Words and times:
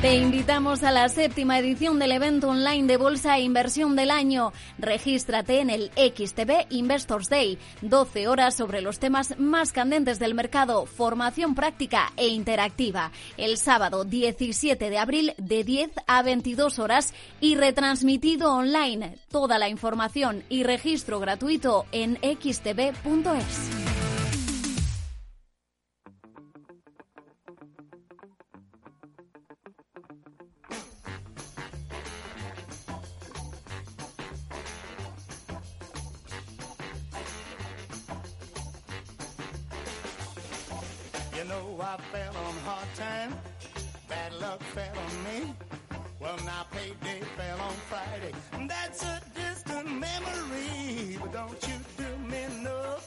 Te 0.00 0.14
invitamos 0.14 0.84
a 0.84 0.92
la 0.92 1.08
séptima 1.08 1.58
edición 1.58 1.98
del 1.98 2.12
evento 2.12 2.50
online 2.50 2.86
de 2.86 2.96
Bolsa 2.96 3.36
e 3.36 3.40
Inversión 3.40 3.96
del 3.96 4.12
año. 4.12 4.52
Regístrate 4.78 5.58
en 5.58 5.70
el 5.70 5.90
XTB 5.96 6.70
Investors 6.70 7.28
Day. 7.28 7.58
12 7.82 8.28
horas 8.28 8.54
sobre 8.54 8.80
los 8.80 9.00
temas 9.00 9.36
más 9.40 9.72
candentes 9.72 10.20
del 10.20 10.34
mercado, 10.34 10.86
formación 10.86 11.56
práctica 11.56 12.12
e 12.16 12.28
interactiva. 12.28 13.10
El 13.36 13.56
sábado 13.56 14.04
17 14.04 14.88
de 14.88 14.98
abril 14.98 15.34
de 15.36 15.64
10 15.64 15.90
a 16.06 16.22
22 16.22 16.78
horas 16.78 17.12
y 17.40 17.56
retransmitido 17.56 18.54
online. 18.54 19.18
Toda 19.32 19.58
la 19.58 19.68
información 19.68 20.44
y 20.48 20.62
registro 20.62 21.18
gratuito 21.18 21.86
en 21.90 22.18
xtb.es. 22.22 23.87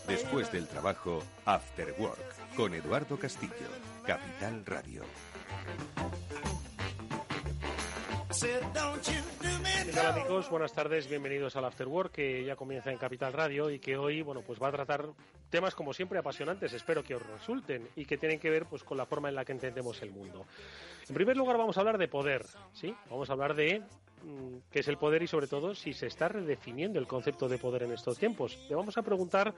Después 0.08 0.52
del 0.52 0.68
trabajo, 0.68 1.22
After 1.46 1.94
Work, 2.00 2.56
con 2.56 2.74
Eduardo 2.74 3.20
Castillo, 3.20 3.52
Capital 4.06 4.66
Radio. 4.66 5.04
¿Qué 9.86 9.92
tal 9.94 10.08
amigos? 10.08 10.50
Buenas 10.50 10.74
tardes, 10.74 11.08
bienvenidos 11.08 11.56
al 11.56 11.66
After 11.66 11.88
Work 11.88 12.14
que 12.14 12.44
ya 12.46 12.56
comienza 12.56 12.92
en 12.92 12.98
Capital 12.98 13.34
Radio 13.34 13.70
y 13.70 13.80
que 13.80 13.98
hoy, 13.98 14.24
bueno, 14.24 14.42
pues 14.42 14.60
va 14.60 14.70
a 14.70 14.72
tratar 14.72 15.10
temas 15.52 15.76
como 15.76 15.94
siempre 15.94 16.18
apasionantes, 16.18 16.74
espero 16.74 17.04
que 17.04 17.14
os 17.14 17.24
resulten 17.24 17.88
y 17.96 18.06
que 18.06 18.18
tienen 18.18 18.40
que 18.40 18.50
ver 18.50 18.66
pues 18.66 18.84
con 18.84 18.98
la 18.98 19.06
forma 19.06 19.30
en 19.30 19.36
la 19.36 19.46
que 19.46 19.52
entendemos 19.52 20.02
el 20.02 20.10
mundo. 20.10 20.48
En 21.08 21.14
primer 21.14 21.38
lugar 21.38 21.58
vamos 21.58 21.78
a 21.78 21.82
hablar 21.82 21.98
de 21.98 22.08
poder, 22.08 22.44
¿sí? 22.74 22.96
Vamos 23.10 23.30
a 23.30 23.34
hablar 23.34 23.54
de 23.54 23.82
mm, 24.24 24.58
qué 24.72 24.80
es 24.80 24.88
el 24.88 24.98
poder 24.98 25.22
y 25.22 25.28
sobre 25.28 25.48
todo 25.48 25.76
si 25.76 25.94
se 25.94 26.08
está 26.08 26.30
redefiniendo 26.30 26.98
el 26.98 27.06
concepto 27.06 27.48
de 27.48 27.60
poder 27.60 27.84
en 27.84 27.92
estos 27.92 28.18
tiempos. 28.18 28.58
Le 28.70 28.76
vamos 28.76 28.98
a 28.98 29.04
preguntar 29.04 29.54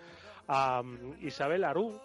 a 0.47 0.81
mm, 0.81 1.25
Isabel 1.25 1.63
Aru, 1.63 1.97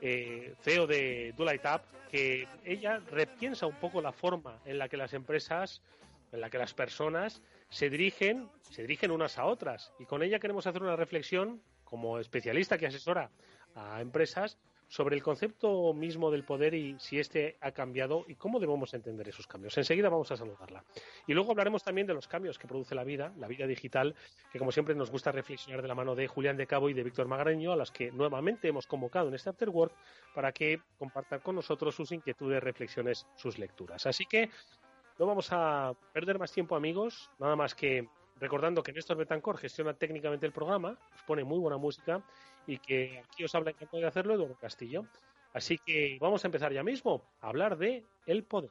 eh, 0.00 0.54
CEO 0.62 0.86
de 0.86 1.34
Dulaitab, 1.36 1.82
que 2.10 2.48
ella 2.64 2.98
repiensa 3.10 3.66
un 3.66 3.76
poco 3.76 4.00
la 4.00 4.12
forma 4.12 4.58
en 4.64 4.78
la 4.78 4.88
que 4.88 4.96
las 4.96 5.12
empresas, 5.12 5.82
en 6.32 6.40
la 6.40 6.48
que 6.48 6.58
las 6.58 6.72
personas 6.72 7.42
se 7.68 7.90
dirigen, 7.90 8.48
se 8.70 8.82
dirigen 8.82 9.10
unas 9.10 9.38
a 9.38 9.44
otras. 9.44 9.92
Y 9.98 10.06
con 10.06 10.22
ella 10.22 10.38
queremos 10.38 10.66
hacer 10.66 10.82
una 10.82 10.96
reflexión 10.96 11.60
como 11.94 12.18
especialista 12.18 12.76
que 12.76 12.88
asesora 12.88 13.30
a 13.76 14.00
empresas 14.00 14.58
sobre 14.88 15.14
el 15.14 15.22
concepto 15.22 15.94
mismo 15.94 16.32
del 16.32 16.42
poder 16.42 16.74
y 16.74 16.96
si 16.98 17.20
este 17.20 17.56
ha 17.60 17.70
cambiado 17.70 18.24
y 18.26 18.34
cómo 18.34 18.58
debemos 18.58 18.92
entender 18.94 19.28
esos 19.28 19.46
cambios. 19.46 19.78
Enseguida 19.78 20.08
vamos 20.08 20.28
a 20.32 20.36
saludarla. 20.36 20.82
Y 21.28 21.34
luego 21.34 21.52
hablaremos 21.52 21.84
también 21.84 22.08
de 22.08 22.14
los 22.14 22.26
cambios 22.26 22.58
que 22.58 22.66
produce 22.66 22.96
la 22.96 23.04
vida, 23.04 23.32
la 23.38 23.46
vida 23.46 23.68
digital, 23.68 24.16
que 24.50 24.58
como 24.58 24.72
siempre 24.72 24.96
nos 24.96 25.12
gusta 25.12 25.30
reflexionar 25.30 25.82
de 25.82 25.88
la 25.88 25.94
mano 25.94 26.16
de 26.16 26.26
Julián 26.26 26.56
de 26.56 26.66
Cabo 26.66 26.90
y 26.90 26.94
de 26.94 27.04
Víctor 27.04 27.28
Magareño, 27.28 27.70
a 27.70 27.76
los 27.76 27.92
que 27.92 28.10
nuevamente 28.10 28.66
hemos 28.66 28.88
convocado 28.88 29.28
en 29.28 29.34
este 29.34 29.50
After 29.50 29.68
Work 29.68 29.94
para 30.34 30.50
que 30.50 30.80
compartan 30.98 31.38
con 31.38 31.54
nosotros 31.54 31.94
sus 31.94 32.10
inquietudes, 32.10 32.60
reflexiones, 32.60 33.24
sus 33.36 33.56
lecturas. 33.56 34.04
Así 34.06 34.26
que 34.26 34.50
no 35.20 35.26
vamos 35.26 35.46
a 35.52 35.92
perder 36.12 36.40
más 36.40 36.50
tiempo, 36.50 36.74
amigos, 36.74 37.30
nada 37.38 37.54
más 37.54 37.72
que 37.72 38.08
recordando 38.40 38.82
que 38.82 38.92
Néstor 38.92 39.16
Betancor 39.16 39.58
gestiona 39.58 39.94
técnicamente 39.94 40.46
el 40.46 40.52
programa, 40.52 40.98
os 41.14 41.22
pone 41.22 41.44
muy 41.44 41.58
buena 41.58 41.76
música 41.76 42.22
y 42.66 42.78
que 42.78 43.22
aquí 43.24 43.44
os 43.44 43.54
habla 43.54 43.70
encantado 43.70 44.00
de 44.00 44.08
hacerlo 44.08 44.34
Eduardo 44.34 44.56
Castillo. 44.56 45.06
Así 45.52 45.78
que 45.78 46.18
vamos 46.20 46.44
a 46.44 46.48
empezar 46.48 46.72
ya 46.72 46.82
mismo 46.82 47.22
a 47.40 47.48
hablar 47.48 47.78
de 47.78 48.04
el 48.26 48.44
poder. 48.44 48.70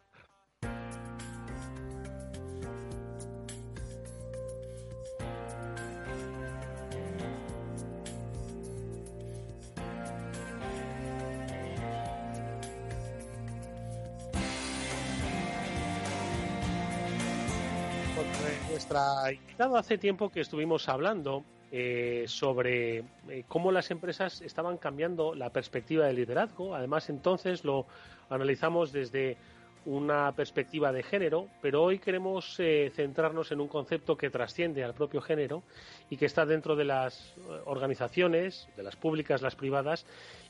Nuestra 18.93 19.79
hace 19.79 19.97
tiempo 19.97 20.29
que 20.29 20.41
estuvimos 20.41 20.87
hablando 20.87 21.43
eh, 21.71 22.25
sobre 22.27 22.99
eh, 23.29 23.43
cómo 23.47 23.71
las 23.71 23.89
empresas 23.91 24.41
estaban 24.41 24.77
cambiando 24.77 25.33
la 25.33 25.49
perspectiva 25.49 26.05
del 26.05 26.17
liderazgo. 26.17 26.75
Además, 26.75 27.09
entonces 27.09 27.63
lo 27.63 27.87
analizamos 28.29 28.91
desde 28.91 29.37
una 29.85 30.31
perspectiva 30.33 30.91
de 30.91 31.03
género, 31.03 31.47
pero 31.61 31.83
hoy 31.83 31.99
queremos 31.99 32.57
eh, 32.59 32.91
centrarnos 32.95 33.51
en 33.51 33.59
un 33.59 33.67
concepto 33.67 34.15
que 34.15 34.29
trasciende 34.29 34.83
al 34.83 34.93
propio 34.93 35.21
género 35.21 35.63
y 36.09 36.17
que 36.17 36.25
está 36.25 36.45
dentro 36.45 36.75
de 36.75 36.85
las 36.85 37.33
organizaciones, 37.65 38.69
de 38.77 38.83
las 38.83 38.95
públicas, 38.95 39.41
las 39.41 39.55
privadas, 39.55 40.05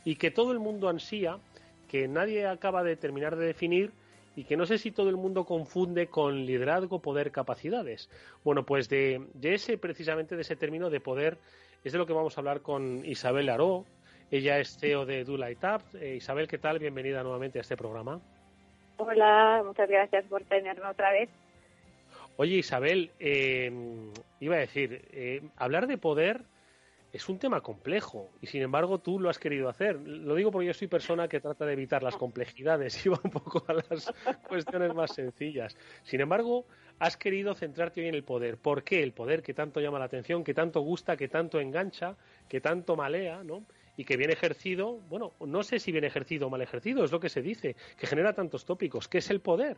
y 0.05 0.17
que 0.17 0.29
todo 0.29 0.51
el 0.51 0.59
mundo 0.59 0.89
ansía, 0.89 1.39
que 1.87 2.07
nadie 2.07 2.45
acaba 2.45 2.83
de 2.83 2.95
terminar 2.95 3.37
de 3.37 3.45
definir 3.45 3.91
y 4.35 4.45
que 4.45 4.57
no 4.57 4.65
sé 4.65 4.77
si 4.77 4.91
todo 4.91 5.09
el 5.09 5.17
mundo 5.17 5.45
confunde 5.45 6.07
con 6.07 6.45
liderazgo, 6.45 6.99
poder, 6.99 7.31
capacidades. 7.31 8.09
Bueno, 8.43 8.65
pues 8.65 8.89
de, 8.89 9.27
ese, 9.41 9.77
precisamente 9.77 10.35
de 10.35 10.41
ese 10.41 10.55
término 10.55 10.89
de 10.89 10.99
poder, 10.99 11.37
es 11.83 11.91
de 11.93 11.99
lo 11.99 12.05
que 12.05 12.13
vamos 12.13 12.37
a 12.37 12.41
hablar 12.41 12.61
con 12.61 13.05
Isabel 13.05 13.49
Aró. 13.49 13.85
Ella 14.31 14.59
es 14.59 14.77
CEO 14.79 15.05
de 15.05 15.23
Dulaitab. 15.23 15.81
Eh, 15.99 16.15
Isabel, 16.15 16.47
¿qué 16.47 16.57
tal? 16.57 16.79
Bienvenida 16.79 17.21
nuevamente 17.21 17.59
a 17.59 17.61
este 17.61 17.77
programa. 17.77 18.19
Hola, 18.97 19.61
muchas 19.65 19.89
gracias 19.89 20.25
por 20.25 20.43
tenerme 20.43 20.87
otra 20.87 21.11
vez. 21.11 21.29
Oye, 22.37 22.55
Isabel, 22.55 23.11
eh, 23.19 23.71
iba 24.39 24.55
a 24.55 24.59
decir, 24.59 25.05
eh, 25.11 25.41
hablar 25.57 25.85
de 25.85 25.99
poder 25.99 26.41
es 27.13 27.29
un 27.29 27.37
tema 27.37 27.61
complejo 27.61 28.31
y 28.41 28.47
sin 28.47 28.63
embargo 28.63 28.99
tú 28.99 29.19
lo 29.19 29.29
has 29.29 29.37
querido 29.37 29.69
hacer. 29.69 29.99
Lo 29.99 30.33
digo 30.33 30.51
porque 30.51 30.65
yo 30.65 30.73
soy 30.73 30.87
persona 30.87 31.27
que 31.27 31.39
trata 31.39 31.63
de 31.63 31.73
evitar 31.73 32.01
las 32.01 32.15
complejidades 32.17 32.93
y 33.05 33.09
va 33.09 33.19
un 33.23 33.29
poco 33.29 33.63
a 33.67 33.73
las 33.73 34.11
cuestiones 34.47 34.95
más 34.95 35.13
sencillas. 35.13 35.77
Sin 36.01 36.21
embargo, 36.21 36.65
has 36.97 37.15
querido 37.15 37.53
centrarte 37.53 38.01
hoy 38.01 38.07
en 38.07 38.15
el 38.15 38.23
poder. 38.23 38.57
¿Por 38.57 38.83
qué 38.83 39.03
el 39.03 39.13
poder 39.13 39.43
que 39.43 39.53
tanto 39.53 39.79
llama 39.79 39.99
la 39.99 40.05
atención, 40.05 40.43
que 40.43 40.55
tanto 40.55 40.81
gusta, 40.81 41.15
que 41.15 41.27
tanto 41.27 41.59
engancha, 41.59 42.17
que 42.49 42.59
tanto 42.61 42.95
malea, 42.95 43.43
¿no? 43.43 43.63
Y 43.95 44.05
que 44.05 44.17
viene 44.17 44.33
ejercido, 44.33 44.93
bueno, 45.07 45.33
no 45.39 45.61
sé 45.61 45.77
si 45.77 45.91
viene 45.91 46.07
ejercido 46.07 46.47
o 46.47 46.49
mal 46.49 46.63
ejercido, 46.63 47.03
es 47.03 47.11
lo 47.11 47.19
que 47.19 47.29
se 47.29 47.43
dice, 47.43 47.75
que 47.95 48.07
genera 48.07 48.33
tantos 48.33 48.65
tópicos. 48.65 49.07
¿Qué 49.07 49.19
es 49.19 49.29
el 49.29 49.39
poder? 49.39 49.77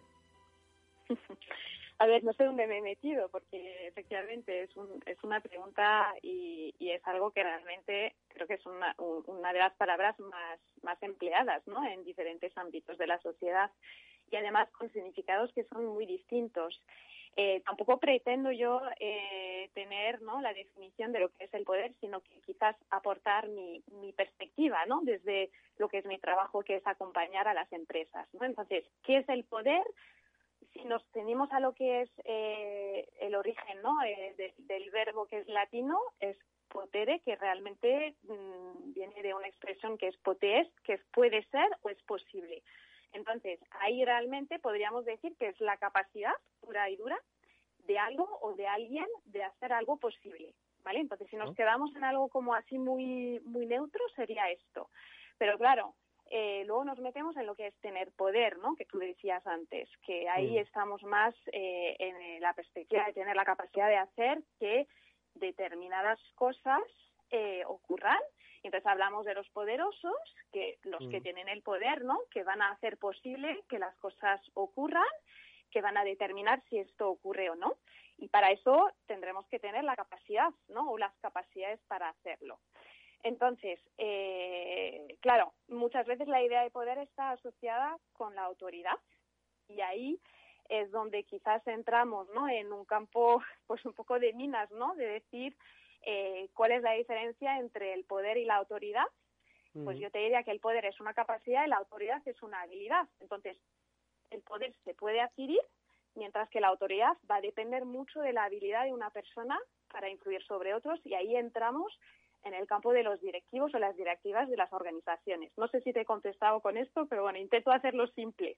A 1.98 2.08
ver, 2.08 2.26
no 2.26 2.34
sé 2.34 2.44
dónde 2.44 2.68
me 2.68 2.80
he 2.80 2.82
metido, 2.82 3.30
porque 3.30 3.88
efectivamente 3.88 4.64
es, 4.64 4.76
un, 4.76 5.02
es 5.06 5.18
una 5.24 5.40
pregunta 5.40 6.14
y, 6.22 6.74
es 6.80 7.06
algo 7.08 7.32
que 7.32 7.44
realmente 7.44 8.16
creo 8.30 8.48
que 8.48 8.54
es 8.56 8.66
una, 8.66 8.96
una 8.98 9.52
de 9.52 9.60
las 9.60 9.74
palabras 9.76 10.16
más, 10.20 11.02
empleadas 11.02 11.66
¿no? 11.68 11.86
en 11.86 12.04
diferentes 12.04 12.56
ámbitos 12.58 12.98
de 12.98 13.08
la 13.08 13.20
sociedad 13.20 13.70
y 14.32 14.36
además 14.36 14.70
con 14.72 14.92
significados 14.92 15.52
que 15.54 15.66
son 15.66 15.86
muy 15.86 16.06
distintos. 16.06 16.82
Eh, 17.38 17.62
tampoco 17.66 17.98
pretendo 17.98 18.52
yo 18.52 18.82
eh, 19.00 19.70
tener 19.74 20.22
¿no? 20.22 20.42
la 20.42 20.54
definición 20.54 21.12
de 21.12 21.20
lo 21.20 21.30
que 21.30 21.46
es 21.46 21.54
el 21.54 21.66
poder, 21.66 21.94
sino 22.00 22.22
que 22.22 22.40
quizás 22.46 22.78
aportar 22.90 23.50
mi, 23.50 23.84
perspectiva 24.16 24.86
¿no? 24.86 25.02
desde 25.04 25.50
lo 25.78 25.90
que 25.90 25.98
es 25.98 26.06
mi 26.06 26.18
trabajo, 26.18 26.64
que 26.64 26.78
es 26.78 26.88
acompañar 26.88 27.48
a 27.48 27.54
las 27.54 27.72
empresas. 27.74 28.28
Entonces, 28.40 28.86
¿qué 29.04 29.18
es 29.18 29.30
el 29.30 29.44
poder? 29.44 29.84
Si 30.74 30.84
nos 30.86 31.06
tenemos 31.12 31.52
a 31.52 31.60
lo 31.60 31.74
que 31.74 32.02
es 32.02 32.10
eh, 32.24 33.08
el 33.20 33.36
origen 33.36 33.82
¿no? 33.82 34.02
Eh, 34.04 34.54
del 34.58 34.90
verbo 34.92 35.26
que 35.28 35.40
es 35.40 35.48
latino, 35.48 36.00
es 36.20 36.38
potere, 36.70 37.22
que 37.22 37.36
realmente 37.36 38.16
mm, 38.24 38.94
viene 38.94 39.22
de 39.22 39.34
una 39.34 39.48
expresión 39.48 39.98
que 39.98 40.08
es 40.08 40.18
potes, 40.18 40.68
que 40.84 40.94
es 40.94 41.02
puede 41.14 41.44
ser 41.46 41.68
o 41.82 41.90
es 41.90 42.02
posible. 42.04 42.64
Entonces, 43.14 43.60
ahí 43.80 44.04
realmente 44.04 44.60
podríamos 44.60 45.06
decir 45.06 45.36
que 45.38 45.48
es 45.48 45.60
la 45.62 45.78
capacidad 45.78 46.34
pura 46.60 46.90
y 46.90 46.98
dura 46.98 47.18
de 47.88 47.98
algo 47.98 48.28
o 48.42 48.54
de 48.56 48.68
alguien 48.68 49.08
de 49.26 49.44
hacer 49.44 49.72
algo 49.72 49.98
posible. 49.98 50.54
¿Vale? 50.84 51.00
Entonces, 51.00 51.28
si 51.30 51.36
nos 51.36 51.56
quedamos 51.56 51.96
en 51.96 52.04
algo 52.04 52.30
como 52.30 52.54
así 52.54 52.78
muy, 52.78 53.40
muy 53.44 53.66
neutro, 53.66 54.04
sería 54.16 54.52
esto. 54.52 54.90
Pero 55.40 55.58
claro, 55.58 55.96
eh, 56.32 56.64
luego 56.66 56.84
nos 56.86 57.00
metemos 57.00 57.36
en 57.38 57.46
lo 57.46 57.56
que 57.56 57.68
es 57.68 57.76
tener 57.82 58.12
poder, 58.12 58.58
¿no? 58.58 58.76
Que 58.76 58.86
tú 58.86 59.00
decías 59.00 59.46
antes, 59.46 59.90
que 60.06 60.28
ahí 60.30 60.58
estamos 60.58 61.04
más 61.04 61.36
eh, 61.52 61.96
en 62.00 62.42
la 62.42 62.54
perspectiva 62.54 63.06
de 63.06 63.14
tener 63.14 63.36
la 63.36 63.46
capacidad 63.46 63.88
de 63.88 63.98
hacer 63.98 64.44
que 64.60 64.88
determinadas 65.36 66.20
cosas 66.36 66.84
eh, 67.30 67.64
ocurran. 67.68 68.20
Entonces 68.64 68.88
hablamos 68.88 69.26
de 69.26 69.36
los 69.36 69.48
poderosos, 69.50 70.16
que 70.52 70.80
los 70.84 71.08
que 71.10 71.22
tienen 71.22 71.48
el 71.50 71.62
poder, 71.62 72.04
¿no? 72.04 72.20
Que 72.32 72.44
van 72.44 72.62
a 72.62 72.72
hacer 72.72 72.98
posible 72.98 73.64
que 73.70 73.78
las 73.78 73.96
cosas 73.98 74.42
ocurran 74.56 75.06
que 75.76 75.82
van 75.82 75.98
a 75.98 76.06
determinar 76.06 76.64
si 76.70 76.78
esto 76.78 77.10
ocurre 77.10 77.50
o 77.50 77.56
no. 77.56 77.76
Y 78.18 78.30
para 78.30 78.50
eso 78.50 78.90
tendremos 79.08 79.46
que 79.48 79.60
tener 79.60 79.84
la 79.84 79.98
capacidad, 79.98 80.50
¿no? 80.70 80.90
O 80.90 80.98
las 80.98 81.14
capacidades 81.18 81.82
para 81.90 82.08
hacerlo. 82.08 82.60
Entonces, 83.26 83.80
eh, 83.98 85.18
claro, 85.20 85.52
muchas 85.68 86.06
veces 86.06 86.28
la 86.28 86.44
idea 86.44 86.62
de 86.62 86.70
poder 86.70 87.00
está 87.00 87.32
asociada 87.32 87.98
con 88.14 88.36
la 88.36 88.44
autoridad 88.44 89.00
y 89.68 89.82
ahí 89.82 90.20
es 90.70 90.92
donde 90.92 91.24
quizás 91.24 91.66
entramos, 91.66 92.30
¿no? 92.36 92.48
En 92.48 92.72
un 92.72 92.86
campo, 92.86 93.42
pues 93.68 93.84
un 93.84 93.94
poco 93.94 94.20
de 94.20 94.32
minas, 94.34 94.70
¿no? 94.70 94.94
De 94.94 95.08
decir 95.08 95.58
eh, 96.04 96.50
cuál 96.54 96.74
es 96.74 96.84
la 96.84 96.92
diferencia 96.92 97.58
entre 97.58 97.96
el 97.96 98.06
poder 98.06 98.38
y 98.38 98.46
la 98.46 98.58
autoridad. 98.58 99.08
Pues 99.84 100.00
yo 100.00 100.10
te 100.10 100.20
diría 100.20 100.44
que 100.44 100.52
el 100.52 100.62
poder 100.62 100.86
es 100.86 101.02
una 101.02 101.14
capacidad 101.14 101.66
y 101.66 101.68
la 101.68 101.76
autoridad 101.76 102.26
es 102.26 102.42
una 102.44 102.62
habilidad. 102.62 103.10
Entonces, 103.20 103.58
el 104.30 104.42
poder 104.42 104.74
se 104.86 104.94
puede 104.94 105.20
adquirir, 105.20 105.60
mientras 106.14 106.50
que 106.50 106.62
la 106.62 106.70
autoridad 106.70 107.18
va 107.30 107.38
a 107.38 107.42
depender 107.42 107.84
mucho 107.84 108.22
de 108.22 108.32
la 108.32 108.46
habilidad 108.46 108.86
de 108.86 108.94
una 108.94 109.10
persona 109.10 109.60
para 109.92 110.10
influir 110.10 110.42
sobre 110.44 110.74
otros 110.74 111.02
y 111.04 111.14
ahí 111.16 111.36
entramos 111.36 111.92
en 112.46 112.54
el 112.54 112.68
campo 112.68 112.94
de 112.94 113.04
los 113.04 113.20
directivos 113.20 113.74
o 113.74 113.80
las 113.80 113.98
directivas 113.98 114.48
de 114.48 114.56
las 114.56 114.72
organizaciones. 114.72 115.52
No 115.58 115.68
sé 115.68 115.82
si 115.82 115.92
te 115.92 116.02
he 116.02 116.06
contestado 116.06 116.62
con 116.62 116.78
esto, 116.78 117.08
pero 117.10 117.24
bueno, 117.24 117.40
intento 117.40 117.72
hacerlo 117.72 118.08
simple. 118.08 118.58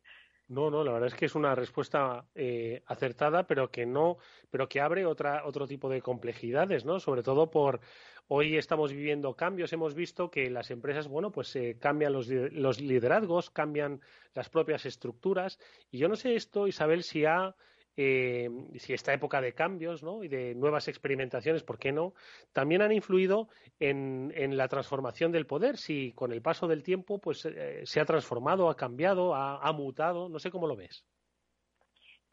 No, 0.49 0.69
no, 0.69 0.83
la 0.83 0.91
verdad 0.91 1.07
es 1.07 1.15
que 1.15 1.25
es 1.25 1.35
una 1.35 1.55
respuesta 1.55 2.25
eh, 2.35 2.83
acertada, 2.85 3.47
pero 3.47 3.71
que 3.71 3.85
no, 3.85 4.17
pero 4.49 4.67
que 4.67 4.81
abre 4.81 5.05
otra, 5.05 5.45
otro 5.45 5.67
tipo 5.67 5.89
de 5.89 6.01
complejidades, 6.01 6.85
¿no? 6.85 6.99
Sobre 6.99 7.23
todo 7.23 7.49
por 7.49 7.79
hoy 8.27 8.57
estamos 8.57 8.91
viviendo 8.91 9.35
cambios, 9.35 9.71
hemos 9.73 9.93
visto 9.93 10.29
que 10.29 10.49
las 10.49 10.69
empresas, 10.69 11.07
bueno, 11.07 11.31
pues 11.31 11.55
eh, 11.55 11.77
cambian 11.79 12.13
los, 12.13 12.27
los 12.27 12.81
liderazgos, 12.81 13.49
cambian 13.49 14.01
las 14.33 14.49
propias 14.49 14.85
estructuras, 14.85 15.59
y 15.91 15.97
yo 15.97 16.09
no 16.09 16.15
sé 16.15 16.35
esto, 16.35 16.67
Isabel, 16.67 17.03
si 17.03 17.25
ha 17.25 17.55
eh, 17.99 18.47
si 18.75 18.93
esta 18.93 19.11
época 19.11 19.41
de 19.41 19.53
cambios 19.53 20.03
¿no? 20.03 20.23
y 20.23 20.27
de 20.27 20.53
nuevas 20.53 20.87
experimentaciones, 20.87 21.63
¿por 21.63 21.79
qué 21.79 21.91
no?, 21.91 22.13
también 22.53 22.83
han 22.83 22.91
influido 22.91 23.49
en, 23.79 24.55
la 24.55 24.67
transformación 24.67 25.31
del 25.31 25.47
poder, 25.47 25.77
si 25.77 26.13
con 26.13 26.31
el 26.31 26.43
paso 26.43 26.67
del 26.67 26.83
tiempo 26.83 27.19
pues 27.19 27.45
eh, 27.45 27.81
se 27.85 27.99
ha 27.99 28.05
transformado, 28.05 28.69
ha 28.69 28.77
cambiado, 28.77 29.33
ha, 29.33 29.71
mutado, 29.73 30.29
no 30.29 30.37
sé 30.37 30.51
cómo 30.51 30.67
lo 30.67 30.75
ves. 30.75 31.03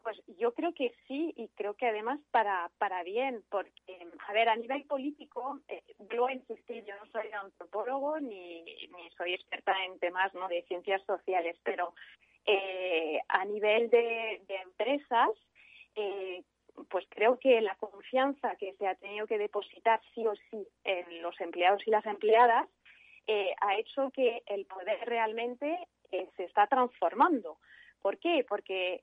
Pues 0.03 0.21
yo 0.37 0.53
creo 0.53 0.71
que 0.73 0.93
sí 1.07 1.33
y 1.35 1.47
creo 1.55 1.73
que 1.73 1.87
además 1.87 2.19
para, 2.29 2.69
para 2.77 3.01
bien, 3.01 3.43
porque, 3.49 4.07
a 4.27 4.33
ver, 4.33 4.49
a 4.49 4.55
nivel 4.55 4.83
político, 4.85 5.61
eh, 5.67 5.81
a 5.99 6.33
insistir, 6.33 6.85
yo 6.85 6.93
no 6.95 7.11
soy 7.11 7.31
antropólogo 7.31 8.19
ni, 8.19 8.61
ni 8.61 9.09
soy 9.17 9.33
experta 9.33 9.73
en 9.83 9.97
temas 9.97 10.31
¿no? 10.35 10.47
de 10.47 10.61
ciencias 10.67 11.01
sociales, 11.07 11.57
pero 11.63 11.95
eh, 12.45 13.19
a 13.27 13.45
nivel 13.45 13.89
de 13.89 14.39
empresas, 14.63 15.29
eh, 15.95 16.43
pues 16.89 17.05
creo 17.09 17.39
que 17.39 17.61
la 17.61 17.75
confianza 17.75 18.55
que 18.57 18.73
se 18.73 18.87
ha 18.87 18.95
tenido 18.95 19.27
que 19.27 19.37
depositar 19.37 20.01
sí 20.13 20.25
o 20.27 20.33
sí 20.49 20.67
en 20.83 21.21
los 21.21 21.39
empleados 21.39 21.81
y 21.87 21.91
las 21.91 22.05
empleadas 22.05 22.67
eh, 23.27 23.55
ha 23.61 23.77
hecho 23.77 24.11
que 24.11 24.43
el 24.45 24.65
poder 24.65 24.99
realmente 25.05 25.79
eh, 26.11 26.29
se 26.35 26.43
está 26.43 26.67
transformando. 26.67 27.57
¿Por 28.01 28.19
qué? 28.19 28.45
Porque 28.47 29.01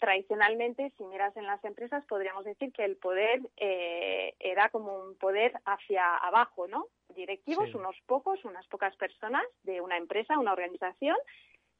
tradicionalmente, 0.00 0.90
si 0.96 1.04
miras 1.04 1.36
en 1.36 1.44
las 1.44 1.62
empresas, 1.62 2.06
podríamos 2.06 2.46
decir 2.46 2.72
que 2.72 2.82
el 2.82 2.96
poder 2.96 3.42
era 3.58 4.70
como 4.70 4.96
un 4.96 5.14
poder 5.16 5.52
hacia 5.66 6.16
abajo, 6.16 6.66
¿no? 6.66 6.86
Directivos, 7.14 7.74
unos 7.74 8.00
pocos, 8.06 8.42
unas 8.46 8.66
pocas 8.68 8.96
personas 8.96 9.42
de 9.64 9.82
una 9.82 9.98
empresa, 9.98 10.38
una 10.38 10.54
organización, 10.54 11.18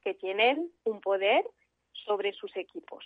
que 0.03 0.13
tienen 0.13 0.71
un 0.83 1.01
poder 1.01 1.43
sobre 2.05 2.31
sus 2.33 2.55
equipos. 2.55 3.03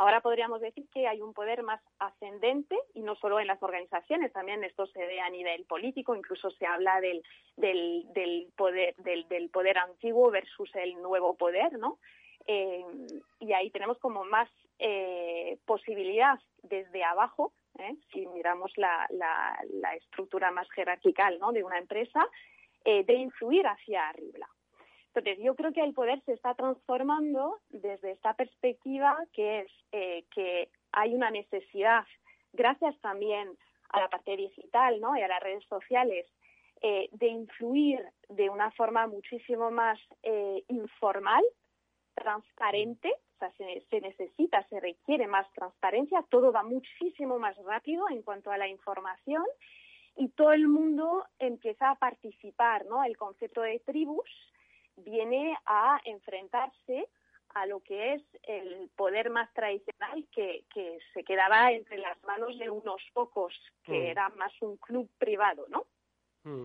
Ahora 0.00 0.22
podríamos 0.22 0.62
decir 0.62 0.88
que 0.94 1.06
hay 1.06 1.20
un 1.20 1.34
poder 1.34 1.62
más 1.62 1.78
ascendente 1.98 2.74
y 2.94 3.02
no 3.02 3.16
solo 3.16 3.38
en 3.38 3.46
las 3.46 3.62
organizaciones, 3.62 4.32
también 4.32 4.64
esto 4.64 4.86
se 4.86 4.98
ve 4.98 5.20
a 5.20 5.28
nivel 5.28 5.66
político, 5.66 6.16
incluso 6.16 6.50
se 6.52 6.64
habla 6.64 7.02
del, 7.02 7.22
del, 7.58 8.48
poder, 8.56 8.94
del, 8.96 9.50
poder 9.50 9.76
antiguo 9.76 10.30
versus 10.30 10.74
el 10.74 10.94
nuevo 11.02 11.34
poder, 11.34 11.78
¿no? 11.78 11.98
Eh, 12.46 12.82
y 13.40 13.52
ahí 13.52 13.68
tenemos 13.68 13.98
como 13.98 14.24
más 14.24 14.48
eh, 14.78 15.58
posibilidad 15.66 16.40
desde 16.62 17.04
abajo, 17.04 17.52
¿eh? 17.78 17.94
si 18.10 18.26
miramos 18.28 18.72
la, 18.78 19.06
la, 19.10 19.94
estructura 19.96 20.50
más 20.50 20.70
jerarquical 20.70 21.38
¿no? 21.38 21.52
de 21.52 21.62
una 21.62 21.76
empresa, 21.76 22.26
de 22.82 23.12
influir 23.12 23.66
hacia 23.66 24.08
arriba. 24.08 24.48
Entonces, 25.14 25.42
yo 25.42 25.56
creo 25.56 25.72
que 25.72 25.82
el 25.82 25.92
poder 25.92 26.22
se 26.24 26.32
está 26.34 26.54
transformando 26.54 27.58
desde 27.70 28.12
esta 28.12 28.34
perspectiva 28.34 29.16
que 29.32 29.60
es 29.60 29.72
eh, 29.90 30.24
que 30.32 30.68
hay 30.92 31.14
una 31.14 31.30
necesidad, 31.30 32.04
gracias 32.52 32.96
también 33.00 33.48
a 33.88 34.00
la 34.00 34.08
parte 34.08 34.36
digital 34.36 35.00
¿no? 35.00 35.16
y 35.16 35.22
a 35.22 35.28
las 35.28 35.42
redes 35.42 35.64
sociales, 35.64 36.26
eh, 36.82 37.08
de 37.12 37.26
influir 37.26 38.00
de 38.28 38.50
una 38.50 38.70
forma 38.70 39.08
muchísimo 39.08 39.70
más 39.72 39.98
eh, 40.22 40.62
informal, 40.68 41.44
transparente, 42.14 43.10
o 43.10 43.38
sea, 43.40 43.52
se, 43.52 43.84
se, 43.90 44.00
necesita, 44.00 44.62
se 44.68 44.78
requiere 44.78 45.26
más 45.26 45.50
transparencia, 45.54 46.24
todo 46.30 46.52
va 46.52 46.62
muchísimo 46.62 47.38
más 47.38 47.56
rápido 47.64 48.08
en 48.10 48.22
cuanto 48.22 48.52
a 48.52 48.58
la 48.58 48.68
información 48.68 49.44
y 50.16 50.28
todo 50.28 50.52
el 50.52 50.68
mundo 50.68 51.24
empieza 51.38 51.90
a 51.90 51.96
participar, 51.96 52.86
¿no? 52.86 53.02
El 53.02 53.16
concepto 53.16 53.62
de 53.62 53.80
tribus 53.80 54.28
viene 55.04 55.56
a 55.66 56.00
enfrentarse 56.04 57.08
a 57.54 57.66
lo 57.66 57.80
que 57.80 58.14
es 58.14 58.22
el 58.44 58.90
poder 58.94 59.30
más 59.30 59.52
tradicional 59.52 60.26
que, 60.32 60.64
se 61.12 61.24
quedaba 61.24 61.72
entre 61.72 61.98
las 61.98 62.22
manos 62.24 62.58
de 62.58 62.70
unos 62.70 63.02
pocos, 63.12 63.54
que 63.82 63.92
mm. 63.92 64.06
era 64.06 64.28
más 64.30 64.52
un 64.60 64.76
club 64.76 65.10
privado, 65.18 65.66
¿no? 65.68 65.86
Mm. 66.44 66.64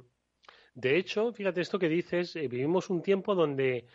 De 0.75 0.97
hecho, 0.97 1.31
fíjate 1.33 1.61
esto 1.61 1.79
que 1.79 1.89
dices, 1.89 2.35
eh, 2.35 2.47
vivimos 2.47 2.89
un 2.89 3.01
tiempo 3.01 3.33
donde 3.33 3.85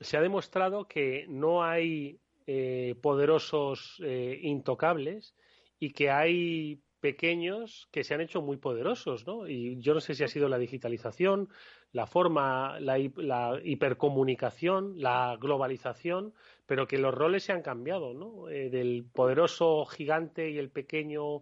se 0.00 0.16
ha 0.16 0.20
demostrado 0.20 0.86
que 0.86 1.24
no 1.28 1.62
hay 1.62 2.20
eh, 2.46 2.96
poderosos 3.00 4.00
eh, 4.04 4.38
intocables 4.42 5.34
y 5.78 5.92
que 5.92 6.10
hay 6.10 6.80
pequeños 7.00 7.88
que 7.90 8.04
se 8.04 8.14
han 8.14 8.20
hecho 8.20 8.42
muy 8.42 8.56
poderosos, 8.56 9.26
¿no? 9.26 9.48
Y 9.48 9.80
yo 9.80 9.94
no 9.94 10.00
sé 10.00 10.14
si 10.14 10.22
ha 10.22 10.28
sido 10.28 10.48
la 10.48 10.58
digitalización, 10.58 11.48
la 11.92 12.06
forma, 12.06 12.78
la, 12.80 12.98
hipercomunicación, 12.98 14.94
la 14.96 15.36
globalización, 15.40 16.34
pero 16.66 16.86
que 16.86 16.98
los 16.98 17.14
roles 17.14 17.44
se 17.44 17.52
han 17.52 17.62
cambiado, 17.62 18.14
¿no? 18.14 18.48
Eh, 18.48 18.70
del 18.70 19.04
poderoso 19.12 19.84
gigante 19.86 20.50
y 20.50 20.58
el 20.58 20.70
pequeño, 20.70 21.38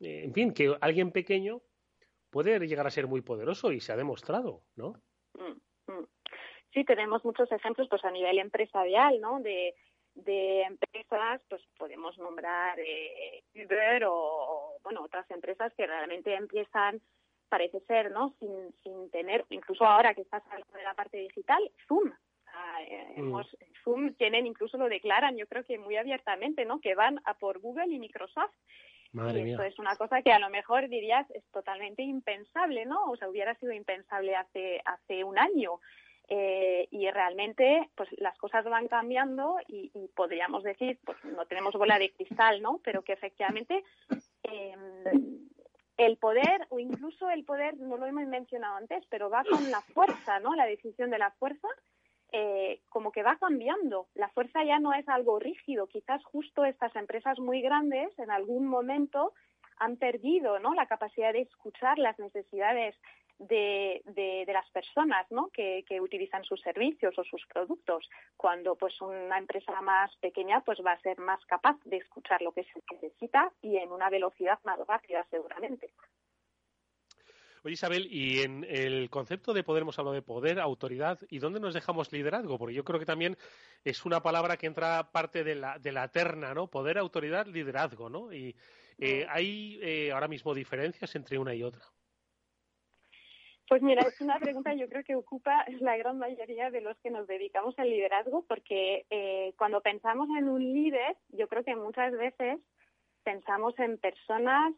eh, 0.00 0.24
en 0.24 0.32
fin, 0.32 0.52
que 0.52 0.76
alguien 0.80 1.10
pequeño 1.10 1.62
puede 2.30 2.58
llegar 2.66 2.86
a 2.86 2.90
ser 2.90 3.06
muy 3.06 3.22
poderoso 3.22 3.72
y 3.72 3.80
se 3.80 3.92
ha 3.92 3.96
demostrado, 3.96 4.62
¿no? 4.76 4.94
Mm, 5.34 5.92
mm. 5.92 6.06
Sí, 6.74 6.84
tenemos 6.84 7.24
muchos 7.24 7.50
ejemplos, 7.50 7.88
pues 7.88 8.04
a 8.04 8.10
nivel 8.10 8.38
empresarial, 8.38 9.20
¿no? 9.20 9.40
De, 9.40 9.74
de 10.24 10.62
empresas, 10.62 11.40
pues 11.48 11.62
podemos 11.76 12.16
nombrar 12.18 12.78
eh, 12.78 13.42
Uber 13.54 14.04
o, 14.06 14.76
bueno, 14.82 15.02
otras 15.02 15.30
empresas 15.30 15.72
que 15.74 15.86
realmente 15.86 16.34
empiezan 16.34 17.00
parece 17.48 17.80
ser, 17.80 18.10
¿no? 18.10 18.34
Sin, 18.38 18.74
sin 18.82 19.10
tener, 19.10 19.44
incluso 19.50 19.84
ahora 19.84 20.14
que 20.14 20.22
estás 20.22 20.42
hablando 20.46 20.76
de 20.76 20.84
la 20.84 20.94
parte 20.94 21.18
digital, 21.18 21.62
Zoom. 21.86 22.12
Eh, 22.80 23.20
mm. 23.22 23.40
Zoom 23.84 24.14
tienen, 24.14 24.46
incluso 24.46 24.76
lo 24.76 24.88
declaran, 24.88 25.36
yo 25.36 25.46
creo 25.46 25.64
que 25.64 25.78
muy 25.78 25.96
abiertamente, 25.96 26.64
¿no? 26.64 26.80
Que 26.80 26.94
van 26.94 27.20
a 27.24 27.34
por 27.34 27.60
Google 27.60 27.92
y 27.92 27.98
Microsoft. 27.98 28.54
Madre 29.12 29.40
y 29.40 29.50
esto 29.50 29.62
es 29.62 29.78
una 29.78 29.96
cosa 29.96 30.20
que 30.22 30.32
a 30.32 30.38
lo 30.38 30.50
mejor 30.50 30.88
dirías 30.88 31.28
es 31.30 31.44
totalmente 31.50 32.02
impensable, 32.02 32.84
¿no? 32.84 33.10
O 33.10 33.16
sea, 33.16 33.28
hubiera 33.28 33.54
sido 33.54 33.72
impensable 33.72 34.36
hace, 34.36 34.82
hace 34.84 35.24
un 35.24 35.38
año. 35.38 35.80
Eh, 36.30 36.88
y 36.90 37.10
realmente 37.10 37.88
pues 37.94 38.10
las 38.18 38.36
cosas 38.36 38.62
van 38.66 38.86
cambiando 38.86 39.56
y, 39.66 39.90
podríamos 40.14 40.62
decir 40.62 40.98
pues 41.02 41.16
no 41.24 41.46
tenemos 41.46 41.72
bola 41.72 41.98
de 41.98 42.12
cristal 42.12 42.60
no 42.60 42.80
pero 42.84 43.00
que 43.00 43.14
efectivamente 43.14 43.82
eh, 44.42 44.76
el 45.98 46.16
poder 46.16 46.66
o 46.70 46.78
incluso 46.78 47.28
el 47.28 47.44
poder, 47.44 47.76
no 47.76 47.96
lo 47.96 48.06
hemos 48.06 48.26
mencionado 48.26 48.76
antes, 48.76 49.04
pero 49.10 49.28
va 49.28 49.44
con 49.44 49.70
la 49.70 49.80
fuerza, 49.80 50.38
¿no? 50.38 50.54
La 50.54 50.64
decisión 50.64 51.10
de 51.10 51.18
la 51.18 51.32
fuerza, 51.32 51.68
eh, 52.30 52.80
como 52.88 53.10
que 53.10 53.24
va 53.24 53.36
cambiando. 53.36 54.06
La 54.14 54.28
fuerza 54.28 54.62
ya 54.64 54.78
no 54.78 54.94
es 54.94 55.08
algo 55.08 55.40
rígido. 55.40 55.88
Quizás 55.88 56.24
justo 56.24 56.64
estas 56.64 56.94
empresas 56.94 57.40
muy 57.40 57.60
grandes 57.60 58.16
en 58.18 58.30
algún 58.30 58.66
momento 58.66 59.34
han 59.78 59.96
perdido, 59.96 60.60
¿no? 60.60 60.72
La 60.74 60.86
capacidad 60.86 61.32
de 61.32 61.42
escuchar 61.42 61.98
las 61.98 62.18
necesidades 62.20 62.94
de, 63.38 64.02
de, 64.04 64.52
las 64.52 64.68
personas 64.70 65.30
¿no? 65.30 65.48
que, 65.48 65.84
que, 65.88 66.00
utilizan 66.00 66.44
sus 66.44 66.60
servicios 66.60 67.16
o 67.18 67.24
sus 67.24 67.46
productos, 67.46 68.08
cuando 68.36 68.74
pues 68.76 69.00
una 69.00 69.38
empresa 69.38 69.80
más 69.80 70.14
pequeña 70.16 70.60
pues 70.64 70.78
va 70.84 70.92
a 70.92 71.00
ser 71.00 71.18
más 71.18 71.44
capaz 71.46 71.76
de 71.84 71.98
escuchar 71.98 72.42
lo 72.42 72.52
que 72.52 72.64
se 72.64 72.82
necesita 72.92 73.52
y 73.62 73.76
en 73.76 73.92
una 73.92 74.10
velocidad 74.10 74.58
más 74.64 74.78
rápida 74.86 75.24
seguramente. 75.30 75.90
Oye, 77.64 77.74
Isabel, 77.74 78.06
y 78.10 78.40
en 78.40 78.64
el 78.68 79.10
concepto 79.10 79.52
de 79.52 79.64
poder 79.64 79.82
hemos 79.82 79.98
hablado 79.98 80.14
de 80.14 80.22
poder, 80.22 80.60
autoridad, 80.60 81.18
¿y 81.28 81.38
dónde 81.38 81.60
nos 81.60 81.74
dejamos 81.74 82.12
liderazgo? 82.12 82.56
Porque 82.56 82.74
yo 82.74 82.84
creo 82.84 83.00
que 83.00 83.06
también 83.06 83.36
es 83.84 84.04
una 84.04 84.22
palabra 84.22 84.56
que 84.56 84.66
entra 84.66 85.10
parte 85.10 85.42
de 85.42 85.56
la, 85.56 85.78
de 85.78 85.92
la 85.92 86.08
terna, 86.08 86.54
¿no? 86.54 86.68
Poder, 86.68 86.98
autoridad, 86.98 87.46
liderazgo, 87.46 88.08
¿no? 88.08 88.32
Y 88.32 88.54
eh, 88.98 89.26
hay 89.28 89.78
eh, 89.82 90.12
ahora 90.12 90.28
mismo 90.28 90.54
diferencias 90.54 91.14
entre 91.16 91.38
una 91.38 91.54
y 91.54 91.62
otra. 91.64 91.82
Pues 93.68 93.82
mira, 93.82 94.02
es 94.02 94.18
una 94.22 94.38
pregunta 94.38 94.72
yo 94.72 94.88
creo 94.88 95.04
que 95.04 95.14
ocupa 95.14 95.66
la 95.80 95.96
gran 95.98 96.18
mayoría 96.18 96.70
de 96.70 96.80
los 96.80 96.96
que 96.98 97.10
nos 97.10 97.26
dedicamos 97.26 97.78
al 97.78 97.90
liderazgo, 97.90 98.42
porque 98.48 99.04
eh, 99.10 99.52
cuando 99.58 99.82
pensamos 99.82 100.28
en 100.38 100.48
un 100.48 100.62
líder, 100.72 101.18
yo 101.28 101.48
creo 101.48 101.62
que 101.62 101.76
muchas 101.76 102.12
veces 102.12 102.60
pensamos 103.24 103.78
en 103.78 103.98
personas 103.98 104.72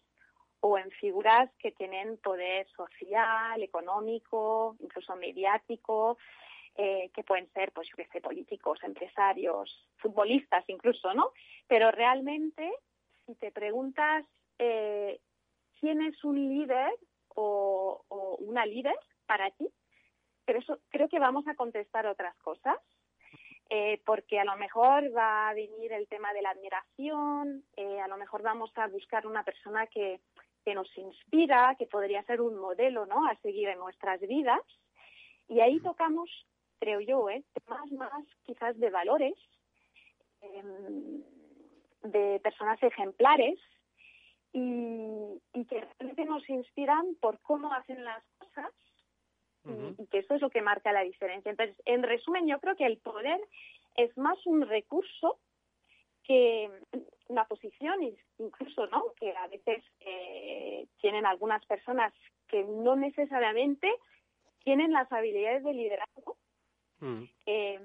o 0.59 0.77
en 0.77 0.91
figuras 0.91 1.49
que 1.61 1.71
tienen 1.71 2.17
poder 2.19 2.67
social, 2.71 3.63
económico, 3.63 4.77
incluso 4.81 5.15
mediático, 5.15 6.19
eh, 6.75 7.11
que 7.15 7.23
pueden 7.23 7.49
ser, 7.53 7.71
pues 7.71 7.89
yo 7.89 7.97
qué 7.97 8.07
sé, 8.07 8.21
políticos, 8.21 8.81
empresarios, 8.83 9.89
futbolistas 9.99 10.65
incluso, 10.69 11.15
¿no? 11.15 11.31
Pero 11.69 11.93
realmente, 11.93 12.69
si 13.25 13.37
te 13.37 13.53
preguntas 13.53 14.25
eh, 14.59 15.21
quién 15.79 16.03
es 16.03 16.25
un 16.25 16.37
líder 16.37 16.91
o, 17.41 18.37
una 18.41 18.67
líder 18.67 18.97
para 19.27 19.51
ti, 19.51 19.69
pero 20.45 20.59
eso 20.59 20.79
creo 20.89 21.09
que 21.09 21.19
vamos 21.19 21.47
a 21.47 21.55
contestar 21.55 22.07
otras 22.07 22.37
cosas. 22.39 22.79
Eh, 23.73 24.03
porque 24.05 24.41
a 24.41 24.45
lo 24.45 24.57
mejor 24.57 25.17
va 25.17 25.49
a 25.49 25.55
venir 25.55 25.93
el 25.93 26.09
tema 26.09 26.33
de 26.33 26.43
la 26.43 26.51
admiración, 26.51 27.63
a 28.03 28.09
lo 28.09 28.17
mejor 28.17 28.43
vamos 28.43 28.73
a 28.75 28.89
buscar 28.89 29.29
una 29.29 29.45
persona 29.45 29.87
que, 29.87 30.19
que 30.65 30.75
nos 30.75 30.89
inspira, 30.97 31.75
que 31.79 31.87
podría 31.87 32.23
ser 32.25 32.41
un 32.41 32.57
modelo 32.57 33.07
¿no? 33.07 33.27
a 33.27 33.37
seguir 33.37 33.69
en 33.69 33.79
nuestras 33.79 34.21
vidas. 34.21 34.61
Y 35.49 35.61
ahí 35.61 35.81
tocamos, 35.81 36.31
creo 36.79 37.01
yo, 37.01 37.29
¿eh? 37.31 37.43
temas 37.65 37.91
más 37.93 38.25
quizás 38.45 38.79
de 38.79 38.91
valores, 38.91 39.35
em, 40.41 41.23
de 42.03 42.41
personas 42.41 42.83
ejemplares 42.83 43.59
y, 44.53 45.41
que 45.69 45.81
realmente 45.99 46.25
nos 46.25 46.49
inspiran 46.49 47.15
por 47.21 47.39
cómo 47.41 47.73
hacen 47.73 48.03
las 48.05 48.25
cosas 48.39 48.73
y, 49.65 50.03
y 50.03 50.07
que 50.07 50.19
eso 50.19 50.35
es 50.35 50.41
lo 50.41 50.51
que 50.51 50.63
marca 50.63 50.91
la 50.91 51.03
diferencia. 51.03 51.51
Entonces, 51.51 51.77
en 51.85 52.03
resumen, 52.03 52.49
yo 52.49 52.59
creo 52.59 52.75
que 52.77 52.87
el 52.87 52.99
poder 52.99 53.41
es 53.97 54.17
más 54.17 54.45
un 54.47 54.67
recurso 54.67 55.39
que 56.25 56.71
una 57.29 57.45
posición 57.47 57.97
incluso 58.39 58.87
no 58.87 59.15
que 59.19 59.35
a 59.37 59.47
veces 59.49 59.83
eh, 60.01 60.87
tienen 61.01 61.27
algunas 61.27 61.65
personas 61.67 62.13
que 62.49 62.65
no 62.65 62.97
necesariamente 62.97 63.93
tienen 64.63 64.93
las 64.93 65.11
habilidades 65.11 65.65
de 65.65 65.73
liderazgo 65.73 66.37
mm. 67.01 67.23
eh, 67.47 67.81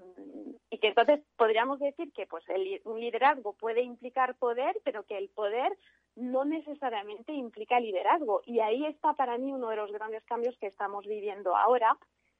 y 0.69 0.77
que 0.79 0.87
entonces 0.89 1.21
podríamos 1.37 1.79
decir 1.79 2.11
que 2.13 2.27
pues 2.27 2.43
un 2.83 2.99
liderazgo 2.99 3.53
puede 3.53 3.81
implicar 3.81 4.35
poder 4.35 4.79
pero 4.83 5.03
que 5.03 5.17
el 5.17 5.29
poder 5.29 5.71
no 6.15 6.45
necesariamente 6.45 7.33
implica 7.33 7.79
liderazgo 7.79 8.41
y 8.45 8.59
ahí 8.59 8.85
está 8.85 9.13
para 9.13 9.37
mí 9.37 9.51
uno 9.51 9.69
de 9.69 9.75
los 9.75 9.91
grandes 9.91 10.23
cambios 10.25 10.57
que 10.57 10.67
estamos 10.67 11.05
viviendo 11.05 11.55
ahora 11.55 11.97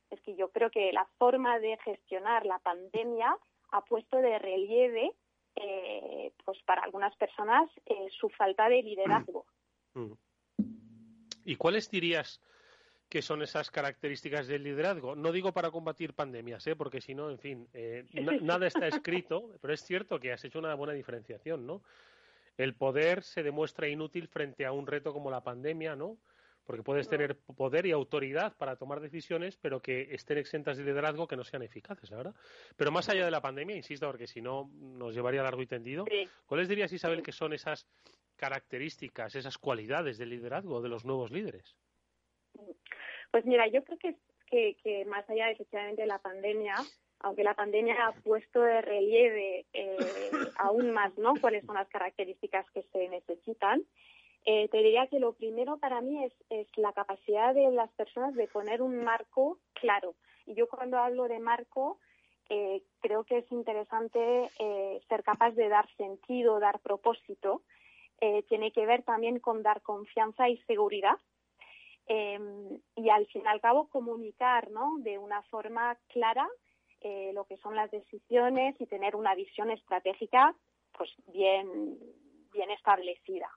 es 0.10 0.22
que 0.22 0.36
yo 0.36 0.50
creo 0.50 0.70
que 0.70 0.94
la 0.94 1.06
forma 1.18 1.60
de 1.60 1.78
gestionar 1.84 2.46
la 2.46 2.60
pandemia 2.60 3.38
ha 3.72 3.82
puesto 3.82 4.18
de 4.18 4.40
relieve 4.40 5.12
eh, 5.56 6.32
pues 6.44 6.62
para 6.64 6.84
algunas 6.84 7.16
personas 7.16 7.70
eh, 7.86 8.08
su 8.20 8.30
falta 8.30 8.68
de 8.70 8.84
liderazgo. 8.84 9.46
Mm. 9.94 10.12
¿Y 11.46 11.56
cuáles 11.56 11.90
dirías 11.90 12.42
que 13.10 13.22
son 13.22 13.42
esas 13.42 13.72
características 13.72 14.48
del 14.48 14.64
liderazgo? 14.64 15.16
No 15.16 15.32
digo 15.32 15.54
para 15.54 15.72
combatir 15.72 16.14
pandemias, 16.14 16.66
¿eh? 16.68 16.76
porque 16.76 17.02
si 17.02 17.14
no, 17.14 17.30
en 17.30 17.40
fin, 17.40 17.68
eh, 17.74 18.06
nada 18.42 18.68
está 18.68 18.88
escrito, 18.88 19.52
pero 19.62 19.74
es 19.74 19.82
cierto 19.82 20.20
que 20.20 20.34
has 20.34 20.44
hecho 20.44 20.60
una 20.60 20.74
buena 20.76 20.94
diferenciación, 20.94 21.66
¿no? 21.66 21.82
El 22.58 22.76
poder 22.76 23.24
se 23.24 23.44
demuestra 23.44 23.88
inútil 23.88 24.28
frente 24.28 24.66
a 24.66 24.72
un 24.72 24.88
reto 24.88 25.14
como 25.14 25.30
la 25.30 25.42
pandemia, 25.42 25.96
¿no? 25.96 26.18
porque 26.66 26.84
puedes 26.84 27.08
tener 27.08 27.38
poder 27.56 27.86
y 27.86 27.92
autoridad 27.92 28.56
para 28.58 28.76
tomar 28.76 29.00
decisiones, 29.00 29.56
pero 29.56 29.82
que 29.82 30.14
estén 30.14 30.40
exentas 30.40 30.78
de 30.78 30.84
liderazgo 30.84 31.28
que 31.28 31.38
no 31.38 31.44
sean 31.44 31.62
eficaces, 31.62 32.10
la 32.10 32.18
verdad. 32.18 32.36
Pero 32.76 32.92
más 32.92 33.08
allá 33.08 33.24
de 33.24 33.32
la 33.32 33.42
pandemia, 33.42 33.76
insisto, 33.76 34.08
porque 34.08 34.28
si 34.28 34.42
no 34.42 34.70
nos 34.74 35.14
llevaría 35.14 35.44
largo 35.44 35.62
y 35.62 35.68
tendido, 35.68 36.06
¿cuáles 36.48 36.68
dirías, 36.68 36.92
Isabel, 36.92 37.22
que 37.22 37.32
son 37.32 37.54
esas 37.54 37.88
características, 38.36 39.36
esas 39.36 39.58
cualidades 39.58 40.18
del 40.18 40.30
liderazgo 40.30 40.82
de 40.82 40.90
los 40.90 41.06
nuevos 41.06 41.32
líderes? 41.32 41.78
Pues 43.32 43.46
mira, 43.46 43.68
yo 43.68 43.84
creo 43.84 44.00
que, 44.00 44.16
que, 44.48 44.76
que 44.84 45.06
más 45.06 45.30
allá 45.30 45.52
efectivamente 45.52 46.02
de 46.02 46.08
la 46.08 46.20
pandemia, 46.20 46.76
aunque 47.26 47.44
la 47.44 47.56
pandemia 47.56 47.96
ha 48.06 48.12
puesto 48.22 48.62
de 48.62 48.82
relieve 48.82 49.66
eh, 49.74 49.98
aún 50.60 50.92
más, 50.92 51.18
¿no? 51.18 51.34
Cuáles 51.42 51.66
son 51.66 51.74
las 51.74 51.90
características 51.90 52.70
que 52.70 52.84
se 52.94 53.10
necesitan. 53.10 53.84
Eh, 54.46 54.68
te 54.70 54.78
diría 54.78 55.08
que 55.08 55.20
lo 55.20 55.34
primero 55.34 55.78
para 55.78 56.02
mí 56.02 56.24
es, 56.24 56.34
la 56.78 56.94
capacidad 56.94 57.56
de 57.56 57.72
las 57.72 57.90
personas 57.94 58.36
de 58.36 58.48
poner 58.48 58.84
un 58.84 59.04
marco 59.04 59.58
claro. 59.74 60.14
Y 60.46 60.54
yo 60.54 60.68
cuando 60.68 61.00
hablo 61.00 61.28
de 61.28 61.40
marco, 61.40 61.98
eh, 62.50 62.84
creo 63.02 63.24
que 63.24 63.40
es 63.40 63.52
interesante 63.52 64.52
ser 65.10 65.24
capaz 65.24 65.56
de 65.56 65.68
dar 65.68 65.90
sentido, 65.98 66.60
dar 66.60 66.80
propósito. 66.80 67.64
tiene 68.48 68.72
que 68.72 68.86
ver 68.86 69.02
también 69.02 69.40
con 69.40 69.64
dar 69.64 69.82
confianza 69.82 70.48
y 70.48 70.58
seguridad. 70.68 71.18
y 72.08 73.10
al 73.10 73.26
fin 73.26 73.42
y 73.46 73.48
al 73.48 73.62
cabo 73.62 73.90
comunicar 73.90 74.70
¿no? 74.70 74.98
de 75.00 75.18
una 75.18 75.42
forma 75.42 75.98
clara 76.14 76.48
lo 77.34 77.46
que 77.46 77.58
son 77.58 77.76
las 77.76 77.92
decisiones 77.92 78.76
y 78.80 78.88
tener 78.88 79.16
una 79.16 79.36
visión 79.36 79.70
estratégica 79.70 80.56
pues 80.98 81.10
bien, 81.28 81.98
bien 82.52 82.72
establecida. 82.72 83.50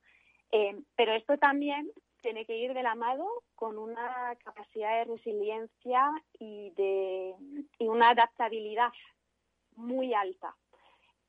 Eh, 0.51 0.77
pero 0.97 1.13
esto 1.15 1.37
también 1.39 1.91
tiene 2.23 2.45
que 2.45 2.57
ir 2.57 2.75
de 2.75 2.83
la 2.83 2.95
mano 2.95 3.27
con 3.55 3.79
una 3.79 4.35
capacidad 4.43 4.99
de 4.99 5.13
resiliencia 5.13 6.11
y 6.39 6.71
de 6.71 7.35
y 7.79 7.87
una 7.87 8.11
adaptabilidad 8.11 8.91
muy 9.77 10.15
alta 10.15 10.55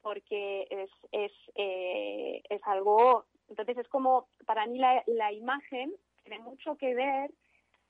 porque 0.02 0.66
es 0.70 0.90
es, 1.12 1.32
eh, 1.56 2.42
es 2.50 2.62
algo 2.64 3.26
entonces 3.50 3.78
es 3.78 3.88
como 3.90 4.30
para 4.46 4.66
mí 4.66 4.80
la 4.80 5.32
imagen 5.32 5.94
tiene 6.24 6.40
mucho 6.40 6.76
que 6.78 6.96
ver 6.96 7.30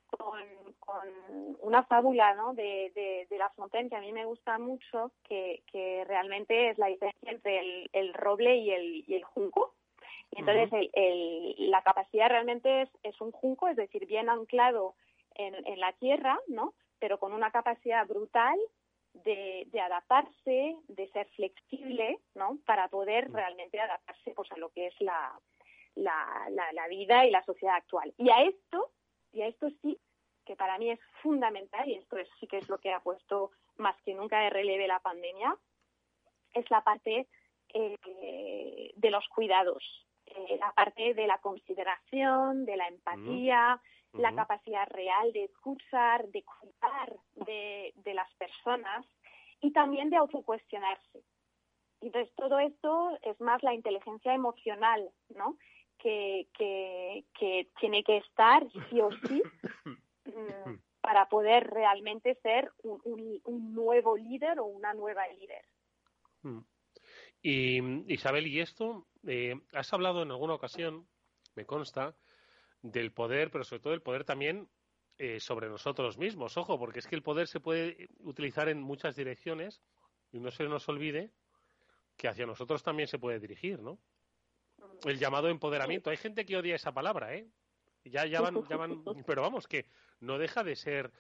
con, 0.10 0.40
con 0.80 1.58
una 1.62 1.84
fábula 1.84 2.34
¿no? 2.36 2.54
de, 2.54 2.92
de, 2.96 3.28
de, 3.30 3.38
La 3.38 3.50
Fontaine 3.50 3.90
que 3.90 3.96
a 3.96 4.02
mí 4.02 4.12
me 4.12 4.26
gusta 4.26 4.58
mucho 4.58 5.12
que, 5.24 5.64
que 5.72 6.04
realmente 6.06 6.70
es 6.70 6.78
la 6.78 6.88
diferencia 6.88 7.32
entre 7.32 7.60
el, 7.60 7.90
el 7.94 8.14
roble 8.14 8.58
y 8.58 8.72
el, 8.72 9.04
y 9.08 9.16
el 9.16 9.24
junco 9.24 9.74
entonces, 10.32 10.90
la 11.58 11.82
capacidad 11.82 12.30
realmente 12.30 12.88
es, 13.04 13.22
un 13.22 13.32
junco, 13.32 13.68
es 13.68 13.76
decir, 13.76 14.06
bien 14.06 14.30
anclado 14.30 14.96
en, 15.36 15.80
la 15.80 15.94
tierra, 15.94 16.40
¿no? 16.48 16.74
Pero 17.00 17.20
con 17.20 17.34
una 17.34 17.52
capacidad 17.52 18.06
brutal 18.06 18.58
de, 19.14 19.68
adaptarse, 19.82 20.76
de 20.88 21.08
ser 21.10 21.28
flexible, 21.30 22.20
¿no? 22.36 22.58
Para 22.66 22.88
poder 22.90 23.32
realmente 23.32 23.80
adaptarse 23.80 24.32
pues, 24.32 24.52
a 24.52 24.58
lo 24.58 24.70
que 24.70 24.88
es 24.88 25.02
la, 25.02 25.40
la, 25.96 26.88
vida 26.90 27.26
y 27.26 27.32
la 27.32 27.44
sociedad 27.44 27.76
actual. 27.76 28.14
Y 28.18 28.30
a 28.30 28.44
esto, 28.44 28.92
y 29.32 29.42
a 29.42 29.48
esto 29.48 29.70
sí, 29.82 30.00
que 30.46 30.56
para 30.56 30.78
mí 30.78 30.92
es 30.92 31.00
fundamental, 31.22 31.88
y 31.88 31.96
esto 31.96 32.18
sí 32.40 32.48
que 32.48 32.58
es 32.58 32.70
lo 32.70 32.80
que 32.80 32.92
ha 32.92 33.00
puesto 33.00 33.52
más 33.78 33.96
que 34.04 34.14
nunca 34.14 34.40
de 34.40 34.50
relieve 34.50 34.88
la 34.88 35.00
pandemia, 35.00 35.56
es 36.54 36.70
la 36.72 36.84
parte 36.84 37.28
eh, 37.74 38.92
de 38.96 39.12
los 39.12 39.28
cuidados, 39.30 39.84
eh, 40.26 40.58
la 40.60 40.72
parte 40.74 41.14
de 41.14 41.28
la 41.28 41.38
consideración, 41.40 42.66
de 42.66 42.78
la 42.78 42.88
empatía, 42.88 43.82
la 44.14 44.34
capacidad 44.34 44.88
real 44.90 45.32
de 45.34 45.46
escuchar, 45.46 46.28
de 46.30 46.44
cuidar 46.44 47.16
de, 47.46 48.14
las 48.14 48.34
personas 48.36 49.06
y 49.62 49.72
también 49.72 50.10
de 50.10 50.18
autocuestionarse. 50.18 51.24
Entonces, 52.02 52.34
todo 52.36 52.60
esto 52.60 53.18
es 53.22 53.40
más 53.40 53.62
la 53.62 53.74
inteligencia 53.74 54.34
emocional, 54.34 55.12
¿no? 55.30 55.58
Que, 56.02 56.48
que, 56.58 57.68
tiene 57.80 58.04
que 58.04 58.18
estar 58.18 58.66
sí 58.90 59.02
o 59.02 59.10
sí 59.12 59.44
mm, 60.26 60.74
para 61.02 61.28
poder 61.28 61.68
realmente 61.68 62.36
ser 62.42 62.72
un, 62.84 63.42
un, 63.44 63.74
nuevo 63.74 64.16
líder 64.16 64.60
o 64.60 64.66
una 64.66 64.94
nueva 64.94 65.28
líder. 65.28 65.66
Mm. 66.44 66.60
Y 67.42 68.14
Isabel, 68.14 68.48
¿y 68.48 68.60
esto? 68.60 69.08
Eh, 69.28 69.56
has 69.74 69.92
hablado 69.94 70.24
en 70.24 70.32
alguna 70.32 70.54
ocasión, 70.54 71.08
me 71.56 71.66
consta, 71.66 72.16
del 72.82 73.12
poder, 73.12 73.52
pero 73.52 73.64
sobre 73.64 73.82
todo 73.82 73.94
el 73.94 74.02
poder 74.02 74.24
también 74.24 74.70
eh, 75.18 75.40
sobre 75.40 75.70
nosotros 75.70 76.18
mismos. 76.18 76.58
Ojo, 76.58 76.80
porque 76.80 77.00
es 77.00 77.08
que 77.08 77.16
el 77.16 77.24
poder 77.24 77.48
se 77.48 77.60
puede 77.60 78.10
utilizar 78.20 78.70
en 78.70 78.82
muchas 78.82 79.16
direcciones 79.16 79.82
y 80.32 80.40
no 80.40 80.52
se 80.52 80.64
nos 80.64 80.88
olvide 80.88 81.32
que 82.16 82.28
hacia 82.28 82.46
nosotros 82.46 82.84
también 82.84 83.08
se 83.08 83.20
puede 83.20 83.40
dirigir, 83.40 83.82
¿no? 83.82 84.00
El 85.06 85.20
llamado 85.20 85.50
empoderamiento. 85.50 86.10
Hay 86.10 86.18
gente 86.18 86.46
que 86.46 86.58
odia 86.58 86.76
esa 86.76 86.94
palabra, 86.94 87.36
¿eh? 87.36 87.48
Ya, 88.06 88.26
ya 88.26 88.42
van, 88.42 88.64
ya 88.68 88.78
van, 88.78 89.04
pero 89.28 89.42
vamos, 89.42 89.68
que 89.68 89.86
no 90.20 90.38
deja 90.38 90.64
de 90.64 90.76
ser 90.76 91.12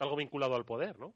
algo 0.00 0.16
vinculado 0.16 0.56
al 0.56 0.64
poder, 0.64 0.98
¿no? 0.98 1.14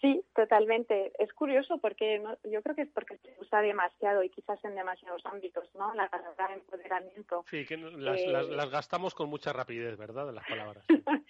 Sí, 0.00 0.22
totalmente. 0.34 1.12
Es 1.18 1.32
curioso 1.32 1.78
porque 1.78 2.22
yo 2.44 2.62
creo 2.62 2.76
que 2.76 2.82
es 2.82 2.90
porque 2.90 3.18
se 3.18 3.34
usa 3.40 3.60
demasiado 3.60 4.22
y 4.22 4.30
quizás 4.30 4.64
en 4.64 4.76
demasiados 4.76 5.24
ámbitos, 5.26 5.68
¿no? 5.74 5.92
La 5.94 6.08
palabra 6.08 6.54
empoderamiento. 6.54 7.44
Sí, 7.50 7.66
que 7.66 7.76
las, 7.76 7.94
las, 7.94 8.20
eh, 8.20 8.54
las, 8.54 8.70
gastamos 8.70 9.14
con 9.14 9.28
mucha 9.28 9.52
rapidez, 9.52 9.96
¿verdad? 9.96 10.32
Las 10.32 10.46
palabras. 10.46 10.84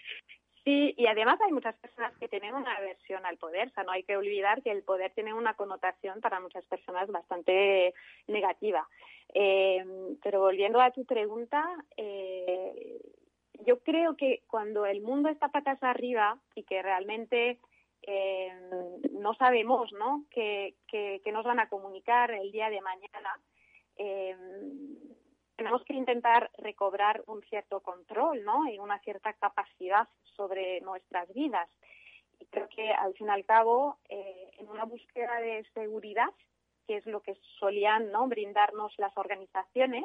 Sí, 0.68 0.92
y 0.98 1.06
además 1.06 1.40
hay 1.40 1.50
muchas 1.50 1.74
personas 1.76 2.12
que 2.18 2.28
tienen 2.28 2.54
una 2.54 2.76
aversión 2.76 3.24
al 3.24 3.38
poder. 3.38 3.68
O 3.68 3.70
sea, 3.70 3.84
no 3.84 3.92
hay 3.92 4.02
que 4.02 4.18
olvidar 4.18 4.62
que 4.62 4.70
el 4.70 4.82
poder 4.82 5.10
tiene 5.14 5.32
una 5.32 5.54
connotación 5.54 6.20
para 6.20 6.40
muchas 6.40 6.62
personas 6.66 7.10
bastante 7.10 7.94
negativa. 8.26 8.86
Eh, 9.32 9.82
pero 10.22 10.40
volviendo 10.40 10.78
a 10.82 10.90
tu 10.90 11.06
pregunta, 11.06 11.64
eh, 11.96 13.00
yo 13.64 13.78
creo 13.78 14.14
que 14.14 14.42
cuando 14.46 14.84
el 14.84 15.00
mundo 15.00 15.30
está 15.30 15.48
patas 15.48 15.82
arriba 15.82 16.38
y 16.54 16.64
que 16.64 16.82
realmente 16.82 17.58
eh, 18.02 18.52
no 19.12 19.32
sabemos 19.36 19.90
¿no? 19.94 20.26
Que, 20.30 20.74
nos 21.32 21.46
van 21.46 21.60
a 21.60 21.70
comunicar 21.70 22.30
el 22.30 22.52
día 22.52 22.68
de 22.68 22.82
mañana, 22.82 23.40
eh, 23.96 24.36
tenemos 25.58 25.82
que 25.82 25.92
intentar 25.92 26.50
recobrar 26.56 27.24
un 27.26 27.42
cierto 27.42 27.80
control 27.80 28.44
¿no? 28.44 28.70
y 28.70 28.78
una 28.78 29.00
cierta 29.00 29.32
capacidad 29.32 30.08
sobre 30.36 30.80
nuestras 30.82 31.30
vidas. 31.34 31.68
Y 32.38 32.46
creo 32.46 32.68
que 32.68 32.92
al 32.92 33.12
fin 33.14 33.26
y 33.26 33.30
al 33.30 33.44
cabo, 33.44 33.98
eh, 34.08 34.50
en 34.58 34.68
una 34.68 34.84
búsqueda 34.84 35.40
de 35.40 35.66
seguridad, 35.74 36.28
que 36.86 36.98
es 36.98 37.06
lo 37.06 37.22
que 37.22 37.36
solían 37.58 38.12
¿no? 38.12 38.28
brindarnos 38.28 38.94
las 38.98 39.14
organizaciones, 39.18 40.04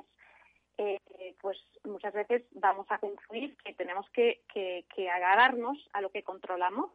eh, 0.79 0.99
pues 1.39 1.59
muchas 1.83 2.13
veces 2.13 2.43
vamos 2.53 2.87
a 2.89 2.97
concluir 2.97 3.55
que 3.57 3.75
tenemos 3.75 4.09
que, 4.09 4.41
que, 4.51 5.09
agarrarnos 5.11 5.77
a 5.93 6.01
lo 6.01 6.09
que 6.09 6.23
controlamos 6.23 6.89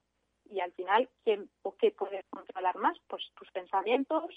y 0.51 0.59
al 0.59 0.73
final, 0.73 1.09
¿quién 1.23 1.49
o 1.63 1.77
qué 1.77 1.93
puedes 1.93 2.25
controlar 2.31 2.77
más? 2.77 2.99
Pues 3.07 3.23
tus 3.37 3.49
pensamientos, 3.53 4.35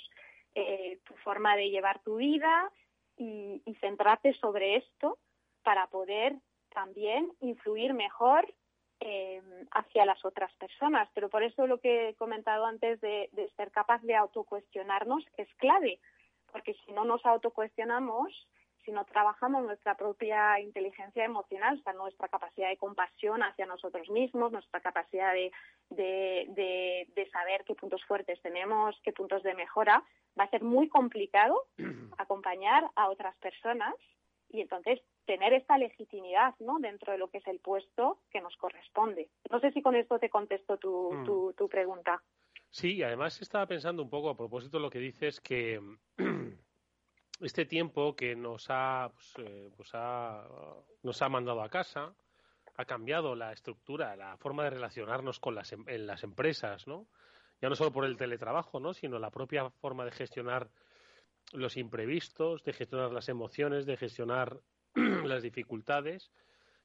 eh, 0.54 1.00
tu 1.06 1.16
forma 1.16 1.56
de 1.56 1.72
llevar 1.72 2.04
tu 2.04 2.18
vida 2.18 2.72
y, 3.18 3.62
centrarte 3.80 4.34
sobre 4.36 4.76
esto 4.76 5.18
para 5.64 5.88
poder 5.88 6.36
también 6.72 7.32
influir 7.40 7.94
mejor 7.94 8.54
eh, 9.00 9.42
hacia 9.72 10.06
las 10.06 10.24
otras 10.24 10.54
personas. 10.56 11.10
Pero 11.16 11.30
por 11.30 11.42
eso 11.42 11.66
lo 11.66 11.80
que 11.80 12.10
he 12.10 12.16
comentado 12.16 12.66
antes 12.66 13.02
de, 13.02 13.30
de 13.32 13.50
ser 13.58 13.72
capaz 13.72 14.02
de 14.04 14.16
autocuestionarnos 14.16 15.24
es 15.38 15.48
clave, 15.56 16.00
porque 16.52 16.76
si 16.86 16.92
no 16.92 17.06
nos 17.06 17.26
autocuestionamos, 17.26 18.32
si 18.84 18.92
no 18.92 19.06
trabajamos 19.06 19.64
nuestra 19.64 19.96
propia 19.96 20.60
inteligencia 20.60 21.24
emocional, 21.24 21.78
o 21.80 21.84
sea, 21.84 21.94
nuestra 21.94 22.28
capacidad 22.28 22.70
de 22.70 22.78
compasión 22.78 23.44
hacia 23.44 23.66
nosotros 23.66 24.10
mismos, 24.10 24.52
nuestra 24.52 24.82
capacidad 24.82 25.34
de, 25.34 25.52
de, 25.90 27.08
de, 27.16 27.30
saber 27.30 27.64
qué 27.66 27.76
puntos 27.76 28.04
fuertes 28.06 28.42
tenemos, 28.42 29.00
qué 29.04 29.12
puntos 29.14 29.44
de 29.44 29.54
mejora, 29.54 30.04
va 30.40 30.46
a 30.46 30.50
ser 30.50 30.64
muy 30.64 30.90
complicado 30.90 31.68
acompañar 32.18 32.90
a 32.96 33.10
otras 33.10 33.36
personas 33.38 33.94
y 34.50 34.62
entonces 34.62 35.00
tener 35.26 35.54
esta 35.54 35.78
legitimidad 35.78 36.56
¿no? 36.60 36.80
dentro 36.80 37.12
de 37.12 37.18
lo 37.18 37.30
que 37.30 37.38
es 37.38 37.48
el 37.48 37.60
puesto 37.60 38.20
que 38.32 38.42
nos 38.42 38.56
corresponde. 38.58 39.30
No 39.50 39.60
sé 39.60 39.72
si 39.72 39.82
con 39.82 39.96
esto 39.96 40.20
te 40.20 40.30
contesto 40.30 40.78
tu, 40.78 41.14
mm. 41.14 41.26
tu, 41.26 41.54
tu 41.58 41.70
pregunta. 41.70 42.22
Sí, 42.70 43.04
además 43.04 43.42
estaba 43.42 43.66
pensando 43.68 44.02
un 44.02 44.10
poco 44.10 44.30
a 44.30 44.38
propósito 44.38 44.78
de 44.78 44.84
lo 44.84 44.90
que 44.90 45.00
dices 45.00 45.40
que 45.42 45.80
este 47.42 47.66
tiempo 47.66 48.16
que 48.16 48.36
nos 48.36 48.68
ha, 48.70 49.12
pues, 49.14 49.34
eh, 49.48 49.70
pues 49.76 49.90
ha, 49.94 50.48
nos 51.04 51.22
ha 51.22 51.30
mandado 51.30 51.62
a 51.62 51.70
casa, 51.70 52.14
ha 52.76 52.86
cambiado 52.86 53.36
la 53.36 53.52
estructura, 53.52 54.16
la 54.16 54.38
forma 54.38 54.64
de 54.64 54.72
relacionarnos 54.72 55.40
con 55.40 55.56
las, 55.56 55.72
em, 55.74 55.84
en 55.88 56.08
las 56.08 56.24
empresas, 56.24 56.88
¿no? 56.88 57.08
Ya 57.62 57.70
no 57.70 57.76
solo 57.76 57.92
por 57.92 58.06
el 58.06 58.18
teletrabajo, 58.18 58.80
¿no? 58.80 58.94
Sino 58.94 59.20
la 59.20 59.30
propia 59.30 59.70
forma 59.70 60.06
de 60.06 60.12
gestionar 60.12 60.70
los 61.54 61.78
imprevistos, 61.78 62.64
de 62.64 62.74
gestionar 62.74 63.12
las 63.12 63.30
emociones, 63.30 63.86
de 63.86 63.98
gestionar 63.98 64.60
las 65.26 65.44
dificultades. 65.44 66.32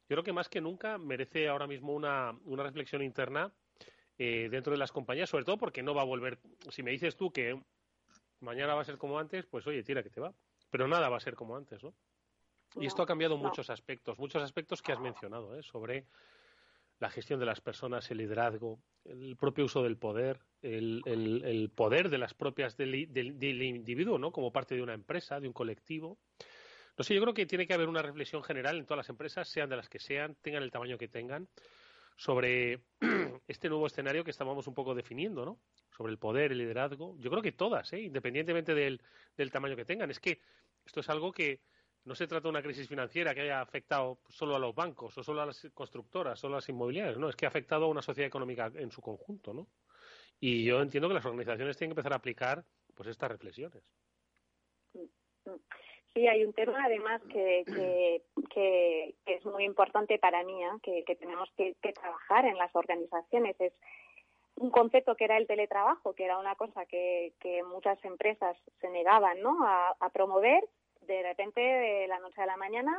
Yo 0.09 0.15
creo 0.15 0.23
que 0.23 0.33
más 0.33 0.49
que 0.49 0.61
nunca 0.61 0.97
merece 0.97 1.47
ahora 1.47 1.67
mismo 1.67 1.93
una, 1.93 2.31
una 2.45 2.63
reflexión 2.63 3.01
interna 3.01 3.51
eh, 4.17 4.47
dentro 4.49 4.71
de 4.71 4.79
las 4.79 4.91
compañías, 4.91 5.29
sobre 5.29 5.45
todo 5.45 5.57
porque 5.57 5.83
no 5.83 5.93
va 5.93 6.01
a 6.01 6.05
volver. 6.05 6.39
Si 6.69 6.83
me 6.83 6.91
dices 6.91 7.15
tú 7.15 7.31
que 7.31 7.59
mañana 8.39 8.75
va 8.75 8.81
a 8.81 8.85
ser 8.85 8.97
como 8.97 9.19
antes, 9.19 9.45
pues 9.45 9.65
oye, 9.67 9.83
tira 9.83 10.03
que 10.03 10.09
te 10.09 10.21
va. 10.21 10.33
Pero 10.69 10.87
nada 10.87 11.09
va 11.09 11.17
a 11.17 11.21
ser 11.21 11.35
como 11.35 11.55
antes, 11.55 11.83
¿no? 11.83 11.93
Y 12.75 12.85
esto 12.85 13.01
ha 13.01 13.07
cambiado 13.07 13.37
muchos 13.37 13.69
aspectos, 13.69 14.19
muchos 14.19 14.43
aspectos 14.43 14.81
que 14.81 14.91
has 14.91 14.99
mencionado, 14.99 15.57
¿eh? 15.57 15.63
sobre 15.63 16.05
la 16.99 17.09
gestión 17.09 17.39
de 17.39 17.45
las 17.45 17.61
personas, 17.61 18.09
el 18.11 18.17
liderazgo, 18.17 18.79
el 19.05 19.35
propio 19.35 19.65
uso 19.65 19.83
del 19.83 19.97
poder, 19.97 20.39
el, 20.61 21.01
el, 21.05 21.69
poder 21.69 22.09
de 22.09 22.17
las 22.17 22.33
propias 22.33 22.75
del, 22.75 23.11
del, 23.11 23.61
individuo, 23.61 24.17
¿no? 24.17 24.31
Como 24.31 24.51
parte 24.51 24.75
de 24.75 24.81
una 24.81 24.93
empresa, 24.93 25.39
de 25.39 25.47
un 25.47 25.53
colectivo. 25.53 26.17
No 26.97 27.03
sé, 27.03 27.13
yo 27.13 27.21
creo 27.21 27.33
que 27.33 27.45
tiene 27.45 27.67
que 27.67 27.73
haber 27.73 27.87
una 27.87 28.01
reflexión 28.01 28.43
general 28.43 28.77
en 28.77 28.85
todas 28.85 28.97
las 28.97 29.09
empresas, 29.09 29.47
sean 29.47 29.69
de 29.69 29.77
las 29.77 29.89
que 29.89 29.99
sean, 29.99 30.35
tengan 30.41 30.63
el 30.63 30.71
tamaño 30.71 30.97
que 30.97 31.07
tengan, 31.07 31.47
sobre 32.17 32.81
este 33.47 33.69
nuevo 33.69 33.87
escenario 33.87 34.23
que 34.23 34.31
estábamos 34.31 34.67
un 34.67 34.73
poco 34.73 34.93
definiendo, 34.93 35.45
¿no? 35.45 35.59
Sobre 35.95 36.11
el 36.11 36.17
poder, 36.17 36.51
el 36.51 36.57
liderazgo. 36.57 37.15
Yo 37.19 37.29
creo 37.29 37.41
que 37.41 37.53
todas, 37.53 37.93
¿eh? 37.93 38.01
independientemente 38.01 38.73
del, 38.73 39.01
del 39.37 39.51
tamaño 39.51 39.75
que 39.75 39.85
tengan. 39.85 40.11
Es 40.11 40.19
que 40.19 40.41
esto 40.85 40.99
es 40.99 41.09
algo 41.09 41.31
que 41.31 41.61
no 42.03 42.15
se 42.15 42.25
trata 42.25 42.43
de 42.43 42.49
una 42.49 42.61
crisis 42.61 42.87
financiera 42.87 43.35
que 43.35 43.41
haya 43.41 43.61
afectado 43.61 44.19
solo 44.29 44.55
a 44.55 44.59
los 44.59 44.73
bancos 44.73 45.17
o 45.17 45.23
solo 45.23 45.41
a 45.41 45.45
las 45.45 45.67
constructoras, 45.73 46.39
solo 46.39 46.55
a 46.55 46.57
las 46.57 46.69
inmobiliarias, 46.69 47.17
no, 47.17 47.29
es 47.29 47.35
que 47.35 47.45
ha 47.45 47.49
afectado 47.49 47.85
a 47.85 47.89
una 47.89 48.01
sociedad 48.01 48.27
económica 48.27 48.71
en 48.73 48.91
su 48.91 49.01
conjunto, 49.01 49.53
¿no? 49.53 49.67
Y 50.39 50.63
yo 50.63 50.81
entiendo 50.81 51.07
que 51.07 51.15
las 51.15 51.25
organizaciones 51.25 51.77
tienen 51.77 51.91
que 51.91 51.99
empezar 51.99 52.13
a 52.13 52.17
aplicar 52.17 52.63
pues 52.95 53.09
estas 53.09 53.29
reflexiones. 53.29 53.83
Sí, 56.17 56.27
hay 56.27 56.43
un 56.43 56.53
tema 56.53 56.83
además 56.83 57.21
que, 57.31 58.23
es 59.27 59.45
muy 59.45 59.65
importante 59.65 60.17
para 60.17 60.43
mí, 60.43 60.63
¿eh? 60.63 61.03
que, 61.05 61.15
tenemos 61.15 61.47
que, 61.55 61.75
trabajar 61.93 62.45
en 62.45 62.57
las 62.57 62.75
organizaciones. 62.75 63.55
Es 63.61 63.71
un 64.55 64.71
concepto 64.71 65.15
que 65.15 65.25
era 65.25 65.37
el 65.37 65.45
teletrabajo, 65.45 66.15
que 66.15 66.25
era 66.25 66.39
una 66.39 66.55
cosa 66.55 66.87
que, 66.87 67.33
muchas 67.67 68.03
empresas 68.03 68.57
se 68.81 68.89
negaban 68.89 69.41
¿no? 69.41 69.59
a, 69.63 70.09
promover. 70.11 70.67
De 71.01 71.21
repente, 71.21 71.61
de 71.61 72.07
la 72.07 72.17
noche 72.17 72.41
a 72.41 72.47
la 72.47 72.57
mañana, 72.57 72.97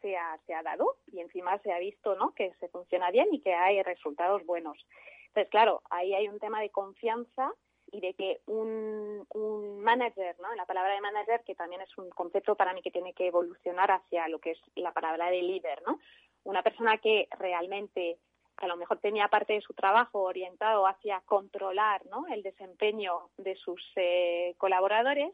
se 0.00 0.16
ha, 0.16 0.38
se 0.46 0.54
ha 0.54 0.62
dado 0.62 0.98
y 1.08 1.18
encima 1.18 1.58
se 1.58 1.72
ha 1.72 1.80
visto 1.80 2.14
¿no? 2.14 2.32
que 2.32 2.54
se 2.60 2.68
funciona 2.68 3.10
bien 3.10 3.26
y 3.32 3.40
que 3.40 3.54
hay 3.54 3.82
resultados 3.82 4.46
buenos. 4.46 4.78
Entonces, 5.26 5.50
claro, 5.50 5.82
ahí 5.90 6.14
hay 6.14 6.28
un 6.28 6.38
tema 6.38 6.60
de 6.60 6.70
confianza 6.70 7.52
y 7.92 8.00
de 8.00 8.14
que 8.14 8.40
un, 8.46 9.24
un 9.34 9.80
manager, 9.80 10.34
¿no? 10.40 10.52
La 10.54 10.66
palabra 10.66 10.94
de 10.94 11.00
manager, 11.00 11.42
que 11.44 11.54
también 11.54 11.82
es 11.82 11.96
un 11.98 12.10
concepto 12.10 12.56
para 12.56 12.72
mí 12.72 12.82
que 12.82 12.90
tiene 12.90 13.12
que 13.12 13.28
evolucionar 13.28 13.90
hacia 13.90 14.26
lo 14.28 14.40
que 14.40 14.52
es 14.52 14.58
la 14.74 14.92
palabra 14.92 15.30
de 15.30 15.42
líder, 15.42 15.82
¿no? 15.86 16.00
Una 16.44 16.62
persona 16.62 16.98
que 16.98 17.28
realmente 17.38 18.18
a 18.56 18.66
lo 18.66 18.76
mejor 18.76 18.98
tenía 18.98 19.28
parte 19.28 19.54
de 19.54 19.60
su 19.60 19.74
trabajo 19.74 20.22
orientado 20.22 20.86
hacia 20.86 21.20
controlar 21.22 22.04
¿no? 22.06 22.26
el 22.28 22.42
desempeño 22.42 23.30
de 23.36 23.56
sus 23.56 23.82
eh, 23.96 24.54
colaboradores, 24.58 25.32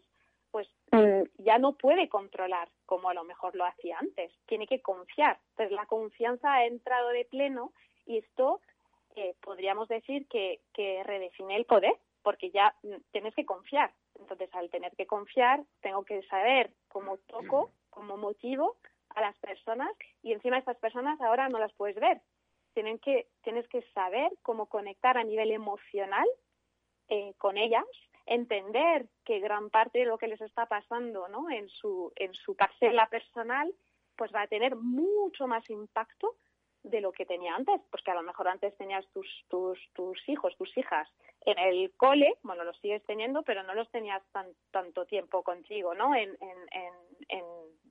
pues 0.51 0.68
mm, 0.92 1.42
ya 1.44 1.59
no 1.59 1.75
puede 1.75 2.09
controlar 2.09 2.68
como 2.87 3.11
a 3.11 3.14
lo 3.14 3.25
mejor 3.25 3.55
lo 3.55 3.64
hacía 3.66 3.99
antes, 3.99 4.33
tiene 4.47 4.66
que 4.66 4.81
confiar. 4.81 5.38
Entonces 5.51 5.73
la 5.73 5.87
confianza 5.87 6.55
ha 6.55 6.66
entrado 6.66 7.11
de 7.11 7.27
pleno 7.27 7.73
y 8.07 8.18
esto 8.18 8.61
eh, 9.16 9.35
podríamos 9.42 9.88
decir 9.88 10.27
que, 10.29 10.61
que 10.73 11.03
redefine 11.05 11.57
el 11.57 11.66
poder, 11.66 11.94
porque 12.29 12.51
ya 12.51 12.75
mm, 12.83 12.97
tienes 13.11 13.35
que 13.35 13.47
confiar. 13.47 13.91
Entonces 14.21 14.55
al 14.55 14.69
tener 14.69 14.95
que 14.97 15.07
confiar, 15.07 15.64
tengo 15.81 16.05
que 16.05 16.21
saber 16.25 16.71
cómo 16.88 17.17
toco, 17.17 17.73
cómo 17.88 18.19
motivo 18.19 18.77
a 19.14 19.23
las 19.23 19.38
personas 19.38 19.88
y 20.23 20.35
encima 20.35 20.59
estas 20.59 20.77
personas 20.77 21.19
ahora 21.23 21.49
no 21.49 21.59
las 21.59 21.73
puedes 21.73 21.97
ver, 21.97 22.21
tienen 22.75 22.99
que, 22.99 23.29
tienes 23.41 23.67
que 23.69 23.81
saber 23.95 24.31
cómo 24.43 24.67
conectar 24.67 25.17
a 25.17 25.25
nivel 25.25 25.53
emocional 25.53 26.29
eh, 27.09 27.33
con 27.38 27.57
ellas, 27.57 27.87
entender 28.27 29.07
que 29.25 29.41
gran 29.41 29.71
parte 29.71 30.01
de 30.01 30.05
lo 30.05 30.19
que 30.19 30.29
les 30.29 30.43
está 30.43 30.67
pasando 30.67 31.29
¿no? 31.29 31.49
en, 31.49 31.71
su, 31.71 32.12
en 32.17 32.35
su 32.35 32.55
parcela 32.55 33.07
personal 33.07 33.75
pues 34.17 34.35
va 34.35 34.43
a 34.43 34.49
tener 34.49 34.77
mucho 34.77 35.47
más 35.47 35.71
impacto 35.71 36.37
de 36.90 37.01
lo 37.01 37.12
que 37.12 37.27
tenía 37.27 37.55
antes, 37.55 37.81
porque 37.90 38.11
a 38.11 38.14
lo 38.14 38.22
mejor 38.22 38.48
antes 38.48 38.77
tenías 38.77 39.07
tus, 39.12 39.27
tus, 39.48 39.79
tus 39.94 40.29
hijos, 40.29 40.57
tus 40.57 40.77
hijas 40.77 41.09
en 41.44 41.59
el 41.59 41.92
cole, 41.96 42.37
bueno, 42.42 42.64
los 42.64 42.77
sigues 42.79 43.03
teniendo, 43.05 43.42
pero 43.42 43.62
no 43.62 43.74
los 43.74 43.90
tenías 43.90 44.22
tan, 44.33 44.46
tanto 44.70 45.07
tiempo 45.07 45.42
contigo, 45.42 45.94
¿no? 45.94 46.14
En, 46.14 46.37
en, 46.40 46.59
en, 47.29 47.44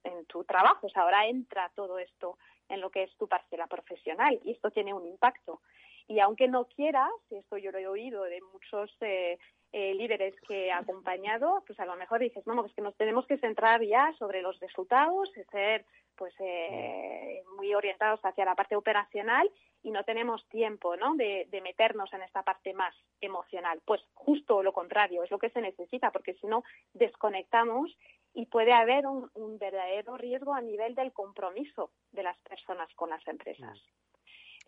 en, 0.03 0.25
tu 0.25 0.43
trabajo. 0.43 0.88
O 0.88 0.99
ahora 0.99 1.27
entra 1.27 1.71
todo 1.75 1.97
esto 1.99 2.38
en 2.69 2.81
lo 2.81 2.89
que 2.89 3.03
es 3.03 3.15
tu 3.17 3.27
parcela 3.27 3.67
profesional 3.67 4.39
y 4.43 4.51
esto 4.51 4.71
tiene 4.71 4.93
un 4.93 5.05
impacto. 5.05 5.62
Y 6.07 6.19
aunque 6.19 6.47
no 6.47 6.65
quieras, 6.65 7.12
y 7.29 7.36
esto 7.36 7.57
yo 7.57 7.71
lo 7.71 7.79
he 7.79 7.88
oído 7.88 8.23
de 8.23 8.41
muchos 8.53 8.95
eh, 9.01 9.38
eh, 9.73 9.93
líderes 9.95 10.34
que 10.47 10.67
he 10.67 10.71
acompañado, 10.71 11.63
pues 11.67 11.80
a 11.80 11.86
lo 11.86 11.95
mejor 11.95 12.19
dices, 12.19 12.43
vamos, 12.45 12.67
es 12.67 12.73
que 12.73 12.82
nos 12.82 12.95
tenemos 12.95 13.25
que 13.27 13.38
centrar 13.38 13.84
ya 13.84 14.13
sobre 14.17 14.41
los 14.41 14.60
resultados, 14.60 15.30
ser 15.51 15.86
pues 16.15 16.34
eh, 16.39 17.43
muy 17.56 17.73
orientados 17.73 18.19
hacia 18.23 18.45
la 18.45 18.56
parte 18.56 18.75
operacional 18.75 19.49
y 19.84 19.91
no 19.91 20.03
tenemos 20.03 20.45
tiempo 20.49 20.97
¿no? 20.97 21.15
De, 21.15 21.47
meternos 21.63 22.12
en 22.13 22.23
esta 22.23 22.43
parte 22.43 22.73
más 22.73 22.95
emocional. 23.21 23.82
Pues 23.86 24.01
justo 24.13 24.63
lo 24.63 24.73
contrario, 24.73 25.23
es 25.23 25.32
lo 25.32 25.38
que 25.38 25.49
se 25.49 25.62
necesita, 25.62 26.12
porque 26.12 26.34
si 26.36 26.47
no 26.47 26.63
desconectamos 26.93 27.95
y 28.34 28.45
puede 28.45 28.73
haber 28.73 29.06
un, 29.06 29.30
verdadero 29.60 30.17
riesgo 30.17 30.53
a 30.53 30.62
nivel 30.62 30.95
del 30.95 31.12
compromiso 31.12 31.91
de 32.12 32.23
las 32.23 32.38
personas 32.39 32.93
con 32.95 33.10
las 33.10 33.25
empresas. 33.27 33.77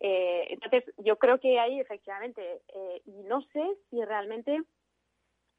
Eh, 0.00 0.46
entonces, 0.50 0.84
yo 0.98 1.16
creo 1.18 1.38
que 1.38 1.58
ahí 1.58 1.78
efectivamente, 1.78 2.62
eh, 2.68 3.02
y 3.04 3.22
no 3.24 3.42
sé 3.52 3.62
si 3.90 4.02
realmente 4.04 4.62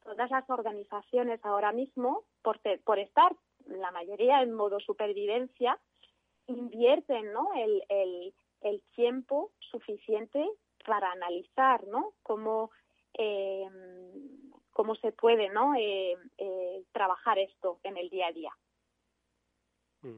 todas 0.03 0.29
las 0.31 0.49
organizaciones 0.49 1.39
ahora 1.43 1.71
mismo, 1.71 2.23
por, 2.41 2.59
por 2.83 2.99
estar 2.99 3.35
la 3.67 3.91
mayoría 3.91 4.41
en 4.41 4.53
modo 4.53 4.79
supervivencia, 4.79 5.79
invierten 6.47 7.27
el, 7.55 8.33
tiempo 8.95 9.51
suficiente 9.59 10.45
para 10.85 11.11
analizar 11.11 11.81
cómo, 12.23 12.71
eh, 13.17 13.67
cómo 14.71 14.95
se 14.95 15.11
puede 15.11 15.49
¿no? 15.49 15.73
Eh, 15.75 16.15
eh, 16.37 16.83
trabajar 16.91 17.39
esto 17.39 17.79
en 17.83 17.97
el 17.97 18.09
día 18.09 18.27
a 18.27 18.31
día. 18.31 18.51
Mm. 20.01 20.17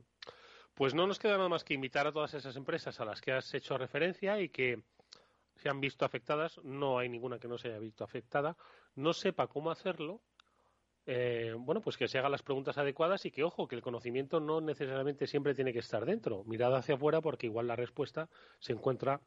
Pues 0.74 0.96
no 0.96 1.06
nos 1.06 1.20
queda 1.20 1.38
nada 1.38 1.50
más 1.50 1.64
que 1.64 1.76
invitar 1.76 2.08
a 2.08 2.12
todas 2.12 2.34
esas 2.34 2.56
empresas 2.56 3.00
a 3.00 3.06
las 3.06 3.22
que 3.22 3.32
has 3.32 3.54
hecho 3.54 3.78
referencia 3.78 4.40
y 4.42 4.50
que 4.50 4.82
se 5.64 5.70
han 5.70 5.80
visto 5.80 6.04
afectadas, 6.04 6.60
no 6.64 7.00
hay 7.00 7.08
ninguna 7.08 7.40
que 7.40 7.48
no 7.48 7.58
se 7.58 7.70
haya 7.70 7.80
visto 7.80 8.04
afectada, 8.04 8.58
no 8.96 9.14
sepa 9.14 9.48
cómo 9.48 9.72
hacerlo 9.72 10.22
eh, 11.06 11.54
bueno, 11.58 11.82
pues 11.82 11.98
que 11.98 12.08
se 12.08 12.18
hagan 12.18 12.32
las 12.32 12.44
preguntas 12.44 12.78
adecuadas 12.78 13.26
y 13.26 13.32
que, 13.32 13.44
ojo, 13.44 13.68
que 13.68 13.76
el 13.76 13.82
conocimiento 13.82 14.40
no 14.40 14.62
necesariamente 14.62 15.28
siempre 15.28 15.54
tiene 15.54 15.74
que 15.74 15.80
estar 15.80 16.06
dentro. 16.06 16.44
Mirad 16.46 16.76
hacia 16.76 16.96
afuera 16.96 17.20
porque 17.20 17.48
igual 17.48 17.68
la 17.68 17.76
respuesta 17.76 18.30
se 18.60 18.72
encuentra 18.72 19.20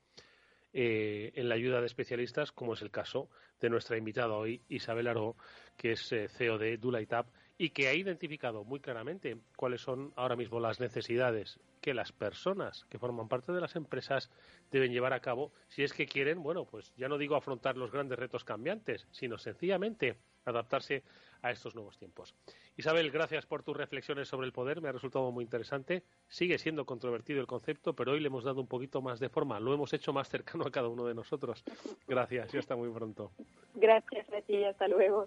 eh, 0.72 1.33
en 1.35 1.49
la 1.49 1.55
ayuda 1.55 1.81
de 1.81 1.87
especialistas, 1.87 2.51
como 2.51 2.75
es 2.75 2.83
el 2.83 2.90
caso 2.90 3.29
de 3.61 3.68
nuestra 3.68 3.99
invitada 3.99 4.35
hoy, 4.35 4.62
Isabel 4.68 5.09
Aró, 5.09 5.37
que 5.77 5.92
es 5.92 6.12
eh, 6.12 6.29
CEO 6.29 6.57
de 6.57 6.79
Dulaitap 6.79 7.27
y 7.59 7.71
que 7.71 7.88
ha 7.88 7.95
identificado 7.95 8.64
muy 8.64 8.81
claramente 8.81 9.37
cuáles 9.57 9.81
son 9.81 10.12
ahora 10.16 10.37
mismo 10.37 10.61
las 10.61 10.81
necesidades 10.81 11.59
que 11.81 11.95
las 11.95 12.12
personas 12.12 12.85
que 12.90 12.99
forman 12.99 13.29
parte 13.29 13.53
de 13.53 13.61
las 13.61 13.77
empresas 13.77 14.31
deben 14.71 14.92
llevar 14.92 15.12
a 15.12 15.21
cabo 15.21 15.53
si 15.69 15.83
es 15.83 15.92
que 15.92 16.07
quieren, 16.07 16.42
bueno, 16.42 16.64
pues 16.64 16.92
ya 16.97 17.09
no 17.09 17.19
digo 17.19 17.37
afrontar 17.37 17.77
los 17.77 17.92
grandes 17.92 18.19
retos 18.19 18.45
cambiantes, 18.45 19.07
sino 19.11 19.38
sencillamente 19.38 20.16
adaptarse 20.45 21.03
a 21.42 21.51
estos 21.51 21.75
nuevos 21.75 21.99
tiempos. 21.99 22.35
Isabel, 22.77 23.11
gracias 23.11 23.47
por 23.47 23.62
tus 23.62 23.77
reflexiones 23.77 24.29
sobre 24.29 24.47
el 24.47 24.53
poder, 24.53 24.81
me 24.81 24.88
ha 24.88 24.92
resultado 24.92 25.31
muy 25.31 25.45
interesante. 25.45 26.03
Sigue 26.29 26.59
siendo 26.59 26.85
controvertido 26.85 27.40
el 27.40 27.47
concepto, 27.47 27.95
pero 27.95 28.12
hoy 28.12 28.21
le 28.21 28.27
hemos 28.29 28.45
dado 28.45 28.61
un 28.61 28.66
poquito 28.66 29.01
más 29.01 29.21
de 29.21 29.29
forma, 29.29 29.61
lo 29.61 29.73
hemos 29.73 29.92
hecho 29.92 30.12
más 30.12 30.29
cercano 30.29 30.64
a 30.66 30.71
cada 30.71 30.88
uno 30.88 31.07
de 31.07 31.14
nosotros. 31.14 31.64
Gracias 32.07 32.53
y 32.55 32.59
hasta 32.59 32.77
muy 32.77 32.90
pronto. 32.90 33.33
Gracias 33.75 34.33
a 34.33 34.40
ti, 34.42 34.64
hasta 34.64 34.88
luego. 34.88 35.27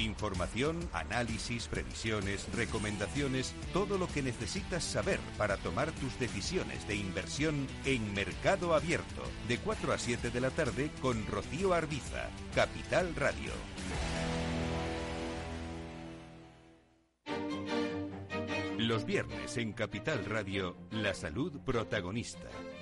Información, 0.00 0.88
análisis, 0.94 1.68
previsiones, 1.68 2.48
recomendaciones, 2.54 3.54
todo 3.74 3.98
lo 3.98 4.06
que 4.08 4.22
necesitas 4.22 4.82
saber 4.82 5.20
para 5.36 5.58
tomar 5.58 5.92
tus 5.92 6.18
decisiones 6.18 6.88
de 6.88 6.96
inversión 6.96 7.66
en 7.84 8.14
Mercado 8.14 8.74
Abierto, 8.74 9.22
de 9.46 9.58
4 9.58 9.92
a 9.92 9.98
7 9.98 10.30
de 10.30 10.40
la 10.40 10.50
tarde 10.50 10.90
con 11.02 11.26
Rocío 11.26 11.74
Arbiza, 11.74 12.30
Capital 12.54 13.14
Radio. 13.14 13.52
Los 18.78 19.04
viernes 19.04 19.58
en 19.58 19.74
Capital 19.74 20.24
Radio, 20.24 20.76
la 20.90 21.12
salud 21.12 21.60
protagonista. 21.60 22.48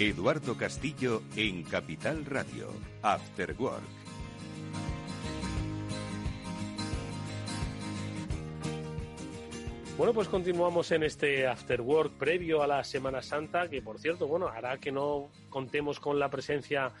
Eduardo 0.00 0.56
Castillo 0.56 1.20
en 1.36 1.62
Capital 1.62 2.24
Radio, 2.24 2.68
After 3.02 3.54
Work. 3.58 3.82
Bueno, 9.98 10.14
pues 10.14 10.28
continuamos 10.28 10.90
en 10.92 11.02
este 11.02 11.46
After 11.46 11.82
Work 11.82 12.12
previo 12.12 12.62
a 12.62 12.66
la 12.66 12.82
Semana 12.82 13.20
Santa, 13.20 13.68
que 13.68 13.82
por 13.82 13.98
cierto, 13.98 14.26
bueno, 14.26 14.48
hará 14.48 14.78
que 14.78 14.90
no 14.90 15.28
contemos 15.50 16.00
con 16.00 16.18
la 16.18 16.30
presencia 16.30 16.94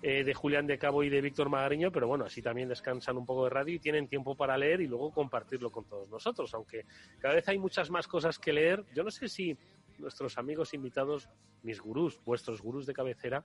eh, 0.00 0.24
de 0.24 0.32
Julián 0.32 0.66
de 0.66 0.78
Cabo 0.78 1.02
y 1.02 1.10
de 1.10 1.20
Víctor 1.20 1.50
Magariño, 1.50 1.92
pero 1.92 2.08
bueno, 2.08 2.24
así 2.24 2.40
también 2.40 2.70
descansan 2.70 3.18
un 3.18 3.26
poco 3.26 3.44
de 3.44 3.50
radio 3.50 3.74
y 3.74 3.78
tienen 3.78 4.08
tiempo 4.08 4.34
para 4.34 4.56
leer 4.56 4.80
y 4.80 4.86
luego 4.86 5.12
compartirlo 5.12 5.70
con 5.70 5.84
todos 5.84 6.08
nosotros, 6.08 6.54
aunque 6.54 6.86
cada 7.18 7.34
vez 7.34 7.46
hay 7.46 7.58
muchas 7.58 7.90
más 7.90 8.08
cosas 8.08 8.38
que 8.38 8.54
leer. 8.54 8.84
Yo 8.94 9.04
no 9.04 9.10
sé 9.10 9.28
si 9.28 9.54
nuestros 9.98 10.38
amigos 10.38 10.74
invitados, 10.74 11.28
mis 11.62 11.80
gurús, 11.80 12.20
vuestros 12.24 12.62
gurús 12.62 12.86
de 12.86 12.94
cabecera, 12.94 13.44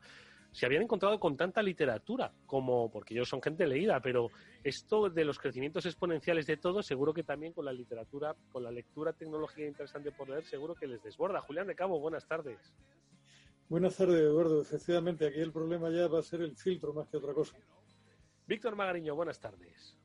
se 0.51 0.67
habían 0.67 0.83
encontrado 0.83 1.19
con 1.19 1.35
tanta 1.35 1.63
literatura 1.63 2.31
como, 2.45 2.91
porque 2.91 3.15
ellos 3.15 3.27
son 3.27 3.41
gente 3.41 3.65
leída, 3.65 3.99
pero 3.99 4.29
esto 4.63 5.09
de 5.09 5.25
los 5.25 5.39
crecimientos 5.39 5.85
exponenciales 5.85 6.45
de 6.45 6.57
todo, 6.57 6.83
seguro 6.83 7.13
que 7.13 7.23
también 7.23 7.53
con 7.53 7.65
la 7.65 7.73
literatura, 7.73 8.35
con 8.51 8.63
la 8.63 8.71
lectura 8.71 9.13
tecnológica 9.13 9.67
interesante 9.67 10.11
por 10.11 10.29
leer, 10.29 10.45
seguro 10.45 10.75
que 10.75 10.85
les 10.85 11.01
desborda. 11.01 11.41
Julián 11.41 11.67
de 11.67 11.75
Cabo, 11.75 11.99
buenas 11.99 12.27
tardes. 12.27 12.73
Buenas 13.67 13.97
tardes, 13.97 14.21
Eduardo. 14.21 14.61
Efectivamente, 14.61 15.25
aquí 15.25 15.39
el 15.39 15.51
problema 15.51 15.89
ya 15.89 16.07
va 16.07 16.19
a 16.19 16.23
ser 16.23 16.41
el 16.41 16.55
filtro 16.55 16.93
más 16.93 17.07
que 17.07 17.17
otra 17.17 17.33
cosa. 17.33 17.57
Víctor 18.45 18.75
Magariño, 18.75 19.15
buenas 19.15 19.39
tardes. 19.39 19.97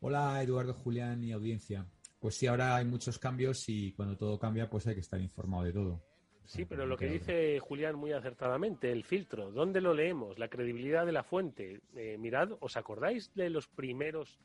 Hola, 0.00 0.40
Eduardo, 0.42 0.74
Julián 0.74 1.24
y 1.24 1.32
audiencia. 1.32 1.84
Pues 2.20 2.34
sí, 2.34 2.46
ahora 2.46 2.76
hay 2.76 2.84
muchos 2.84 3.18
cambios 3.18 3.66
y 3.68 3.92
cuando 3.92 4.16
todo 4.16 4.38
cambia, 4.38 4.68
pues 4.68 4.86
hay 4.86 4.94
que 4.94 5.00
estar 5.00 5.20
informado 5.20 5.64
de 5.64 5.72
todo. 5.72 6.02
Sí, 6.44 6.64
pero 6.64 6.84
lo 6.84 6.96
que 6.96 7.06
dice 7.06 7.60
Julián 7.60 7.94
muy 7.94 8.12
acertadamente, 8.12 8.90
el 8.90 9.04
filtro, 9.04 9.52
¿dónde 9.52 9.80
lo 9.80 9.94
leemos? 9.94 10.38
La 10.38 10.48
credibilidad 10.48 11.06
de 11.06 11.12
la 11.12 11.22
fuente. 11.22 11.80
Eh, 11.94 12.18
mirad, 12.18 12.50
¿os 12.58 12.76
acordáis 12.76 13.32
de 13.34 13.50
los 13.50 13.68
primeros 13.68 14.40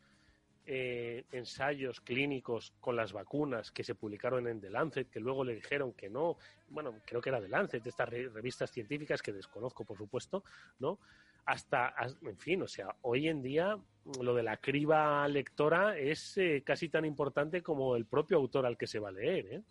eh, 0.68 1.26
ensayos 1.32 2.02
clínicos 2.02 2.74
con 2.80 2.96
las 2.96 3.12
vacunas 3.12 3.72
que 3.72 3.84
se 3.84 3.96
publicaron 3.96 4.48
en 4.48 4.62
The 4.62 4.70
Lancet, 4.70 5.10
que 5.10 5.20
luego 5.20 5.44
le 5.44 5.56
dijeron 5.56 5.94
que 5.94 6.10
no? 6.10 6.38
Bueno, 6.70 6.94
creo 7.06 7.22
que 7.22 7.30
era 7.30 7.42
The 7.42 7.50
Lancet, 7.50 7.84
de 7.84 7.90
estas 7.90 8.08
revistas 8.08 8.72
científicas 8.72 9.22
que 9.24 9.34
desconozco, 9.34 9.84
por 9.84 9.98
supuesto, 9.98 10.44
¿no? 10.80 11.00
Hasta, 11.46 11.94
en 12.22 12.38
fin, 12.38 12.62
o 12.64 12.68
sea, 12.68 12.96
hoy 13.02 13.28
en 13.28 13.42
día 13.42 13.80
lo 14.22 14.36
de 14.36 14.44
la 14.44 14.58
criba 14.58 15.28
lectora 15.28 15.98
es 15.98 16.38
eh, 16.38 16.64
casi 16.66 16.90
tan 16.90 17.06
importante 17.06 17.62
como 17.62 17.96
el 17.96 18.06
propio 18.06 18.38
autor 18.38 18.66
al 18.66 18.78
que 18.78 18.88
se 18.88 19.00
va 19.00 19.10
a 19.10 19.14
leer, 19.14 19.46
¿eh? 19.54 19.64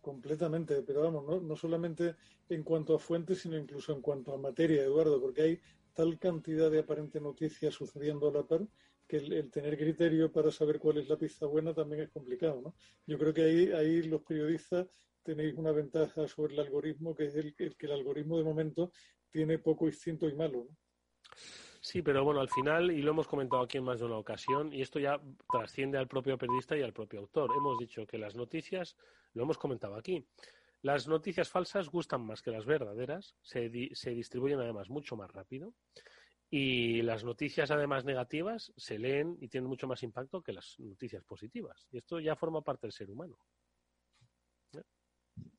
Completamente, 0.00 0.82
pero 0.82 1.02
vamos, 1.02 1.24
no, 1.26 1.40
no 1.40 1.56
solamente 1.56 2.14
en 2.48 2.62
cuanto 2.62 2.94
a 2.94 2.98
fuentes, 2.98 3.40
sino 3.40 3.58
incluso 3.58 3.92
en 3.92 4.00
cuanto 4.00 4.32
a 4.32 4.38
materia, 4.38 4.82
Eduardo, 4.82 5.20
porque 5.20 5.42
hay 5.42 5.60
tal 5.94 6.18
cantidad 6.18 6.70
de 6.70 6.80
aparente 6.80 7.20
noticias 7.20 7.74
sucediendo 7.74 8.28
a 8.28 8.32
la 8.32 8.44
par 8.44 8.68
que 9.08 9.16
el, 9.16 9.50
tener 9.50 9.76
criterio 9.76 10.30
para 10.30 10.50
saber 10.50 10.78
cuál 10.78 10.98
es 10.98 11.08
la 11.08 11.16
pista 11.16 11.46
buena 11.46 11.74
también 11.74 12.02
es 12.02 12.10
complicado, 12.10 12.60
¿no? 12.60 12.74
Yo 13.06 13.18
creo 13.18 13.32
que 13.32 13.42
ahí, 13.42 13.72
ahí 13.72 14.02
los 14.02 14.22
periodistas 14.22 14.86
tenéis 15.26 15.54
una 15.56 15.72
ventaja 15.72 16.26
sobre 16.28 16.54
el 16.54 16.60
algoritmo, 16.60 17.14
que 17.14 17.26
es 17.26 17.34
el, 17.36 17.54
que 17.54 17.74
el 17.80 17.92
algoritmo 17.92 18.38
de 18.38 18.44
momento 18.44 18.92
tiene 19.30 19.58
poco 19.58 19.86
instinto 19.86 20.28
y 20.28 20.34
malo. 20.34 20.68
Sí, 21.80 22.02
pero 22.02 22.24
bueno, 22.24 22.40
al 22.40 22.48
final, 22.48 22.90
y 22.90 23.02
lo 23.02 23.10
hemos 23.10 23.28
comentado 23.28 23.62
aquí 23.62 23.78
en 23.78 23.84
más 23.84 24.00
de 24.00 24.06
una 24.06 24.16
ocasión, 24.16 24.72
y 24.72 24.80
esto 24.80 24.98
ya 24.98 25.20
trasciende 25.50 25.98
al 25.98 26.08
propio 26.08 26.38
periodista 26.38 26.76
y 26.76 26.82
al 26.82 26.92
propio 26.92 27.20
autor. 27.20 27.50
Hemos 27.56 27.78
dicho 27.78 28.06
que 28.06 28.18
las 28.18 28.34
noticias, 28.34 28.96
lo 29.34 29.42
hemos 29.42 29.58
comentado 29.58 29.96
aquí, 29.96 30.26
las 30.82 31.06
noticias 31.08 31.48
falsas 31.48 31.88
gustan 31.88 32.24
más 32.24 32.42
que 32.42 32.50
las 32.50 32.64
verdaderas, 32.64 33.36
se, 33.42 33.70
se 33.94 34.10
distribuyen 34.10 34.60
además 34.60 34.88
mucho 34.88 35.16
más 35.16 35.30
rápido, 35.30 35.74
y 36.48 37.02
las 37.02 37.24
noticias 37.24 37.70
además 37.70 38.04
negativas 38.04 38.72
se 38.76 38.98
leen 38.98 39.36
y 39.40 39.48
tienen 39.48 39.68
mucho 39.68 39.88
más 39.88 40.02
impacto 40.02 40.42
que 40.42 40.52
las 40.52 40.78
noticias 40.78 41.24
positivas. 41.24 41.86
Y 41.90 41.98
esto 41.98 42.20
ya 42.20 42.36
forma 42.36 42.62
parte 42.62 42.86
del 42.86 42.92
ser 42.92 43.10
humano. 43.10 43.38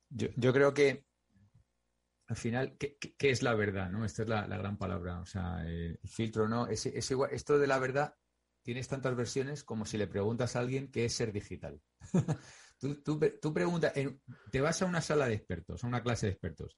Yo, 0.10 0.28
yo 0.36 0.54
creo 0.54 0.74
que 0.74 1.08
al 2.28 2.36
final, 2.36 2.78
¿qué, 2.78 2.98
es 3.20 3.42
la 3.42 3.56
verdad? 3.56 3.90
¿no? 3.90 4.04
Esta 4.04 4.24
es 4.24 4.30
la, 4.30 4.46
gran 4.46 4.78
palabra. 4.78 5.20
O 5.20 5.26
sea, 5.26 5.66
el 5.66 5.98
filtro, 6.04 6.48
¿no? 6.48 6.68
Es, 6.68 6.86
igual, 7.10 7.32
esto 7.34 7.58
de 7.58 7.68
la 7.68 7.80
verdad 7.80 8.16
tienes 8.62 8.88
tantas 8.90 9.16
versiones 9.16 9.64
como 9.64 9.86
si 9.86 9.98
le 9.98 10.08
preguntas 10.08 10.56
a 10.56 10.60
alguien 10.60 10.92
qué 10.92 11.06
es 11.06 11.14
ser 11.14 11.32
digital. 11.32 11.82
tú, 12.80 13.54
preguntas, 13.54 13.94
te 14.52 14.62
vas 14.62 14.82
a 14.82 14.86
una 14.86 15.02
sala 15.02 15.28
de 15.28 15.36
expertos, 15.36 15.84
a 15.84 15.88
una 15.88 16.04
clase 16.04 16.26
de 16.26 16.34
expertos, 16.34 16.78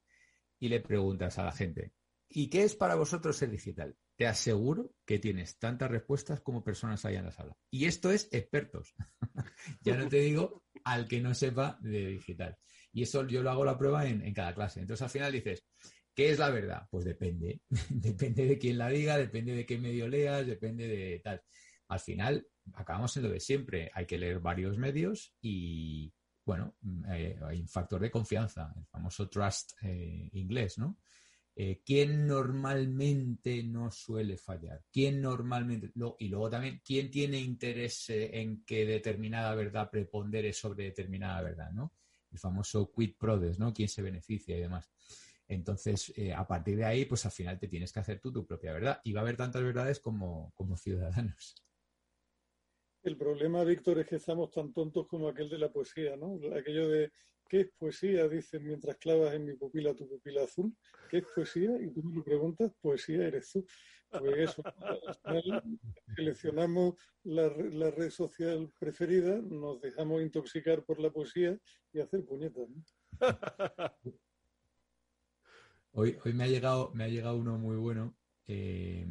y 0.59 0.69
le 0.69 0.81
preguntas 0.81 1.39
a 1.39 1.45
la 1.45 1.51
gente, 1.51 1.93
¿y 2.29 2.47
qué 2.51 2.63
es 2.63 2.75
para 2.75 2.93
vosotros 2.93 3.35
ser 3.35 3.49
digital? 3.49 3.97
Te 4.15 4.27
aseguro 4.27 4.93
que 5.03 5.17
tienes 5.17 5.57
tantas 5.57 5.89
respuestas 5.89 6.41
como 6.41 6.63
personas 6.63 7.03
hay 7.05 7.15
en 7.15 7.25
la 7.25 7.31
sala. 7.31 7.57
Y 7.71 7.85
esto 7.85 8.11
es 8.11 8.29
expertos. 8.31 8.93
ya 9.81 9.97
no 9.97 10.07
te 10.07 10.17
digo 10.17 10.63
al 10.83 11.07
que 11.07 11.21
no 11.21 11.33
sepa 11.33 11.79
de 11.81 12.05
digital. 12.05 12.59
Y 12.91 13.03
eso 13.03 13.25
yo 13.27 13.43
lo 13.43 13.51
hago 13.51 13.65
la 13.65 13.77
prueba 13.77 14.07
en, 14.07 14.33
cada 14.33 14.53
clase. 14.53 14.81
Entonces 14.81 15.03
al 15.03 15.09
final 15.09 15.31
dices, 15.31 15.65
¿qué 16.13 16.31
es 16.31 16.39
la 16.39 16.49
verdad? 16.49 16.87
Pues 16.89 17.05
depende. 17.05 17.61
depende 17.89 18.45
de 18.45 18.57
quién 18.57 18.77
la 18.77 18.89
diga, 18.89 19.17
depende 19.17 19.55
de 19.55 19.65
qué 19.65 19.77
medio 19.77 20.07
leas, 20.07 20.45
depende 20.45 20.87
de 20.87 21.19
tal. 21.19 21.41
Al 21.89 21.99
final 21.99 22.47
acabamos 22.73 23.15
en 23.17 23.23
lo 23.23 23.29
de 23.29 23.39
siempre. 23.39 23.91
Hay 23.93 24.05
que 24.05 24.17
leer 24.17 24.39
varios 24.39 24.77
medios 24.77 25.35
y, 25.41 26.13
bueno, 26.45 26.75
eh, 27.11 27.37
hay 27.41 27.61
un 27.61 27.67
factor 27.67 28.01
de 28.01 28.11
confianza, 28.11 28.73
el 28.75 28.85
famoso 28.85 29.29
trust 29.29 29.73
eh, 29.83 30.29
inglés, 30.33 30.77
¿no? 30.77 30.99
Eh, 31.55 31.81
¿Quién 31.85 32.25
normalmente 32.25 33.63
no 33.63 33.91
suele 33.91 34.37
fallar? 34.37 34.81
¿Quién 34.91 35.21
normalmente, 35.21 35.91
y 36.19 36.27
luego 36.29 36.49
también, 36.49 36.81
¿quién 36.85 37.11
tiene 37.11 37.37
interés 37.37 38.05
en 38.09 38.63
que 38.63 38.85
determinada 38.85 39.53
verdad 39.55 39.89
prepondere 39.91 40.53
sobre 40.53 40.85
determinada 40.85 41.41
verdad, 41.41 41.71
¿no? 41.71 41.93
El 42.31 42.39
famoso 42.39 42.91
quid 42.91 43.15
prodes, 43.17 43.59
¿no? 43.59 43.73
¿Quién 43.73 43.89
se 43.89 44.01
beneficia 44.01 44.57
y 44.57 44.61
demás? 44.61 44.89
Entonces, 45.47 46.13
eh, 46.15 46.31
a 46.31 46.47
partir 46.47 46.77
de 46.77 46.85
ahí, 46.85 47.05
pues 47.05 47.25
al 47.25 47.31
final 47.31 47.57
te 47.57 47.67
tienes 47.67 47.91
que 47.91 47.99
hacer 47.99 48.19
tú 48.19 48.31
tu 48.31 48.45
propia 48.45 48.71
verdad. 48.71 49.01
Y 49.03 49.13
va 49.13 49.21
a 49.21 49.23
haber 49.23 49.35
tantas 49.35 49.63
verdades 49.63 49.99
como, 49.99 50.53
como 50.55 50.77
ciudadanos. 50.77 51.55
El 53.01 53.17
problema, 53.17 53.63
Víctor, 53.63 53.99
es 53.99 54.07
que 54.07 54.17
estamos 54.17 54.51
tan 54.51 54.73
tontos 54.73 55.07
como 55.07 55.27
aquel 55.27 55.49
de 55.49 55.57
la 55.57 55.71
poesía, 55.71 56.15
¿no? 56.17 56.39
Aquello 56.55 56.87
de, 56.89 57.11
¿qué 57.47 57.61
es 57.61 57.71
poesía? 57.77 58.27
Dicen 58.27 58.63
mientras 58.63 58.97
clavas 58.97 59.33
en 59.33 59.45
mi 59.45 59.53
pupila 59.53 59.95
tu 59.95 60.07
pupila 60.07 60.43
azul. 60.43 60.75
¿Qué 61.09 61.19
es 61.19 61.25
poesía? 61.33 61.81
Y 61.81 61.89
tú 61.91 62.03
me 62.03 62.15
lo 62.15 62.23
preguntas, 62.23 62.71
poesía 62.79 63.25
eres 63.25 63.51
tú. 63.51 63.65
Pues 64.11 64.49
eso, 64.49 64.63
seleccionamos 66.15 66.95
la, 67.23 67.49
red 67.49 68.09
social 68.09 68.71
preferida, 68.79 69.39
nos 69.41 69.81
dejamos 69.81 70.21
intoxicar 70.21 70.83
por 70.83 70.99
la 70.99 71.11
poesía 71.11 71.57
y 71.93 71.99
hacer 71.99 72.25
puñetas. 72.25 72.67
Hoy, 75.91 76.17
hoy 76.23 76.33
me 76.33 76.43
ha 76.43 76.47
llegado, 76.47 76.91
me 76.93 77.03
ha 77.03 77.07
llegado 77.07 77.37
uno 77.37 77.57
muy 77.57 77.75
bueno. 77.75 78.15
Que, 78.45 79.07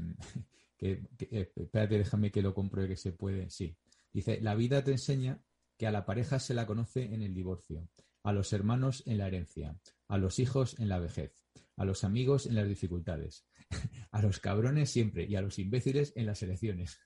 eh, 0.81 1.53
espérate, 1.57 1.99
déjame 1.99 2.31
que 2.31 2.43
lo 2.43 2.55
compruebe 2.55 2.91
que 2.91 2.97
se 2.97 3.13
puede. 3.13 3.51
Sí. 3.51 3.77
Dice, 4.13 4.41
la 4.41 4.55
vida 4.55 4.83
te 4.83 4.93
enseña 4.93 5.43
que 5.77 5.87
a 5.87 5.93
la 5.93 6.05
pareja 6.07 6.39
se 6.39 6.55
la 6.55 6.67
conoce 6.67 7.05
en 7.05 7.23
el 7.23 7.35
divorcio, 7.35 7.89
a 8.25 8.33
los 8.33 8.53
hermanos 8.53 9.03
en 9.07 9.19
la 9.19 9.29
herencia, 9.29 9.79
a 10.09 10.19
los 10.19 10.39
hijos 10.39 10.79
en 10.81 10.89
la 10.89 10.99
vejez, 10.99 11.45
a 11.77 11.85
los 11.85 12.05
amigos 12.05 12.47
en 12.47 12.57
las 12.57 12.69
dificultades, 12.69 13.47
a 14.11 14.23
los 14.23 14.41
cabrones 14.41 14.91
siempre 14.91 15.25
y 15.29 15.37
a 15.37 15.43
los 15.43 15.59
imbéciles 15.59 16.13
en 16.17 16.27
las 16.27 16.43
elecciones. 16.43 17.01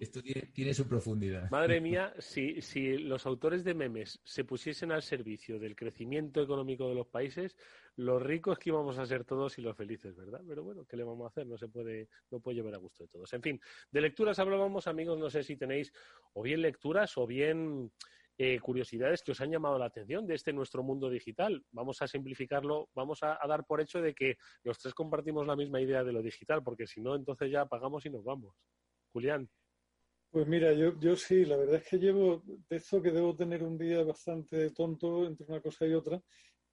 Esto 0.00 0.20
tiene, 0.54 0.74
su 0.74 0.88
profundidad. 0.88 1.48
Madre 1.50 1.80
mía, 1.80 2.12
si, 2.18 2.60
si 2.60 2.98
los 2.98 3.26
autores 3.26 3.62
de 3.62 3.74
memes 3.74 4.20
se 4.24 4.44
pusiesen 4.44 4.90
al 4.90 5.02
servicio 5.02 5.58
del 5.58 5.76
crecimiento 5.76 6.42
económico 6.42 6.88
de 6.88 6.96
los 6.96 7.06
países, 7.06 7.56
los 7.96 8.20
ricos 8.20 8.58
que 8.58 8.70
íbamos 8.70 8.98
a 8.98 9.06
ser 9.06 9.24
todos 9.24 9.58
y 9.58 9.62
los 9.62 9.76
felices, 9.76 10.16
¿verdad? 10.16 10.40
Pero 10.46 10.64
bueno, 10.64 10.84
¿qué 10.84 10.96
le 10.96 11.04
vamos 11.04 11.24
a 11.24 11.28
hacer? 11.28 11.46
No 11.46 11.56
se 11.56 11.68
puede, 11.68 12.08
no 12.30 12.40
puede 12.40 12.56
llevar 12.56 12.74
a 12.74 12.78
gusto 12.78 13.04
de 13.04 13.08
todos. 13.08 13.32
En 13.34 13.42
fin, 13.42 13.60
de 13.90 14.00
lecturas 14.00 14.38
hablábamos, 14.40 14.88
amigos, 14.88 15.18
no 15.18 15.30
sé 15.30 15.44
si 15.44 15.56
tenéis 15.56 15.92
o 16.32 16.42
bien 16.42 16.62
lecturas 16.62 17.16
o 17.16 17.26
bien 17.26 17.92
eh, 18.38 18.58
curiosidades 18.60 19.22
que 19.22 19.32
os 19.32 19.40
han 19.40 19.50
llamado 19.50 19.78
la 19.78 19.86
atención 19.86 20.26
de 20.26 20.34
este 20.34 20.52
nuestro 20.52 20.82
mundo 20.82 21.10
digital. 21.10 21.62
Vamos 21.70 22.00
a 22.00 22.08
simplificarlo, 22.08 22.88
vamos 22.94 23.22
a, 23.22 23.38
dar 23.46 23.64
por 23.66 23.80
hecho 23.80 24.00
de 24.00 24.14
que 24.14 24.36
los 24.64 24.78
tres 24.78 24.94
compartimos 24.94 25.46
la 25.46 25.54
misma 25.54 25.80
idea 25.80 26.02
de 26.02 26.12
lo 26.12 26.22
digital, 26.22 26.62
porque 26.62 26.86
si 26.86 27.00
no, 27.00 27.14
entonces 27.14 27.50
ya 27.50 27.62
apagamos 27.62 28.06
y 28.06 28.10
nos 28.10 28.24
vamos. 28.24 28.56
Julián. 29.12 29.50
Pues 30.30 30.46
mira, 30.46 30.72
yo, 30.72 31.14
sí, 31.14 31.44
la 31.44 31.58
verdad 31.58 31.76
es 31.76 31.86
que 31.86 31.98
llevo, 31.98 32.42
de 32.46 32.76
esto 32.76 33.02
que 33.02 33.10
debo 33.10 33.36
tener 33.36 33.62
un 33.62 33.76
día 33.76 34.02
bastante 34.02 34.70
tonto 34.70 35.26
entre 35.26 35.46
una 35.46 35.60
cosa 35.60 35.86
y 35.86 35.92
otra, 35.92 36.22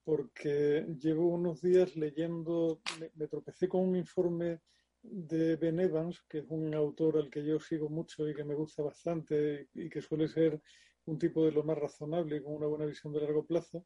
porque 0.05 0.85
llevo 0.97 1.27
unos 1.27 1.61
días 1.61 1.97
leyendo, 1.97 2.79
me, 3.15 3.27
tropecé 3.27 3.67
con 3.67 3.81
un 3.81 3.97
informe 3.97 4.61
de 5.01 5.57
Ben 5.57 5.81
Evans, 5.81 6.21
que 6.21 6.37
es 6.37 6.45
un 6.47 6.73
autor 6.73 7.17
al 7.17 7.29
que 7.29 7.43
yo 7.43 7.59
sigo 7.59 7.89
mucho 7.89 8.29
y 8.29 8.33
que 8.33 8.45
me 8.45 8.55
gusta 8.55 8.81
bastante 8.81 9.67
y 9.73 9.89
que 9.89 10.01
suele 10.01 10.29
ser 10.29 10.61
un 11.05 11.17
tipo 11.17 11.45
de 11.45 11.51
lo 11.51 11.63
más 11.63 11.77
razonable 11.77 12.38
y 12.38 12.41
con 12.41 12.53
una 12.53 12.67
buena 12.67 12.85
visión 12.85 13.13
de 13.13 13.21
largo 13.21 13.45
plazo, 13.45 13.85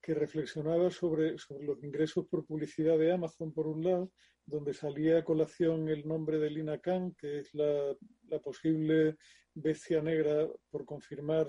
que 0.00 0.14
reflexionaba 0.14 0.90
sobre, 0.90 1.38
sobre 1.38 1.64
los 1.64 1.82
ingresos 1.84 2.26
por 2.26 2.44
publicidad 2.44 2.98
de 2.98 3.12
Amazon, 3.12 3.52
por 3.52 3.68
un 3.68 3.84
lado, 3.84 4.10
donde 4.44 4.74
salía 4.74 5.18
a 5.18 5.24
colación 5.24 5.88
el 5.88 6.06
nombre 6.06 6.38
de 6.38 6.50
Lina 6.50 6.78
Khan, 6.78 7.14
que 7.14 7.38
es 7.38 7.54
la, 7.54 7.96
posible 8.42 9.16
bestia 9.54 10.02
negra 10.02 10.48
por 10.70 10.84
confirmar, 10.84 11.48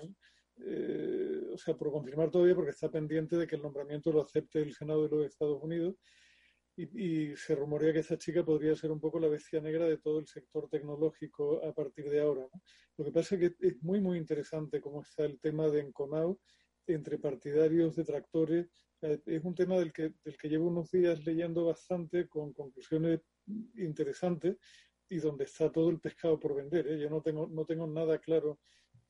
eh, 0.57 1.41
o 1.51 1.57
sea, 1.57 1.75
por 1.75 1.91
confirmar 1.91 2.29
todavía, 2.29 2.53
porque 2.53 2.71
está 2.71 2.91
pendiente 2.91 3.37
de 3.37 3.47
que 3.47 3.55
el 3.55 3.63
nombramiento 3.63 4.11
lo 4.11 4.21
acepte 4.21 4.61
el 4.61 4.73
Senado 4.73 5.03
de 5.03 5.09
los 5.09 5.25
Estados 5.25 5.61
Unidos. 5.63 5.95
Y, 6.75 7.35
se 7.35 7.55
rumorea 7.55 7.93
que 7.93 7.99
esa 7.99 8.17
chica 8.17 8.43
podría 8.43 8.75
ser 8.75 8.91
un 8.91 8.99
poco 8.99 9.19
la 9.19 9.27
bestia 9.27 9.61
negra 9.61 9.85
de 9.85 9.97
todo 9.97 10.19
el 10.19 10.27
sector 10.27 10.67
tecnológico 10.69 11.63
a 11.63 11.71
partir 11.71 12.09
de 12.09 12.21
ahora. 12.21 12.47
Lo 12.97 13.05
que 13.05 13.11
pasa 13.11 13.35
es 13.35 13.41
que 13.41 13.67
es 13.67 13.83
muy, 13.83 14.01
muy 14.01 14.17
interesante 14.17 14.81
cómo 14.81 15.01
está 15.01 15.25
el 15.25 15.39
tema 15.39 15.67
de 15.67 15.81
Enconau 15.81 16.39
entre 16.87 17.19
partidarios, 17.19 17.95
detractores. 17.95 18.67
Es 19.01 19.43
un 19.43 19.53
tema 19.53 19.77
del 19.77 19.93
que, 19.93 20.13
del 20.23 20.37
que 20.37 20.49
llevo 20.49 20.67
unos 20.67 20.89
días 20.89 21.23
leyendo 21.25 21.65
bastante 21.65 22.27
con 22.27 22.53
conclusiones 22.53 23.21
interesantes 23.75 24.57
y 25.09 25.17
donde 25.17 25.43
está 25.43 25.71
todo 25.71 25.89
el 25.89 25.99
pescado 25.99 26.39
por 26.39 26.55
vender. 26.55 26.87
¿eh? 26.87 26.99
Yo 26.99 27.09
no 27.09 27.21
tengo, 27.21 27.47
no 27.47 27.65
tengo 27.65 27.85
nada 27.85 28.17
claro 28.17 28.59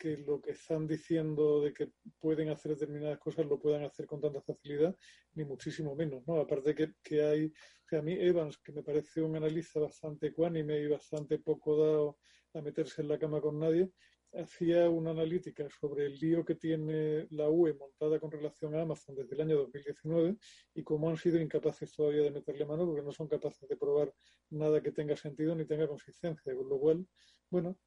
que 0.03 0.17
lo 0.17 0.41
que 0.41 0.51
están 0.51 0.85
diciendo 0.85 1.61
de 1.61 1.71
que 1.71 1.93
pueden 2.19 2.49
hacer 2.49 2.73
determinadas 2.73 3.19
cosas 3.19 3.45
lo 3.45 3.57
puedan 3.57 3.85
hacer 3.85 4.05
con 4.05 4.19
tanta 4.19 4.41
facilidad, 4.41 4.93
ni 5.35 5.45
muchísimo 5.45 5.95
menos, 5.95 6.27
¿no? 6.27 6.41
Aparte 6.41 6.75
que, 6.75 6.95
que 7.01 7.23
hay, 7.23 7.53
sea, 7.89 7.99
a 7.99 8.01
mí 8.01 8.11
Evans, 8.19 8.57
que 8.57 8.73
me 8.73 8.83
parece 8.83 9.21
un 9.21 9.37
analista 9.37 9.79
bastante 9.79 10.27
ecuánime 10.27 10.77
y 10.77 10.87
bastante 10.87 11.39
poco 11.39 11.77
dado 11.77 12.17
a 12.53 12.61
meterse 12.61 13.01
en 13.01 13.07
la 13.07 13.17
cama 13.17 13.39
con 13.39 13.57
nadie, 13.57 13.91
hacía 14.33 14.89
una 14.89 15.11
analítica 15.11 15.69
sobre 15.69 16.07
el 16.07 16.19
lío 16.19 16.43
que 16.43 16.55
tiene 16.55 17.25
la 17.29 17.47
UE 17.49 17.73
montada 17.73 18.19
con 18.19 18.29
relación 18.29 18.75
a 18.75 18.81
Amazon 18.81 19.15
desde 19.15 19.35
el 19.35 19.41
año 19.41 19.57
2019 19.59 20.35
y 20.75 20.83
cómo 20.83 21.09
han 21.09 21.15
sido 21.15 21.39
incapaces 21.39 21.93
todavía 21.93 22.23
de 22.23 22.31
meterle 22.31 22.65
mano 22.65 22.85
porque 22.85 23.03
no 23.03 23.13
son 23.13 23.29
capaces 23.29 23.69
de 23.69 23.77
probar 23.77 24.13
nada 24.49 24.81
que 24.81 24.91
tenga 24.91 25.15
sentido 25.15 25.55
ni 25.55 25.63
tenga 25.63 25.87
consistencia. 25.87 26.53
Con 26.53 26.67
lo 26.67 26.77
cual, 26.77 27.07
bueno, 27.49 27.77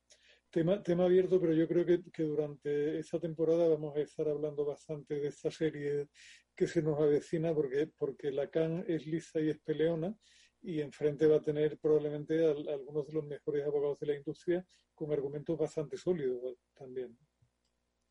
tema, 0.57 0.83
tema 0.83 1.05
abierto, 1.05 1.39
pero 1.39 1.53
yo 1.53 1.69
creo 1.69 1.85
que, 1.85 2.03
que 2.11 2.23
durante 2.23 2.99
esta 2.99 3.21
temporada 3.21 3.69
vamos 3.69 3.95
a 3.95 4.01
estar 4.01 4.27
hablando 4.27 4.65
bastante 4.65 5.21
de 5.21 5.29
esta 5.29 5.51
serie 5.51 6.09
que 6.55 6.67
se 6.67 6.81
nos 6.81 6.99
avecina 6.99 7.55
porque, 7.55 7.89
porque 7.89 8.33
Lacan 8.33 8.83
es 8.89 9.07
lisa 9.07 9.39
y 9.39 9.51
es 9.51 9.59
peleona 9.59 10.17
y 10.63 10.81
enfrente 10.81 11.27
va 11.27 11.37
a 11.37 11.43
tener 11.43 11.79
probablemente 11.79 12.47
a, 12.47 12.53
algunos 12.73 13.07
de 13.07 13.13
los 13.13 13.27
mejores 13.27 13.67
abogados 13.67 14.01
de 14.01 14.07
la 14.07 14.15
industria 14.15 14.67
con 14.95 15.13
argumentos 15.13 15.59
bastante 15.59 15.99
sólidos 15.99 16.57
también. 16.73 17.15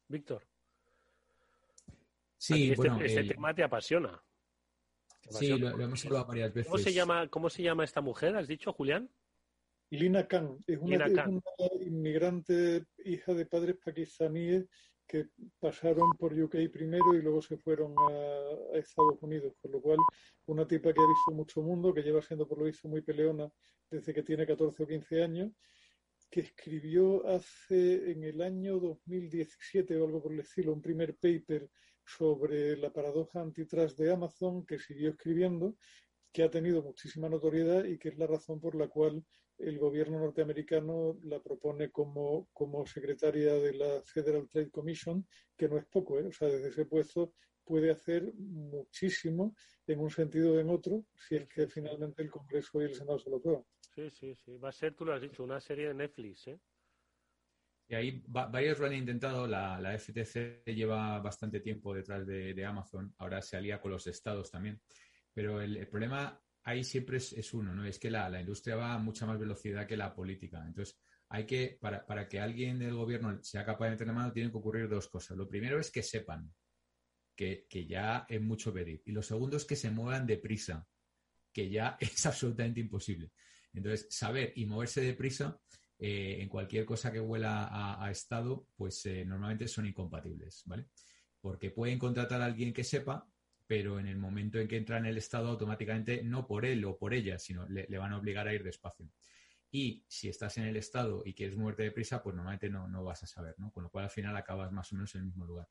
Víctor. 0.07 0.47
Sí, 2.37 2.69
este, 2.69 2.75
bueno, 2.75 3.01
este 3.03 3.23
tema 3.23 3.55
te 3.55 3.63
apasiona. 3.63 4.23
Sí, 5.31 5.47
lo, 5.57 5.69
hemos 5.81 6.05
hablado 6.05 6.27
varias 6.27 6.53
veces. 6.53 6.71
¿Cómo 6.71 6.77
se, 6.77 6.93
llama, 6.93 7.27
¿Cómo 7.27 7.49
se 7.49 7.63
llama 7.63 7.83
esta 7.83 8.01
mujer? 8.01 8.35
¿Has 8.35 8.47
dicho, 8.47 8.71
Julián? 8.71 9.09
Lina 9.95 10.27
Khan. 10.27 10.63
Es 10.67 10.77
una, 10.77 11.07
inmigrante 11.81 12.85
hija 13.03 13.33
de 13.33 13.45
padres 13.45 13.77
pakistaníes 13.83 14.65
que 15.07 15.27
pasaron 15.59 16.11
por 16.17 16.33
UK 16.33 16.55
primero 16.71 17.13
y 17.13 17.21
luego 17.21 17.41
se 17.41 17.57
fueron 17.57 17.93
a, 18.09 18.77
Estados 18.77 19.21
Unidos, 19.21 19.53
con 19.61 19.71
lo 19.71 19.81
cual 19.81 19.97
una 20.47 20.67
tipa 20.67 20.93
que 20.93 20.99
ha 21.01 21.07
visto 21.07 21.31
mucho 21.31 21.61
mundo, 21.61 21.93
que 21.93 22.01
lleva 22.01 22.21
siendo 22.21 22.47
por 22.47 22.57
lo 22.57 22.65
visto 22.65 22.87
muy 22.87 23.01
peleona 23.01 23.49
desde 23.89 24.13
que 24.13 24.23
tiene 24.23 24.45
14 24.45 24.83
o 24.83 24.87
15 24.87 25.23
años, 25.23 25.51
que 26.29 26.41
escribió 26.41 27.25
hace 27.27 28.11
en 28.11 28.23
el 28.23 28.41
año 28.41 28.79
2017 28.79 29.95
o 29.97 30.05
algo 30.05 30.23
por 30.23 30.33
el 30.33 30.39
estilo 30.39 30.73
un 30.73 30.81
primer 30.81 31.15
paper 31.15 31.69
sobre 32.05 32.77
la 32.77 32.91
paradoja 32.91 33.41
antitrust 33.41 33.97
de 33.97 34.11
Amazon 34.11 34.65
que 34.65 34.79
siguió 34.79 35.11
escribiendo, 35.11 35.75
que 36.31 36.43
ha 36.43 36.49
tenido 36.49 36.83
muchísima 36.83 37.29
notoriedad 37.29 37.85
y 37.85 37.97
que 37.97 38.09
es 38.09 38.17
la 38.17 38.27
razón 38.27 38.59
por 38.59 38.75
la 38.75 38.87
cual 38.87 39.23
el 39.57 39.79
gobierno 39.79 40.19
norteamericano 40.19 41.17
la 41.23 41.41
propone 41.41 41.91
como, 41.91 42.49
como 42.53 42.85
secretaria 42.85 43.53
de 43.53 43.73
la 43.73 44.01
Federal 44.03 44.47
Trade 44.49 44.69
Commission, 44.69 45.25
que 45.55 45.69
no 45.69 45.77
es 45.77 45.85
poco, 45.85 46.19
¿eh? 46.19 46.27
o 46.27 46.31
sea, 46.31 46.47
desde 46.47 46.69
ese 46.69 46.85
puesto 46.85 47.33
puede 47.63 47.91
hacer 47.91 48.31
muchísimo 48.35 49.55
en 49.87 49.99
un 49.99 50.09
sentido 50.09 50.53
o 50.53 50.59
en 50.59 50.69
otro, 50.69 51.05
si 51.15 51.35
es 51.35 51.47
que 51.47 51.67
finalmente 51.67 52.21
el 52.21 52.29
Congreso 52.29 52.81
y 52.81 52.85
el 52.85 52.95
Senado 52.95 53.17
se 53.17 53.29
lo 53.29 53.37
aprueban. 53.37 53.65
Sí, 53.95 54.09
sí, 54.09 54.35
sí. 54.35 54.57
Va 54.57 54.69
a 54.69 54.71
ser, 54.71 54.93
tú 54.93 55.05
lo 55.05 55.13
has 55.13 55.21
dicho, 55.21 55.43
una 55.43 55.59
serie 55.59 55.87
de 55.87 55.93
Netflix, 55.93 56.47
¿eh? 56.47 56.59
Y 57.87 57.93
ahí 57.93 58.23
varios 58.27 58.79
lo 58.79 58.87
han 58.87 58.93
intentado. 58.93 59.45
La, 59.45 59.79
la, 59.79 59.97
FTC 59.97 60.65
lleva 60.65 61.19
bastante 61.19 61.59
tiempo 61.59 61.93
detrás 61.93 62.25
de, 62.25 62.65
Amazon. 62.65 63.13
Ahora 63.19 63.41
se 63.41 63.57
alía 63.57 63.79
con 63.79 63.91
los 63.91 64.07
estados 64.07 64.49
también. 64.49 64.81
Pero 65.33 65.61
el, 65.61 65.87
problema 65.87 66.41
ahí 66.65 66.83
siempre 66.83 67.17
es, 67.17 67.53
uno, 67.53 67.73
¿no? 67.73 67.85
Es 67.85 67.99
que 67.99 68.11
la, 68.11 68.39
industria 68.39 68.75
va 68.75 68.93
a 68.93 68.97
mucha 68.97 69.25
más 69.25 69.39
velocidad 69.39 69.87
que 69.87 69.95
la 69.95 70.13
política. 70.13 70.63
Entonces, 70.67 70.99
hay 71.29 71.45
que, 71.45 71.77
para, 71.79 72.05
para 72.05 72.27
que 72.27 72.39
alguien 72.39 72.79
del 72.79 72.95
gobierno 72.95 73.41
sea 73.43 73.63
capaz 73.63 73.85
de 73.85 73.91
meter 73.91 74.07
la 74.07 74.13
mano, 74.13 74.33
tienen 74.33 74.51
que 74.51 74.57
ocurrir 74.57 74.89
dos 74.89 75.07
cosas. 75.07 75.37
Lo 75.37 75.47
primero 75.47 75.79
es 75.79 75.91
que 75.91 76.03
sepan 76.03 76.53
que, 77.35 77.65
que 77.69 77.85
ya 77.85 78.25
es 78.27 78.41
mucho 78.41 78.73
pedir. 78.73 79.01
Y 79.05 79.11
lo 79.11 79.21
segundo 79.21 79.57
es 79.57 79.65
que 79.65 79.75
se 79.75 79.91
muevan 79.91 80.25
deprisa, 80.25 80.87
que 81.53 81.69
ya 81.69 81.97
es 81.99 82.25
absolutamente 82.25 82.79
imposible. 82.79 83.31
Entonces, 83.73 84.07
saber 84.09 84.53
y 84.55 84.65
moverse 84.65 85.01
deprisa 85.01 85.59
eh, 85.99 86.37
en 86.41 86.49
cualquier 86.49 86.85
cosa 86.85 87.11
que 87.11 87.21
huela 87.21 87.69
a, 88.03 88.11
Estado, 88.11 88.67
pues 88.75 89.05
eh, 89.05 89.23
normalmente 89.23 89.67
son 89.67 89.85
incompatibles, 89.85 90.63
¿vale? 90.65 90.87
Porque 91.39 91.69
pueden 91.71 91.99
contratar 91.99 92.41
a 92.41 92.45
alguien 92.45 92.73
que 92.73 92.83
sepa, 92.83 93.29
pero 93.67 93.99
en 93.99 94.07
el 94.07 94.17
momento 94.17 94.59
en 94.59 94.67
que 94.67 94.77
entra 94.77 94.97
en 94.97 95.05
el 95.05 95.17
Estado, 95.17 95.49
automáticamente, 95.49 96.23
no 96.23 96.45
por 96.45 96.65
él 96.65 96.85
o 96.85 96.97
por 96.97 97.13
ella, 97.13 97.39
sino 97.39 97.67
le, 97.67 97.85
van 97.97 98.13
a 98.13 98.17
obligar 98.17 98.47
a 98.47 98.53
ir 98.53 98.63
despacio. 98.63 99.09
Y 99.71 100.05
si 100.07 100.29
estás 100.29 100.57
en 100.57 100.65
el 100.65 100.77
Estado 100.77 101.23
y 101.25 101.33
quieres 101.33 101.57
moverte 101.57 101.83
deprisa, 101.83 102.21
pues 102.23 102.35
normalmente 102.35 102.69
no, 102.69 102.87
no 102.87 103.03
vas 103.03 103.23
a 103.23 103.27
saber, 103.27 103.55
¿no? 103.57 103.71
Con 103.71 103.83
lo 103.83 103.89
cual 103.89 104.05
al 104.05 104.11
final 104.11 104.35
acabas 104.35 104.71
más 104.71 104.91
o 104.91 104.95
menos 104.95 105.13
en 105.15 105.21
el 105.21 105.27
mismo 105.27 105.45
lugar. 105.45 105.67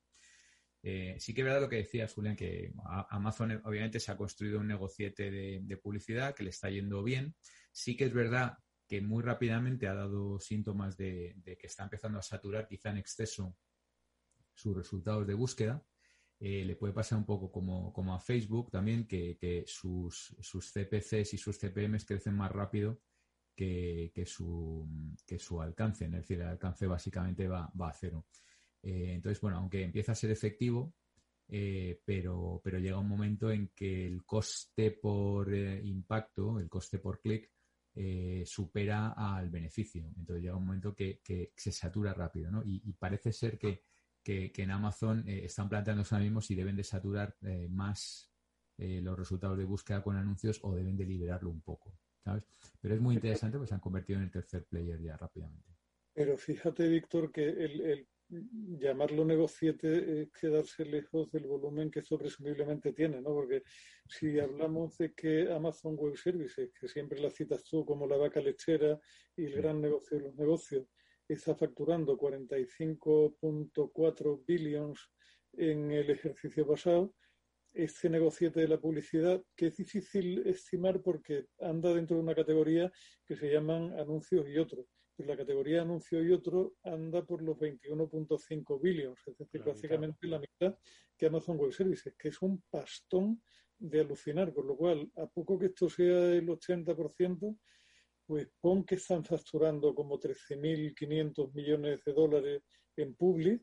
Eh, 0.87 1.17
sí 1.19 1.33
que 1.33 1.41
es 1.41 1.47
verdad 1.47 1.63
lo 1.63 1.69
que 1.71 1.77
decías, 1.77 2.13
Julián, 2.13 2.37
que 2.37 2.75
Amazon 3.09 3.59
obviamente 3.65 3.99
se 3.99 4.13
ha 4.13 4.19
construido 4.19 4.61
un 4.61 4.67
negociete 4.67 5.31
de, 5.31 5.77
publicidad 5.79 6.35
que 6.35 6.43
le 6.43 6.51
está 6.51 6.69
yendo 6.69 7.03
bien. 7.03 7.35
Sí 7.73 7.97
que 7.97 8.05
es 8.05 8.13
verdad 8.13 8.59
que 8.87 9.01
muy 9.01 9.23
rápidamente 9.23 9.89
ha 9.89 9.95
dado 9.95 10.39
síntomas 10.39 10.99
de, 10.99 11.37
que 11.59 11.67
está 11.67 11.85
empezando 11.85 12.19
a 12.19 12.23
saturar 12.23 12.69
quizá 12.69 12.91
en 12.91 12.99
exceso 12.99 13.57
sus 14.53 14.77
resultados 14.77 15.27
de 15.27 15.33
búsqueda. 15.33 15.83
Eh, 16.41 16.65
le 16.65 16.77
puede 16.77 16.93
pasar 16.93 17.19
un 17.19 17.25
poco 17.25 17.51
como, 17.51 18.15
a 18.15 18.21
Facebook 18.21 18.71
también, 18.71 19.07
que, 19.07 19.65
sus, 19.67 20.35
CPCs 20.41 21.35
y 21.35 21.39
sus 21.39 21.59
CPMs 21.59 22.05
crecen 22.05 22.35
más 22.35 22.51
rápido 22.51 23.01
que, 23.55 24.13
su, 24.27 24.87
alcance. 25.61 26.07
Es 26.07 26.13
decir, 26.13 26.41
el 26.41 26.49
alcance 26.49 26.87
básicamente 26.87 27.47
va, 27.49 27.73
a 27.79 27.93
cero. 27.93 28.27
Eh, 28.83 29.15
entonces, 29.15 29.41
bueno, 29.41 29.59
aunque 29.59 29.83
empieza 29.83 30.13
a 30.13 30.17
ser 30.17 30.31
efectivo, 30.31 30.95
eh, 31.49 32.01
pero, 32.05 32.61
pero 32.63 32.79
llega 32.79 32.99
un 32.99 33.09
momento 33.09 33.51
en 33.51 33.69
que 33.69 34.07
el 34.07 34.25
coste 34.25 34.91
por 34.91 35.55
impacto, 35.55 36.59
el 36.59 36.69
coste 36.69 36.99
por 36.99 37.21
clic, 37.21 37.51
supera 38.45 39.15
al 39.17 39.51
beneficio. 39.51 40.13
Entonces 40.17 40.43
llega 40.43 40.57
un 40.57 40.67
momento 40.67 40.95
que, 40.95 41.21
se 41.57 41.71
satura 41.71 42.13
rápido, 42.13 42.51
¿no? 42.51 42.63
Y, 42.65 42.93
parece 42.95 43.33
ser 43.33 43.57
que, 43.57 43.85
en 44.27 44.71
Amazon 44.71 45.29
eh, 45.29 45.45
están 45.45 45.69
planteándose 45.69 46.15
ahora 46.15 46.25
mismo 46.25 46.41
si 46.41 46.55
deben 46.55 46.77
de 46.77 46.85
saturar 46.85 47.37
eh, 47.43 47.69
más 47.71 48.31
los 48.77 49.17
resultados 49.17 49.57
de 49.57 49.65
búsqueda 49.65 50.03
con 50.03 50.17
anuncios 50.17 50.59
o 50.65 50.75
deben 50.75 50.97
de 50.97 51.05
liberarlo 51.05 51.49
un 51.49 51.61
poco, 51.61 51.97
¿sabes? 52.25 52.43
Pero 52.81 52.97
es 52.97 53.01
muy 53.01 53.15
interesante 53.15 53.57
porque 53.57 53.69
se 53.69 53.75
han 53.75 53.81
convertido 53.81 54.19
en 54.19 54.25
el 54.25 54.33
tercer 54.33 54.65
player 54.65 55.01
ya 55.01 55.17
rápidamente. 55.17 55.71
Pero 56.13 56.37
fíjate, 56.37 56.89
Víctor, 56.89 57.31
que 57.31 57.51
el 57.51 58.09
llamarlo 58.29 59.25
negociete 59.25 60.23
es 60.23 60.33
quedarse 60.33 60.85
lejos 60.85 61.31
del 61.31 61.47
volumen 61.47 61.91
que 61.91 62.01
esto 62.01 62.19
presumiblemente 62.19 62.93
tiene, 62.93 63.21
¿no? 63.21 63.31
Porque 63.31 63.63
si 64.09 64.39
hablamos 64.39 64.97
de 64.99 65.13
que 65.13 65.53
Amazon 65.53 65.97
Web 65.97 66.17
Services, 66.17 66.71
que 66.79 66.89
siempre 66.89 67.21
la 67.21 67.31
citas 67.31 67.65
tú 67.65 67.85
como 67.85 68.07
la 68.07 68.17
vaca 68.17 68.41
lechera 68.41 68.99
y 69.37 69.45
el 69.45 69.57
gran 69.57 69.81
negocio 69.81 70.19
de 70.19 70.25
los 70.25 70.35
negocios, 70.37 70.87
está 71.29 71.55
facturando 71.55 72.19
45.4 72.19 74.45
billions 74.47 75.11
en 75.53 75.91
el 75.91 76.11
ejercicio 76.11 76.67
pasado, 76.67 77.15
este 77.73 78.11
negociete 78.11 78.61
de 78.61 78.69
la 78.69 78.81
publicidad, 78.81 79.43
que 79.57 79.69
es 79.69 79.77
difícil 79.77 80.47
estimar 80.47 81.03
porque 81.03 81.47
anda 81.61 81.93
dentro 81.93 82.17
de 82.17 82.23
una 82.23 82.35
categoría 82.35 82.91
que 83.27 83.37
se 83.37 83.51
llaman 83.51 83.99
anuncios 83.99 84.49
y 84.49 84.59
otros 84.59 84.87
pues 85.17 85.29
la 85.29 85.37
categoría 85.37 85.83
anuncio 85.83 86.23
y 86.23 86.33
otro 86.33 86.75
anda 86.83 87.25
por 87.25 87.43
los 87.43 87.57
21.5 87.57 88.81
billones, 88.81 89.21
es 89.27 89.39
decir, 89.39 89.63
básicamente 89.63 90.27
la 90.27 90.41
mitad 90.41 90.77
que 91.17 91.27
Amazon 91.27 91.57
Web 91.57 91.73
Services, 91.73 92.15
que 92.19 92.29
es 92.29 92.43
un 92.43 92.63
pastón 92.69 93.43
de 93.79 94.01
alucinar, 94.01 94.53
con 94.53 94.67
lo 94.67 94.77
cual, 94.77 95.11
a 95.17 95.27
poco 95.27 95.59
que 95.59 95.67
esto 95.67 95.89
sea 95.89 96.33
el 96.33 96.49
80%, 96.49 97.59
pues 98.27 98.49
pon 98.61 98.85
que 98.85 98.97
están 98.97 99.25
facturando 99.25 99.95
como 99.95 100.19
13.500 100.19 101.53
millones 101.53 102.03
de 102.05 102.13
dólares 102.13 102.63
en 102.97 103.15
Publi, 103.15 103.61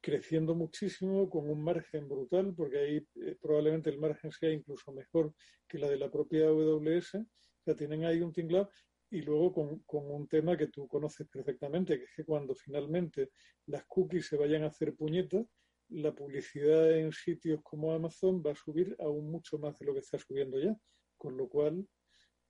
creciendo 0.00 0.54
muchísimo 0.54 1.28
con 1.28 1.50
un 1.50 1.62
margen 1.62 2.08
brutal, 2.08 2.54
porque 2.54 2.78
ahí 2.78 3.06
eh, 3.16 3.36
probablemente 3.40 3.90
el 3.90 3.98
margen 3.98 4.30
sea 4.30 4.50
incluso 4.50 4.92
mejor 4.92 5.34
que 5.66 5.78
la 5.78 5.88
de 5.88 5.96
la 5.96 6.10
propia 6.10 6.46
AWS. 6.46 7.16
O 7.16 7.26
sea, 7.64 7.74
tienen 7.74 8.04
ahí 8.04 8.20
un 8.20 8.32
tinglado 8.32 8.70
y 9.10 9.22
luego 9.22 9.52
con, 9.86 10.10
un 10.10 10.28
tema 10.28 10.56
que 10.56 10.68
tú 10.68 10.86
conoces 10.88 11.28
perfectamente, 11.28 11.98
que 11.98 12.04
es 12.04 12.10
que 12.14 12.24
cuando 12.24 12.54
finalmente 12.54 13.30
las 13.66 13.84
cookies 13.86 14.26
se 14.26 14.36
vayan 14.36 14.64
a 14.64 14.68
hacer 14.68 14.94
puñetas, 14.94 15.46
la 15.88 16.14
publicidad 16.14 16.98
en 16.98 17.12
sitios 17.12 17.60
como 17.62 17.92
Amazon 17.92 18.42
va 18.44 18.50
a 18.50 18.56
subir 18.56 18.96
aún 18.98 19.30
mucho 19.30 19.58
más 19.58 19.78
de 19.78 19.86
lo 19.86 19.92
que 19.92 20.00
está 20.00 20.18
subiendo 20.18 20.58
ya. 20.58 20.76
Con 21.16 21.36
lo 21.36 21.48
cual, 21.48 21.86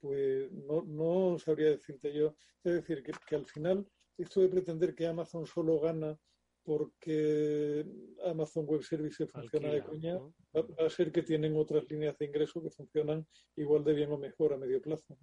pues 0.00 0.50
no, 0.52 0.82
no 0.82 1.38
sabría 1.38 1.70
decirte 1.70 2.12
yo. 2.12 2.36
Es 2.62 2.74
decir, 2.74 3.02
que, 3.02 3.12
que 3.26 3.36
al 3.36 3.46
final 3.46 3.86
esto 4.18 4.40
de 4.40 4.48
pretender 4.48 4.94
que 4.94 5.06
Amazon 5.06 5.46
solo 5.46 5.78
gana 5.80 6.18
porque 6.66 7.86
Amazon 8.24 8.66
Web 8.66 8.82
Services 8.82 9.30
funciona 9.30 9.72
de 9.72 9.84
coña, 9.84 10.18
va, 10.18 10.86
a 10.86 10.90
ser 10.90 11.12
que 11.12 11.22
tienen 11.22 11.56
otras 11.56 11.88
líneas 11.88 12.18
de 12.18 12.26
ingreso 12.26 12.60
que 12.60 12.70
funcionan 12.70 13.24
igual 13.54 13.84
de 13.84 13.94
bien 13.94 14.10
o 14.10 14.18
mejor 14.18 14.52
a 14.52 14.58
medio 14.58 14.82
plazo. 14.82 15.16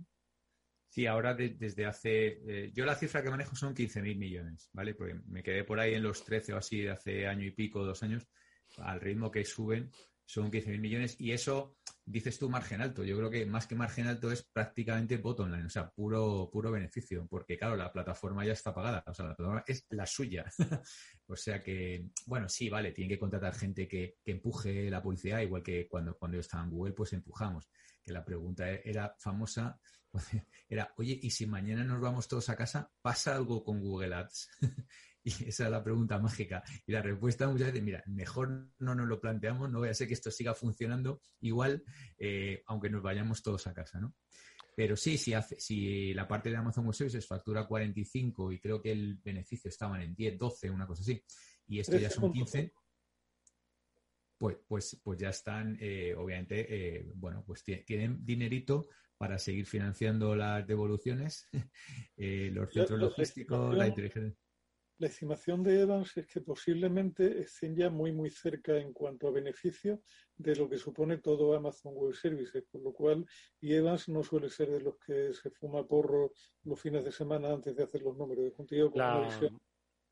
Sí, 0.88 1.06
ahora 1.06 1.34
desde 1.34 1.86
hace. 1.86 2.40
Eh, 2.48 2.72
yo 2.74 2.86
la 2.86 2.96
cifra 2.96 3.22
que 3.22 3.30
manejo 3.30 3.56
son 3.56 3.76
15.000 3.76 4.16
millones, 4.18 4.70
¿vale? 4.72 4.96
Porque 4.96 5.16
me 5.26 5.44
quedé 5.44 5.66
por 5.66 5.80
ahí 5.80 5.96
en 5.96 6.04
los 6.04 6.24
13 6.24 6.54
o 6.54 6.58
así 6.58 6.82
de 6.82 6.92
hace 6.92 7.28
año 7.28 7.44
y 7.44 7.52
pico, 7.52 7.84
dos 7.84 8.04
años. 8.04 8.26
Al 8.78 9.02
ritmo 9.02 9.30
que 9.30 9.44
suben, 9.44 9.92
son 10.34 10.52
15.000 10.52 10.80
millones. 10.80 11.16
Y 11.20 11.32
eso, 11.32 11.76
dices 12.04 12.40
tú, 12.40 12.50
margen 12.50 12.82
alto. 12.82 13.04
Yo 13.04 13.16
creo 13.18 13.30
que 13.30 13.46
más 13.46 13.68
que 13.68 13.76
margen 13.76 14.08
alto 14.08 14.32
es 14.32 14.44
prácticamente 14.44 15.18
bottom 15.18 15.52
line, 15.52 15.66
o 15.66 15.70
sea, 15.70 15.92
puro, 15.92 16.50
puro 16.52 16.72
beneficio. 16.72 17.28
Porque, 17.30 17.58
claro, 17.58 17.76
la 17.76 17.92
plataforma 17.92 18.44
ya 18.46 18.54
está 18.54 18.74
pagada. 18.74 19.04
O 19.08 19.14
sea, 19.14 19.26
la 19.26 19.36
plataforma 19.36 19.64
es 19.68 19.86
la 19.90 20.06
suya. 20.08 20.46
o 21.28 21.36
sea 21.36 21.62
que, 21.62 22.08
bueno, 22.26 22.50
sí, 22.50 22.68
vale, 22.70 22.92
tienen 22.92 23.10
que 23.10 23.20
contratar 23.20 23.54
gente 23.54 23.88
que, 23.88 24.16
que 24.24 24.32
empuje 24.32 24.90
la 24.90 25.04
publicidad, 25.04 25.42
igual 25.42 25.62
que 25.62 25.88
cuando, 25.88 26.18
cuando 26.18 26.38
yo 26.38 26.42
estaba 26.42 26.64
en 26.64 26.72
Google, 26.72 26.94
pues 26.94 27.14
empujamos. 27.14 27.70
Que 28.02 28.12
la 28.12 28.26
pregunta 28.26 28.68
era 28.70 29.16
famosa 29.20 29.80
era, 30.70 30.94
oye, 30.98 31.20
¿y 31.22 31.30
si 31.30 31.46
mañana 31.46 31.84
nos 31.84 32.02
vamos 32.02 32.28
todos 32.28 32.50
a 32.50 32.56
casa, 32.56 32.92
pasa 33.02 33.36
algo 33.36 33.64
con 33.64 33.80
Google 33.82 34.16
Ads? 34.16 34.50
y 35.44 35.50
esa 35.50 35.66
es 35.66 35.72
la 35.72 35.84
pregunta 35.84 36.20
mágica. 36.20 36.64
Y 36.86 36.92
la 36.92 37.02
respuesta 37.02 37.48
muchas 37.48 37.68
veces, 37.68 37.84
mira, 37.84 38.04
mejor 38.08 38.70
no 38.80 38.96
nos 38.96 39.08
lo 39.08 39.20
planteamos, 39.20 39.70
no 39.70 39.80
voy 39.80 39.90
a 39.90 39.94
ser 39.94 40.08
que 40.08 40.14
esto 40.14 40.32
siga 40.32 40.54
funcionando 40.54 41.22
igual, 41.42 41.84
eh, 42.18 42.64
aunque 42.68 42.90
nos 42.90 43.02
vayamos 43.02 43.42
todos 43.42 43.68
a 43.68 43.74
casa, 43.74 44.00
¿no? 44.00 44.16
Pero 44.76 44.96
sí, 44.96 45.18
si, 45.18 45.34
hace, 45.34 45.60
si 45.60 46.14
la 46.14 46.28
parte 46.28 46.50
de 46.50 46.58
Amazon 46.58 46.86
Web 46.86 46.96
Services 46.96 47.28
factura 47.28 47.68
45 47.68 48.52
y 48.52 48.60
creo 48.60 48.82
que 48.82 48.92
el 48.92 49.16
beneficio 49.16 49.70
estaban 49.70 50.02
en 50.02 50.16
10, 50.16 50.38
12, 50.38 50.70
una 50.72 50.88
cosa 50.88 51.04
así, 51.04 51.24
y 51.68 51.80
esto 51.80 51.98
ya 51.98 52.10
son 52.10 52.34
15, 52.34 52.74
pues, 54.38 54.58
pues, 54.68 55.00
pues 55.04 55.20
ya 55.20 55.30
están, 55.30 55.78
eh, 55.80 56.16
obviamente, 56.16 56.66
eh, 56.70 57.12
bueno, 57.16 57.44
pues 57.46 57.64
tienen 57.64 58.26
dinerito 58.26 58.88
para 59.18 59.40
seguir 59.40 59.66
financiando 59.66 60.36
las 60.36 60.68
devoluciones, 60.68 61.48
eh, 62.18 62.50
los 62.52 62.72
centros 62.74 63.00
logísticos, 63.00 63.74
la 63.74 63.88
inteligencia. 63.88 64.38
La 65.00 65.08
estimación 65.08 65.64
de 65.64 65.82
Evans 65.82 66.16
es 66.18 66.28
que 66.28 66.42
posiblemente 66.42 67.42
estén 67.42 67.76
ya 67.76 67.90
muy, 67.90 68.12
muy 68.12 68.30
cerca 68.30 68.78
en 68.78 68.94
cuanto 68.94 69.28
a 69.28 69.32
beneficio 69.32 70.02
de 70.38 70.56
lo 70.56 70.70
que 70.70 70.78
supone 70.78 71.18
todo 71.18 71.56
Amazon 71.56 71.94
Web 71.96 72.14
Services, 72.14 72.64
por 72.72 72.82
lo 72.82 72.94
cual, 72.94 73.26
y 73.60 73.74
Evans 73.74 74.08
no 74.10 74.24
suele 74.24 74.50
ser 74.50 74.70
de 74.70 74.82
los 74.82 74.98
que 74.98 75.34
se 75.34 75.50
fuma 75.50 75.86
porro 75.86 76.32
los 76.64 76.80
fines 76.80 77.04
de 77.04 77.12
semana 77.12 77.52
antes 77.52 77.76
de 77.76 77.84
hacer 77.84 78.02
los 78.02 78.16
números 78.16 78.46
de 78.46 78.54
contigo 78.54 78.92
con 78.92 79.02
una 79.02 79.26
visión 79.26 79.60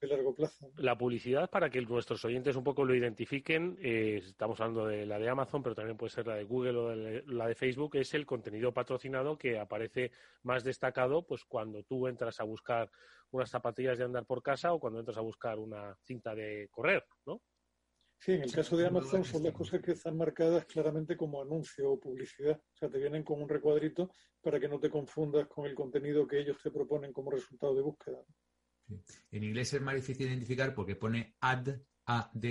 de 0.02 0.08
largo 0.08 0.34
plazo. 0.34 0.72
La 0.78 0.98
publicidad, 0.98 1.50
para 1.50 1.70
que 1.70 1.80
nuestros 1.82 2.26
oyentes 2.26 2.56
un 2.56 2.64
poco 2.64 2.84
lo 2.84 2.96
identifiquen, 2.96 3.78
eh, 3.82 4.20
estamos 4.24 4.60
hablando 4.60 4.88
de 4.88 5.06
la 5.06 5.20
de 5.20 5.30
Amazon, 5.30 5.62
pero 5.62 5.76
también 5.76 5.96
puede 5.96 6.10
ser 6.10 6.26
la 6.26 6.36
de 6.36 6.44
Google 6.44 6.78
o 6.78 6.96
la 6.96 7.48
de 7.48 7.56
Facebook, 7.56 7.96
es 7.98 8.14
el 8.16 8.26
contenido 8.26 8.74
patrocinado 8.74 9.38
que 9.38 9.60
aparece 9.60 10.12
más 10.42 10.64
destacado 10.64 11.26
pues 11.26 11.46
cuando 11.46 11.84
tú 11.84 12.08
entras 12.08 12.40
a 12.40 12.44
buscar 12.44 12.90
unas 13.32 13.50
zapatillas 13.50 13.98
de 13.98 14.04
andar 14.04 14.26
por 14.26 14.42
casa 14.42 14.74
o 14.74 14.80
cuando 14.80 15.00
entras 15.00 15.18
a 15.18 15.22
buscar 15.22 15.58
una 15.58 15.96
cinta 16.04 16.36
de 16.36 16.68
correr, 16.70 17.06
¿no? 17.26 17.42
Sí, 18.20 18.34
en 18.34 18.44
el 18.44 18.52
caso 18.52 18.78
de 18.78 18.86
Amazon 18.86 19.26
son 19.26 19.42
las 19.42 19.54
cosas 19.54 19.82
que 19.82 19.94
están 19.94 20.16
marcadas 20.16 20.66
claramente 20.66 21.18
como 21.18 21.42
anuncio 21.42 21.92
o 21.92 22.00
publicidad. 22.00 22.56
O 22.56 22.78
sea, 22.78 22.88
te 22.88 23.00
vienen 23.00 23.24
con 23.24 23.42
un 23.42 23.50
recuadrito 23.50 24.14
para 24.42 24.60
que 24.60 24.68
no 24.68 24.80
te 24.80 24.92
confundas 24.92 25.48
con 25.48 25.66
el 25.66 25.74
contenido 25.74 26.28
que 26.28 26.40
ellos 26.40 26.58
te 26.62 26.70
proponen 26.70 27.12
como 27.12 27.32
resultado 27.32 27.74
de 27.74 27.82
búsqueda. 27.82 28.20
En 29.32 29.44
inglés 29.44 29.74
es 29.74 29.82
más 29.82 29.96
difícil 29.96 30.28
identificar 30.28 30.76
porque 30.76 30.96
pone 30.96 31.36
ad, 31.40 31.70
ad. 32.06 32.46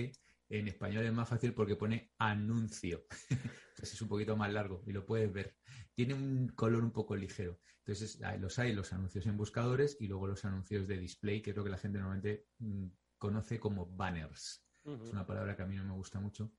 En 0.51 0.67
español 0.67 1.07
es 1.07 1.13
más 1.13 1.29
fácil 1.29 1.55
porque 1.55 1.77
pone 1.77 2.13
anuncio. 2.19 3.07
Entonces 3.31 3.95
es 3.95 4.03
un 4.03 4.09
poquito 4.09 4.37
más 4.37 4.53
largo 4.53 4.83
y 4.85 4.93
lo 4.93 5.07
puedes 5.07 5.33
ver. 5.33 5.57
Tiene 5.95 6.13
un 6.13 6.49
color 6.49 6.83
un 6.83 6.91
poco 6.91 7.15
ligero. 7.15 7.61
Entonces 7.79 8.21
los 8.39 8.59
hay 8.59 8.73
los 8.73 8.93
anuncios 8.93 9.27
en 9.27 9.37
buscadores 9.37 9.97
y 10.01 10.09
luego 10.09 10.27
los 10.27 10.45
anuncios 10.45 10.89
de 10.89 10.99
display, 10.99 11.41
que 11.41 11.51
es 11.51 11.57
lo 11.57 11.63
que 11.63 11.71
la 11.71 11.79
gente 11.79 11.99
normalmente 11.99 12.49
mm, 12.59 12.87
conoce 13.17 13.61
como 13.61 13.87
banners. 13.87 14.67
Es 14.85 15.13
una 15.13 15.27
palabra 15.27 15.55
que 15.55 15.63
a 15.63 15.67
mí 15.67 15.77
no 15.77 15.85
me 15.85 15.93
gusta 15.93 16.21
mucho, 16.21 16.53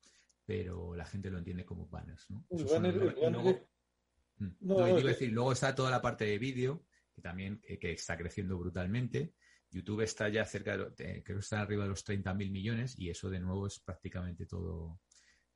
pero 0.45 0.95
la 0.95 1.05
gente 1.05 1.29
lo 1.29 1.39
entiende 1.39 1.65
como 1.65 1.87
banners. 1.87 2.29
¿no? 2.29 2.45
luego, 4.61 5.01
decir, 5.01 5.31
luego 5.31 5.51
está 5.51 5.75
toda 5.75 5.91
la 5.91 6.01
parte 6.01 6.25
de 6.25 6.37
vídeo, 6.37 6.85
que 7.13 7.21
también 7.21 7.59
que 7.61 7.91
está 7.91 8.15
creciendo 8.17 8.57
brutalmente. 8.57 9.33
YouTube 9.72 10.01
está 10.01 10.30
ya 10.30 10.45
cerca 10.45 10.78
de, 10.78 11.24
creo 11.24 11.38
que 11.38 11.43
está 11.43 11.61
arriba 11.61 11.84
de 11.84 11.89
los 11.89 12.05
30.000 12.05 12.51
millones 12.51 12.97
y 12.97 13.09
eso 13.09 13.30
de 13.30 13.39
nuevo 13.39 13.67
es 13.67 13.80
prácticamente 13.80 14.45
todo, 14.45 14.99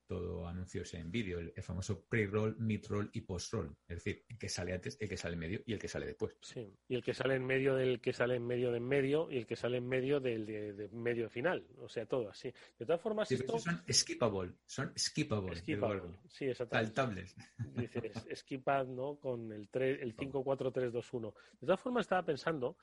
todo 0.08 0.48
anuncios 0.48 0.94
en 0.94 1.12
vídeo, 1.12 1.40
el, 1.40 1.52
famoso 1.64 2.06
pre-roll, 2.08 2.56
mid-roll 2.60 3.10
y 3.14 3.22
post-roll. 3.22 3.76
Es 3.88 3.98
decir, 3.98 4.24
el 4.30 4.38
que 4.38 4.50
sale 4.50 4.74
antes, 4.74 4.98
el 5.00 5.10
que 5.10 5.18
sale 5.18 5.34
en 5.34 5.40
medio 5.40 5.62
y 5.66 5.74
el 5.74 5.80
que 5.80 5.88
sale 5.88 6.06
después. 6.06 6.36
Sí, 6.42 6.72
y 6.88 6.96
el 6.96 7.04
que 7.04 7.14
sale 7.14 7.36
en 7.36 7.46
medio 7.46 7.76
del 7.76 8.00
que 8.00 8.14
sale 8.14 8.36
en 8.36 8.46
medio 8.46 8.72
de 8.72 8.78
en 8.78 8.84
medio 8.84 9.32
y 9.32 9.38
el 9.38 9.48
que 9.48 9.56
sale 9.56 9.78
en 9.78 9.88
medio 9.88 10.20
del 10.20 10.46
de, 10.46 10.90
medio 10.92 11.30
final. 11.30 11.66
O 11.80 11.90
sea, 11.90 12.06
todo 12.06 12.30
así. 12.30 12.54
De 12.78 12.86
todas 12.86 13.02
formas, 13.02 13.32
esto... 13.32 13.58
son 13.58 13.84
skippable, 13.90 14.54
son 14.66 14.94
skippable. 14.98 15.56
Skippable, 15.56 16.20
sí, 16.28 16.46
exactamente. 16.46 16.94
Saltables. 16.94 17.36
Dices, 17.76 18.26
skipad, 18.36 18.88
¿no? 18.88 19.16
Con 19.16 19.52
el, 19.52 19.70
3, 19.70 20.02
el 20.02 20.14
5, 20.14 20.44
4, 20.44 20.72
3, 20.72 20.94
2, 20.94 21.14
1. 21.14 21.34
De 21.62 21.68
todas 21.68 21.80
formas, 21.80 22.06
estaba 22.06 22.24
pensando 22.24 22.78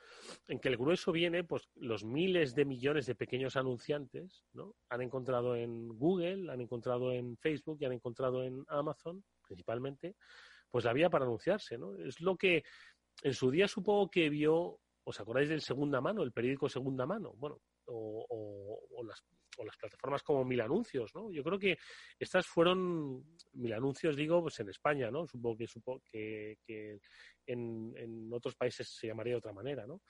en 0.49 0.59
que 0.59 0.69
el 0.69 0.77
grueso 0.77 1.13
viene, 1.13 1.45
pues, 1.45 1.69
los 1.77 2.05
miles 2.05 2.55
de 2.55 2.65
millones 2.65 3.07
de 3.07 3.15
pequeños 3.15 3.57
anunciantes, 3.57 4.45
¿no? 4.53 4.75
Han 4.89 5.03
encontrado 5.03 5.57
en 5.57 5.89
Google, 5.89 6.51
han 6.51 6.61
encontrado 6.61 7.12
en 7.17 7.37
Facebook 7.37 7.79
y 7.81 7.85
han 7.85 7.93
encontrado 7.93 8.43
en 8.43 8.65
Amazon, 8.69 9.25
principalmente, 9.47 10.17
pues 10.71 10.85
la 10.85 10.93
vía 10.93 11.11
para 11.11 11.25
anunciarse, 11.25 11.79
¿no? 11.79 11.95
Es 11.97 12.21
lo 12.21 12.37
que 12.37 12.63
en 13.23 13.35
su 13.35 13.51
día 13.51 13.69
supongo 13.69 14.11
que 14.11 14.29
vio, 14.29 14.81
¿os 15.05 15.21
acordáis 15.21 15.49
del 15.49 15.61
segunda 15.61 16.01
mano, 16.01 16.23
el 16.23 16.33
periódico 16.33 16.69
segunda 16.69 17.07
mano? 17.07 17.35
Bueno, 17.37 17.61
o, 17.87 19.03
las, 19.05 19.23
o 19.59 19.65
las 19.65 19.77
plataformas 19.77 20.23
como 20.23 20.45
Mil 20.45 20.61
Anuncios, 20.61 21.15
¿no? 21.15 21.31
Yo 21.31 21.43
creo 21.43 21.59
que 21.59 21.77
estas 22.19 22.47
fueron, 22.47 23.37
Mil 23.53 23.73
Anuncios 23.73 24.17
digo, 24.17 24.41
pues 24.41 24.59
en 24.61 24.71
España, 24.71 25.11
¿no? 25.11 25.27
Supongo 25.27 25.57
que, 25.59 25.67
supongo 25.67 26.03
que, 26.11 26.59
que 26.65 27.01
en, 27.47 27.93
en, 27.97 28.33
otros 28.33 28.55
países 28.55 28.89
se 28.89 29.09
llamaría 29.09 29.35
de 29.35 29.39
otra 29.39 29.53
manera, 29.53 29.87
¿no? 29.87 30.01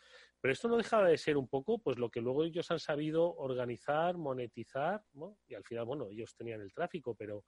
Pero 0.42 0.52
esto 0.52 0.66
no 0.66 0.76
deja 0.76 1.00
de 1.04 1.16
ser 1.16 1.36
un 1.36 1.46
poco, 1.46 1.78
pues 1.78 1.98
lo 1.98 2.10
que 2.10 2.20
luego 2.20 2.42
ellos 2.42 2.68
han 2.72 2.80
sabido 2.80 3.32
organizar, 3.36 4.18
monetizar, 4.18 5.00
¿no? 5.12 5.38
Y 5.46 5.54
al 5.54 5.62
final, 5.62 5.84
bueno, 5.84 6.08
ellos 6.10 6.34
tenían 6.34 6.60
el 6.60 6.74
tráfico, 6.74 7.14
pero, 7.14 7.44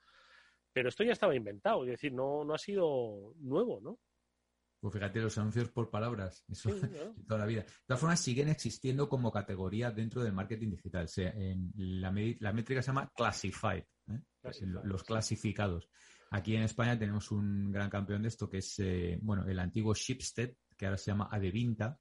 pero 0.72 0.90
esto 0.90 1.02
ya 1.02 1.12
estaba 1.12 1.34
inventado, 1.34 1.82
es 1.82 1.90
decir, 1.90 2.12
no, 2.12 2.44
no 2.44 2.54
ha 2.54 2.58
sido 2.58 3.34
nuevo, 3.38 3.80
¿no? 3.80 3.98
Pues 4.78 4.94
fíjate, 4.94 5.18
los 5.18 5.36
anuncios 5.38 5.70
por 5.70 5.90
palabras, 5.90 6.44
eso 6.48 6.68
toda 7.26 7.40
la 7.40 7.46
vida. 7.46 7.62
De 7.62 7.72
todas 7.84 8.00
formas, 8.00 8.20
siguen 8.20 8.48
existiendo 8.48 9.08
como 9.08 9.32
categoría 9.32 9.90
dentro 9.90 10.22
del 10.22 10.32
marketing 10.32 10.70
digital. 10.70 11.08
en 11.16 11.72
la, 11.74 12.12
métrica 12.52 12.80
se 12.80 12.88
llama 12.88 13.10
classified, 13.16 13.82
¿eh? 14.06 14.20
los 14.84 15.02
clasificados. 15.02 15.88
Aquí 16.30 16.54
en 16.54 16.62
España 16.62 16.96
tenemos 16.96 17.32
un 17.32 17.72
gran 17.72 17.90
campeón 17.90 18.22
de 18.22 18.28
esto 18.28 18.48
que 18.48 18.58
es, 18.58 18.78
eh, 18.78 19.18
bueno, 19.20 19.44
el 19.48 19.58
antiguo 19.58 19.94
Shipstead, 19.94 20.50
que 20.76 20.86
ahora 20.86 20.98
se 20.98 21.10
llama 21.10 21.28
Adevinta, 21.32 21.98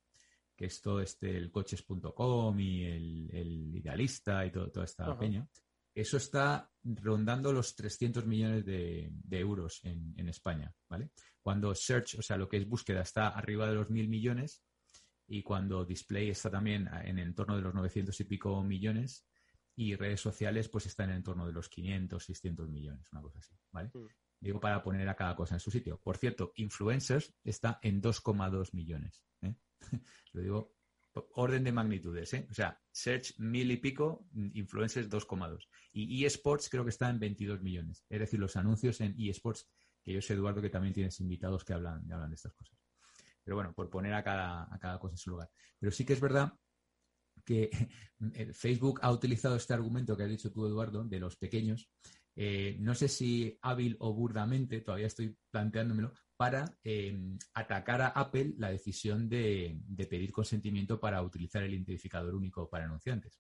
que 0.64 0.68
es 0.68 0.82
todo 0.82 1.02
este, 1.02 1.36
el 1.36 1.52
coches.com 1.52 2.58
y 2.58 2.86
el, 2.86 3.76
idealista 3.76 4.46
y 4.46 4.52
todo, 4.52 4.72
toda 4.72 4.86
esta 4.86 5.20
peña. 5.20 5.46
Eso 5.94 6.16
está 6.16 6.72
rondando 6.84 7.52
los 7.52 7.76
300 7.76 8.26
millones 8.26 8.66
de, 8.66 9.12
euros 9.32 9.82
en, 9.84 10.30
España, 10.30 10.74
¿vale? 10.88 11.12
Cuando 11.42 11.76
search, 11.76 12.16
o 12.18 12.22
sea, 12.22 12.38
lo 12.38 12.48
que 12.48 12.56
es 12.56 12.66
búsqueda, 12.66 13.02
está 13.02 13.28
arriba 13.28 13.68
de 13.68 13.76
los 13.76 13.90
mil 13.90 14.08
millones 14.08 14.64
y 15.28 15.44
cuando 15.44 15.84
display 15.84 16.30
está 16.30 16.50
también 16.50 16.90
en 17.04 17.20
el 17.20 17.28
entorno 17.28 17.58
de 17.58 17.64
los 17.64 17.74
900 17.74 18.18
y 18.22 18.24
pico 18.24 18.64
millones 18.64 19.28
y 19.76 19.96
redes 19.98 20.22
sociales 20.22 20.70
pues 20.70 20.86
está 20.86 21.04
en 21.04 21.10
el 21.10 21.18
entorno 21.18 21.46
de 21.46 21.52
los 21.52 21.68
500, 21.68 22.24
600 22.24 22.70
millones, 22.70 23.12
una 23.12 23.22
cosa 23.22 23.40
así, 23.40 23.54
¿vale? 23.70 23.92
Mm. 23.94 24.08
Digo 24.44 24.60
para 24.60 24.84
poner 24.84 25.08
a 25.08 25.16
cada 25.16 25.38
cosa 25.38 25.56
en 25.56 25.62
su 25.62 25.72
sitio. 25.72 26.02
Por 26.04 26.18
cierto, 26.18 26.52
influencers 26.58 27.34
está 27.46 27.80
en 27.82 28.02
2,2 28.02 28.74
millones. 28.74 29.24
¿eh? 29.42 29.56
Lo 30.34 30.42
digo 30.42 30.74
orden 31.36 31.64
de 31.64 31.72
magnitudes, 31.72 32.34
¿eh? 32.34 32.48
O 32.50 32.54
sea, 32.54 32.82
search 32.92 33.38
mil 33.38 33.72
y 33.72 33.78
pico, 33.78 34.28
influencers 34.34 35.10
2,2. 35.10 35.68
Y 35.94 36.26
eSports 36.26 36.70
creo 36.70 36.84
que 36.84 36.90
está 36.90 37.10
en 37.10 37.20
22 37.20 37.62
millones. 37.62 38.04
Es 38.10 38.20
decir, 38.20 38.40
los 38.40 38.56
anuncios 38.56 39.00
en 39.00 39.16
eSports, 39.18 39.70
que 40.04 40.12
yo 40.12 40.22
sé, 40.22 40.34
Eduardo, 40.34 40.62
que 40.62 40.70
también 40.70 40.94
tienes 40.94 41.20
invitados 41.20 41.64
que 41.64 41.74
hablan, 41.74 42.12
hablan 42.12 42.32
de 42.32 42.36
estas 42.36 42.54
cosas. 42.54 42.78
Pero 43.44 43.56
bueno, 43.56 43.74
por 43.74 43.90
poner 43.90 44.14
a 44.14 44.24
cada, 44.24 44.74
a 44.74 44.80
cada 44.80 45.00
cosa 45.00 45.14
en 45.14 45.18
su 45.20 45.30
lugar. 45.30 45.50
Pero 45.80 45.92
sí 45.92 46.04
que 46.04 46.14
es 46.14 46.20
verdad 46.20 46.52
que 47.46 47.70
Facebook 48.54 49.00
ha 49.04 49.12
utilizado 49.12 49.56
este 49.56 49.74
argumento 49.74 50.18
que 50.18 50.24
has 50.24 50.30
dicho 50.30 50.52
tú, 50.52 50.66
Eduardo, 50.66 51.04
de 51.04 51.20
los 51.20 51.38
pequeños, 51.38 51.90
eh, 52.36 52.78
no 52.80 52.96
sé 52.96 53.08
si 53.08 53.58
hábil 53.62 53.96
o 54.00 54.14
burdamente, 54.14 54.82
todavía 54.82 55.08
estoy 55.08 55.38
planteándomelo, 55.52 56.14
para 56.36 56.78
em, 56.84 57.38
atacar 57.54 58.02
a 58.02 58.08
Apple 58.08 58.56
la 58.58 58.70
decisión 58.70 59.30
de, 59.30 59.80
pedir 60.10 60.32
consentimiento 60.32 61.00
para 61.00 61.22
utilizar 61.22 61.64
el 61.64 61.74
identificador 61.74 62.36
único 62.36 62.70
para 62.70 62.86
anunciantes 62.86 63.40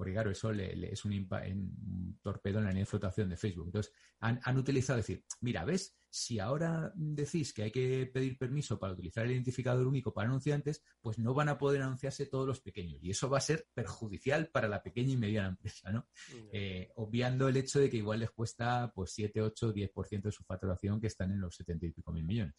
porque 0.00 0.14
claro, 0.14 0.30
eso 0.30 0.50
es 0.50 1.04
un, 1.04 2.18
torpedo 2.22 2.58
en 2.58 2.64
la 2.64 2.70
línea 2.70 2.84
de 2.84 2.86
flotación 2.86 3.28
de 3.28 3.36
Facebook. 3.36 3.66
Entonces, 3.66 3.92
han, 4.20 4.40
han, 4.44 4.56
utilizado 4.56 4.96
decir, 4.96 5.26
mira, 5.42 5.62
¿ves? 5.66 5.94
Si 6.08 6.38
ahora 6.38 6.90
decís 6.94 7.52
que 7.52 7.64
hay 7.64 7.70
que 7.70 8.06
pedir 8.06 8.38
permiso 8.38 8.78
para 8.78 8.94
utilizar 8.94 9.26
el 9.26 9.32
identificador 9.32 9.86
único 9.86 10.14
para 10.14 10.26
anunciantes, 10.26 10.82
pues 11.02 11.18
no 11.18 11.34
van 11.34 11.50
a 11.50 11.58
poder 11.58 11.82
anunciarse 11.82 12.24
todos 12.24 12.46
los 12.46 12.62
pequeños. 12.62 12.98
Y 13.02 13.10
eso 13.10 13.28
va 13.28 13.36
a 13.36 13.42
ser 13.42 13.68
perjudicial 13.74 14.48
para 14.48 14.68
la 14.68 14.82
pequeña 14.82 15.12
y 15.12 15.18
mediana 15.18 15.48
empresa, 15.48 15.92
¿no? 15.92 16.08
Eh, 16.50 16.90
obviando 16.94 17.46
el 17.46 17.58
hecho 17.58 17.78
de 17.78 17.90
que 17.90 17.98
igual 17.98 18.20
les 18.20 18.30
cuesta 18.30 18.90
pues 18.94 19.12
7, 19.12 19.42
8, 19.42 19.74
10% 19.74 20.22
de 20.22 20.32
su 20.32 20.44
facturación 20.44 20.98
que 20.98 21.08
están 21.08 21.30
en 21.30 21.42
los 21.42 21.56
70 21.56 21.84
y 21.84 21.90
pico 21.90 22.10
mil 22.10 22.24
millones. 22.24 22.54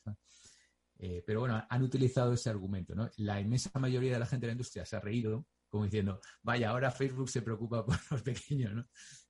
Eh, 1.00 1.24
pero 1.26 1.39
bueno, 1.39 1.66
han 1.68 1.82
utilizado 1.82 2.34
ese 2.34 2.52
argumento, 2.52 2.94
¿no? 2.94 3.10
La 3.18 3.42
inmensa 3.42 3.72
mayoría 3.80 4.14
de 4.14 4.20
la 4.20 4.28
gente 4.28 4.46
de 4.46 4.50
la 4.50 4.54
industria 4.54 4.86
se 4.86 4.96
ha 4.96 5.00
reído 5.00 5.48
como 5.72 5.86
diciendo, 5.86 6.19
vaya, 6.43 6.69
ahora 6.69 6.91
Facebook 6.91 7.30
se 7.30 7.41
preocupa 7.41 7.86
por 7.86 7.95
los 8.11 8.22
pequeños, 8.22 8.74
¿no? 8.74 8.88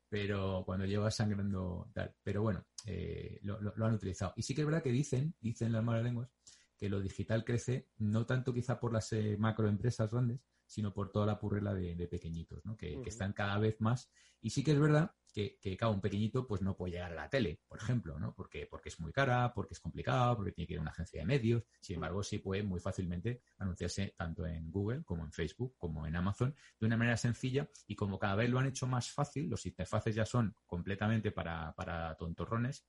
Pero 0.09 0.63
cuando 0.65 0.85
lleva 0.85 1.09
sangrando 1.09 1.89
tal. 1.93 2.13
Pero 2.21 2.41
bueno, 2.41 2.65
eh, 2.85 3.39
lo, 3.43 3.85
han 3.85 3.93
utilizado. 3.93 4.33
Y 4.35 4.41
sí 4.41 4.53
que 4.53 4.61
es 4.61 4.67
verdad 4.67 4.83
que 4.83 4.91
dicen, 4.91 5.35
dicen 5.39 5.71
las 5.71 5.83
malas 5.83 6.03
lenguas, 6.03 6.29
que 6.75 6.89
lo 6.89 6.99
digital 6.99 7.45
crece 7.45 7.87
no 7.97 8.25
tanto 8.25 8.53
quizá 8.53 8.79
por 8.79 8.91
las 8.91 9.13
eh, 9.13 9.37
macroempresas 9.37 10.09
grandes, 10.11 10.41
sino 10.71 10.93
por 10.93 11.11
toda 11.11 11.25
la 11.25 11.37
purrela 11.37 11.73
de, 11.73 12.07
pequeñitos, 12.07 12.65
¿no? 12.65 12.77
Que, 12.77 13.01
están 13.05 13.33
cada 13.33 13.57
vez 13.57 13.81
más. 13.81 14.09
Y 14.39 14.51
sí 14.51 14.63
que 14.63 14.71
es 14.71 14.79
verdad 14.79 15.13
que, 15.33 15.57
que 15.59 15.75
cada 15.75 15.91
un 15.91 15.99
pequeñito 15.99 16.47
pues 16.47 16.61
no 16.61 16.77
puede 16.77 16.93
llegar 16.93 17.11
a 17.11 17.15
la 17.15 17.29
tele, 17.29 17.59
por 17.67 17.77
ejemplo, 17.77 18.17
¿no? 18.17 18.33
Porque, 18.33 18.67
porque 18.67 18.87
es 18.87 18.97
muy 19.01 19.11
cara, 19.11 19.53
porque 19.53 19.73
es 19.73 19.81
complicado, 19.81 20.37
porque 20.37 20.53
tiene 20.53 20.67
que 20.67 20.73
ir 20.75 20.79
a 20.79 20.81
una 20.81 20.91
agencia 20.91 21.19
de 21.19 21.25
medios. 21.25 21.63
Sin 21.81 21.95
embargo, 21.95 22.23
sí 22.23 22.37
puede 22.37 22.63
muy 22.63 22.79
fácilmente 22.79 23.41
anunciarse 23.57 24.13
tanto 24.15 24.47
en 24.47 24.71
Google 24.71 25.03
como 25.03 25.25
en 25.25 25.33
Facebook, 25.33 25.75
como 25.77 26.07
en 26.07 26.15
Amazon, 26.15 26.55
de 26.79 26.85
una 26.85 26.95
manera 26.95 27.17
sencilla 27.17 27.69
y 27.85 27.97
como 27.97 28.17
cada 28.17 28.35
vez 28.35 28.49
lo 28.49 28.57
han 28.57 28.67
hecho 28.67 28.87
más 28.87 29.11
fácil, 29.11 29.49
los 29.49 29.65
interfaces 29.65 30.15
ya 30.15 30.25
son 30.25 30.55
completamente 30.65 31.31
para, 31.31 31.73
para 31.73 32.15
tontorrones, 32.15 32.85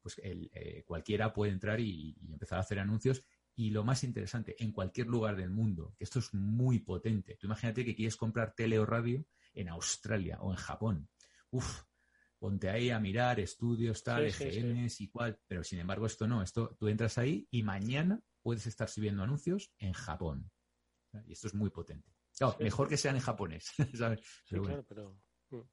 pues 0.00 0.18
el, 0.22 0.50
eh, 0.54 0.84
cualquiera 0.86 1.34
puede 1.34 1.52
entrar 1.52 1.80
y, 1.80 2.16
y 2.18 2.32
empezar 2.32 2.56
a 2.56 2.62
hacer 2.62 2.78
anuncios 2.78 3.26
y 3.56 3.70
lo 3.70 3.84
más 3.84 4.04
interesante, 4.04 4.54
en 4.62 4.70
cualquier 4.70 5.06
lugar 5.06 5.34
del 5.34 5.50
mundo, 5.50 5.94
que 5.96 6.04
esto 6.04 6.18
es 6.18 6.32
muy 6.34 6.80
potente. 6.80 7.36
Tú 7.36 7.46
imagínate 7.46 7.84
que 7.86 7.96
quieres 7.96 8.16
comprar 8.16 8.54
tele 8.54 8.78
o 8.78 8.84
radio 8.84 9.24
en 9.54 9.70
Australia 9.70 10.38
o 10.42 10.50
en 10.50 10.58
Japón. 10.58 11.08
Uf, 11.50 11.84
ponte 12.38 12.68
ahí 12.68 12.90
a 12.90 13.00
mirar 13.00 13.40
estudios, 13.40 14.02
tal, 14.04 14.30
Sí, 14.30 14.50
sí, 14.50 14.58
EGMs 14.58 15.00
y 15.00 15.08
cual, 15.08 15.40
pero 15.46 15.64
sin 15.64 15.78
embargo 15.78 16.04
esto 16.04 16.28
no, 16.28 16.42
esto 16.42 16.76
tú 16.78 16.88
entras 16.88 17.16
ahí 17.16 17.48
y 17.50 17.62
mañana 17.62 18.20
puedes 18.42 18.66
estar 18.66 18.90
subiendo 18.90 19.22
anuncios 19.22 19.72
en 19.78 19.94
Japón. 19.94 20.50
Y 21.24 21.32
esto 21.32 21.46
es 21.46 21.54
muy 21.54 21.70
potente. 21.70 22.12
Claro, 22.36 22.58
mejor 22.60 22.90
que 22.90 22.98
sean 22.98 23.16
en 23.16 23.22
japonés, 23.22 23.72
¿sabes? 23.94 24.20
Sí, 24.20 24.50
Pero 24.50 24.62
bueno, 24.62 24.84
claro, 24.84 25.18
pero. 25.48 25.70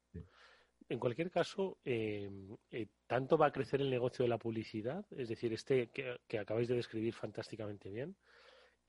En 0.88 0.98
cualquier 0.98 1.30
caso, 1.30 1.78
eh, 1.84 2.30
eh, 2.70 2.88
tanto 3.06 3.38
va 3.38 3.46
a 3.46 3.52
crecer 3.52 3.80
el 3.80 3.90
negocio 3.90 4.22
de 4.22 4.28
la 4.28 4.38
publicidad, 4.38 5.06
es 5.12 5.28
decir, 5.30 5.52
este 5.54 5.90
que, 5.90 6.18
que 6.28 6.38
acabáis 6.38 6.68
de 6.68 6.76
describir 6.76 7.14
fantásticamente 7.14 7.88
bien, 7.90 8.16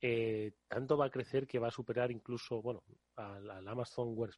eh, 0.02 0.52
tanto 0.68 0.98
va 0.98 1.06
a 1.06 1.10
crecer 1.10 1.46
que 1.46 1.58
va 1.58 1.68
a 1.68 1.70
superar 1.70 2.10
incluso, 2.10 2.60
bueno, 2.60 2.84
al, 3.16 3.66
Amazon 3.66 4.14
Web 4.14 4.32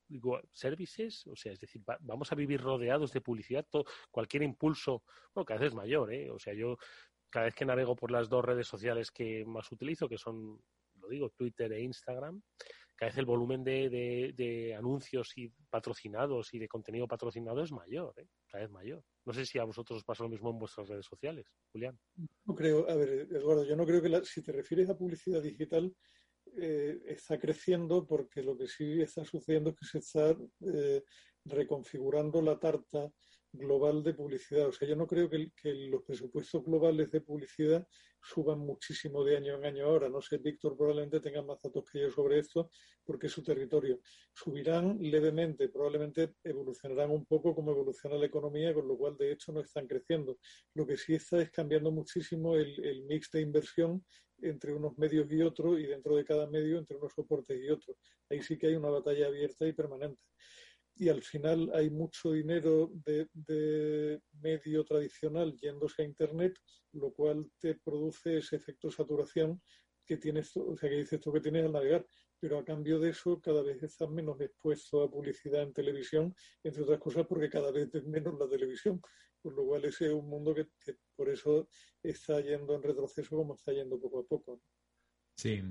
Services, 0.53 1.27
o 1.27 1.35
sea, 1.35 1.53
es 1.53 1.59
decir, 1.59 1.83
va- 1.89 1.99
vamos 2.01 2.31
a 2.31 2.37
vivir 2.37 2.61
rodeados 2.61 3.13
de 3.13 3.21
publicidad, 3.21 3.67
to- 3.69 3.85
cualquier 4.13 4.45
impulso, 4.45 5.03
bueno, 5.35 5.45
cada 5.45 5.59
vez 5.61 5.69
es 5.71 5.75
mayor, 5.75 6.13
¿eh? 6.13 6.31
O 6.31 6.39
sea, 6.39 6.55
yo 6.55 6.77
cada 7.29 7.47
vez 7.47 7.55
que 7.57 7.65
navego 7.65 7.97
por 7.97 8.13
las 8.13 8.29
dos 8.29 8.45
redes 8.45 8.69
sociales 8.69 9.11
que 9.11 9.45
más 9.45 9.71
utilizo, 9.73 10.09
que 10.09 10.17
son, 10.17 10.63
lo 10.95 11.09
digo, 11.09 11.31
Twitter 11.31 11.73
e 11.73 11.83
Instagram, 11.83 12.41
cada 12.99 13.11
vez 13.11 13.19
el 13.19 13.27
volumen 13.27 13.63
de, 13.63 14.75
anuncios 14.77 15.33
y 15.37 15.49
patrocinados 15.71 16.53
y 16.53 16.59
de 16.59 16.67
contenido 16.67 17.07
patrocinado 17.07 17.63
es 17.63 17.71
mayor, 17.71 18.13
¿eh? 18.17 18.27
cada 18.49 18.65
vez 18.65 18.73
mayor. 18.73 19.05
No 19.25 19.33
sé 19.33 19.47
si 19.47 19.57
a 19.61 19.65
vosotros 19.65 19.99
os 19.99 20.05
pasa 20.05 20.25
lo 20.25 20.29
mismo 20.29 20.51
en 20.51 20.59
vuestras 20.59 20.89
redes 20.89 21.07
sociales, 21.07 21.47
Julián. 21.71 21.97
No 22.45 22.57
creo, 22.57 22.91
a 22.91 22.97
ver, 22.97 23.29
Eduardo, 23.31 23.65
yo 23.65 23.77
no 23.77 23.87
creo 23.87 24.03
que 24.03 24.09
la- 24.09 24.25
si 24.25 24.43
te 24.43 24.51
refieres 24.51 24.91
a 24.91 24.99
publicidad 24.99 25.41
digital 25.41 25.95
eh, 26.57 26.99
está 27.05 27.39
creciendo 27.39 28.05
porque 28.05 28.43
lo 28.43 28.57
que 28.57 28.67
sí 28.67 29.01
está 29.01 29.25
sucediendo 29.25 29.71
es 29.71 29.77
que 29.77 29.87
se 29.87 29.99
está 29.99 30.37
eh, 30.67 31.05
reconfigurando 31.45 32.43
la 32.43 32.59
tarta 32.59 33.13
global 33.53 34.03
de 34.03 34.15
publicidad. 34.15 34.69
O 34.69 34.73
sea, 34.73 34.89
yo 34.89 34.97
no 34.97 35.07
creo 35.07 35.29
que, 35.29 35.51
los 35.91 36.03
presupuestos 36.03 36.65
globales 36.65 37.11
de 37.11 37.21
publicidad 37.21 37.87
suban 38.21 38.59
muchísimo 38.61 39.25
de 39.25 39.37
año 39.37 39.57
en 39.57 39.65
año 39.65 39.87
ahora. 39.87 40.09
No 40.09 40.21
sé, 40.21 40.39
Víctor 40.39 40.77
probablemente 40.77 41.21
tenga 41.21 41.43
más 41.43 41.61
datos 41.63 41.85
que 41.91 42.01
yo 42.01 42.11
sobre 42.11 42.39
esto 42.39 42.71
porque 43.05 43.29
es 43.29 43.33
su 43.33 43.43
territorio. 43.43 44.01
Subirán 44.35 44.99
levemente, 45.01 45.69
probablemente 45.69 46.35
evolucionarán 46.45 47.11
un 47.11 47.25
poco 47.25 47.55
como 47.55 47.71
evoluciona 47.71 48.17
la 48.17 48.27
economía, 48.27 48.75
con 48.75 48.87
lo 48.87 48.97
cual 48.97 49.17
de 49.17 49.33
hecho 49.33 49.53
no 49.53 49.61
están 49.61 49.87
creciendo. 49.87 50.39
Lo 50.75 50.87
que 50.87 50.97
sí 50.97 51.15
está 51.15 51.41
es 51.41 51.51
cambiando 51.51 51.91
muchísimo 51.91 52.57
el, 52.57 52.85
el 52.85 53.05
mix 53.05 53.31
de 53.31 53.41
inversión 53.41 54.05
entre 54.43 54.73
unos 54.73 54.97
medios 54.99 55.31
y 55.31 55.43
otros 55.43 55.81
y 55.81 55.85
dentro 55.85 56.17
de 56.17 56.25
cada 56.25 56.47
medio 56.47 56.79
entre 56.79 56.97
unos 56.97 57.13
soportes 57.13 57.59
y 57.61 57.69
otros. 57.71 57.97
Ahí 58.31 58.43
sí 58.43 58.59
que 58.59 58.69
hay 58.69 58.77
una 58.77 58.91
batalla 58.91 59.27
abierta 59.27 59.67
y 59.67 59.73
permanente. 59.73 60.23
Y 60.99 61.09
al 61.09 61.23
final 61.23 61.71
hay 61.75 61.91
mucho 61.91 62.33
dinero 62.33 62.91
de, 63.05 64.21
medio 64.41 64.85
tradicional 64.85 65.55
yéndose 65.57 66.03
a 66.03 66.05
Internet, 66.05 66.59
lo 66.93 67.13
cual 67.13 67.49
te 67.59 67.77
produce 67.77 68.39
ese 68.39 68.57
efecto 68.57 68.89
de 68.89 68.95
saturación 68.95 69.63
que 70.05 70.17
tienes, 70.17 70.57
o 70.57 70.77
sea, 70.77 70.89
que 70.89 70.97
dices 70.97 71.21
tú 71.21 71.33
que 71.33 71.41
tienes 71.41 71.65
al 71.65 71.73
navegar. 71.73 72.05
Pero 72.41 72.59
a 72.59 72.65
cambio 72.65 72.99
de 72.99 73.11
eso, 73.11 73.41
cada 73.41 73.63
vez 73.63 73.83
estás 73.83 74.11
menos 74.11 74.41
expuesto 74.41 75.03
a 75.03 75.11
publicidad 75.11 75.63
en 75.63 75.73
televisión, 75.73 76.35
entre 76.65 76.83
otras 76.83 76.99
cosas 76.99 77.27
porque 77.27 77.49
cada 77.49 77.71
vez 77.71 77.91
ves 77.91 78.05
menos 78.05 78.39
la 78.39 78.49
televisión. 78.49 79.01
Por 79.41 79.55
lo 79.55 79.67
cual 79.67 79.85
ese 79.85 80.07
es 80.07 80.13
un 80.13 80.29
mundo 80.29 80.53
que, 80.53 80.67
que 80.81 80.97
por 81.15 81.29
eso 81.29 81.69
está 82.03 82.41
yendo 82.41 82.75
en 82.75 82.83
retroceso 82.83 83.37
como 83.37 83.55
está 83.55 83.73
yendo 83.73 84.01
poco 84.01 84.21
a 84.21 84.27
poco. 84.27 84.61
Sí. 85.37 85.63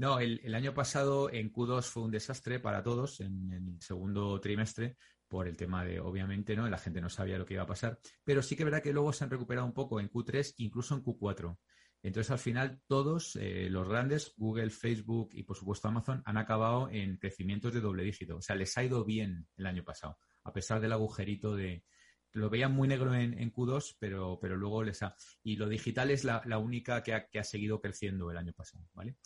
No, 0.00 0.18
el, 0.18 0.40
el 0.44 0.54
año 0.54 0.72
pasado 0.72 1.30
en 1.30 1.52
Q2 1.52 1.82
fue 1.82 2.04
un 2.04 2.10
desastre 2.10 2.58
para 2.58 2.82
todos 2.82 3.20
en, 3.20 3.52
el 3.52 3.82
segundo 3.82 4.40
trimestre 4.40 4.96
por 5.28 5.46
el 5.46 5.58
tema 5.58 5.84
de, 5.84 6.00
obviamente, 6.00 6.56
¿no? 6.56 6.66
La 6.70 6.78
gente 6.78 7.02
no 7.02 7.10
sabía 7.10 7.36
lo 7.36 7.44
que 7.44 7.52
iba 7.52 7.64
a 7.64 7.66
pasar. 7.66 7.98
Pero 8.24 8.40
sí 8.40 8.56
que 8.56 8.64
verdad 8.64 8.82
que 8.82 8.94
luego 8.94 9.12
se 9.12 9.24
han 9.24 9.30
recuperado 9.30 9.66
un 9.66 9.74
poco 9.74 10.00
en 10.00 10.08
Q3, 10.08 10.54
incluso 10.56 10.94
en 10.94 11.04
Q4. 11.04 11.54
Entonces, 12.02 12.30
al 12.30 12.38
final, 12.38 12.80
todos 12.86 13.36
eh, 13.36 13.68
los 13.68 13.86
grandes, 13.86 14.32
Google, 14.38 14.70
Facebook 14.70 15.32
y, 15.34 15.42
por 15.42 15.58
supuesto, 15.58 15.88
Amazon, 15.88 16.22
han 16.24 16.38
acabado 16.38 16.88
en 16.90 17.18
crecimientos 17.18 17.74
de 17.74 17.82
doble 17.82 18.02
dígito. 18.02 18.38
O 18.38 18.40
sea, 18.40 18.56
les 18.56 18.78
ha 18.78 18.84
ido 18.84 19.04
bien 19.04 19.48
el 19.58 19.66
año 19.66 19.84
pasado, 19.84 20.16
a 20.44 20.52
pesar 20.54 20.80
del 20.80 20.94
agujerito 20.94 21.54
de... 21.54 21.84
Lo 22.32 22.48
veían 22.48 22.72
muy 22.72 22.88
negro 22.88 23.12
en, 23.12 23.38
en 23.38 23.52
Q2, 23.52 23.96
pero, 23.98 24.38
pero 24.40 24.56
luego 24.56 24.82
les 24.82 25.02
ha... 25.02 25.14
Y 25.42 25.56
lo 25.56 25.68
digital 25.68 26.10
es 26.10 26.24
la, 26.24 26.58
única 26.58 27.02
que 27.02 27.38
ha 27.38 27.44
seguido 27.44 27.82
creciendo 27.82 28.30
el 28.30 28.38
año 28.38 28.52
pasado, 28.54 28.88
¿vale? 28.94 29.16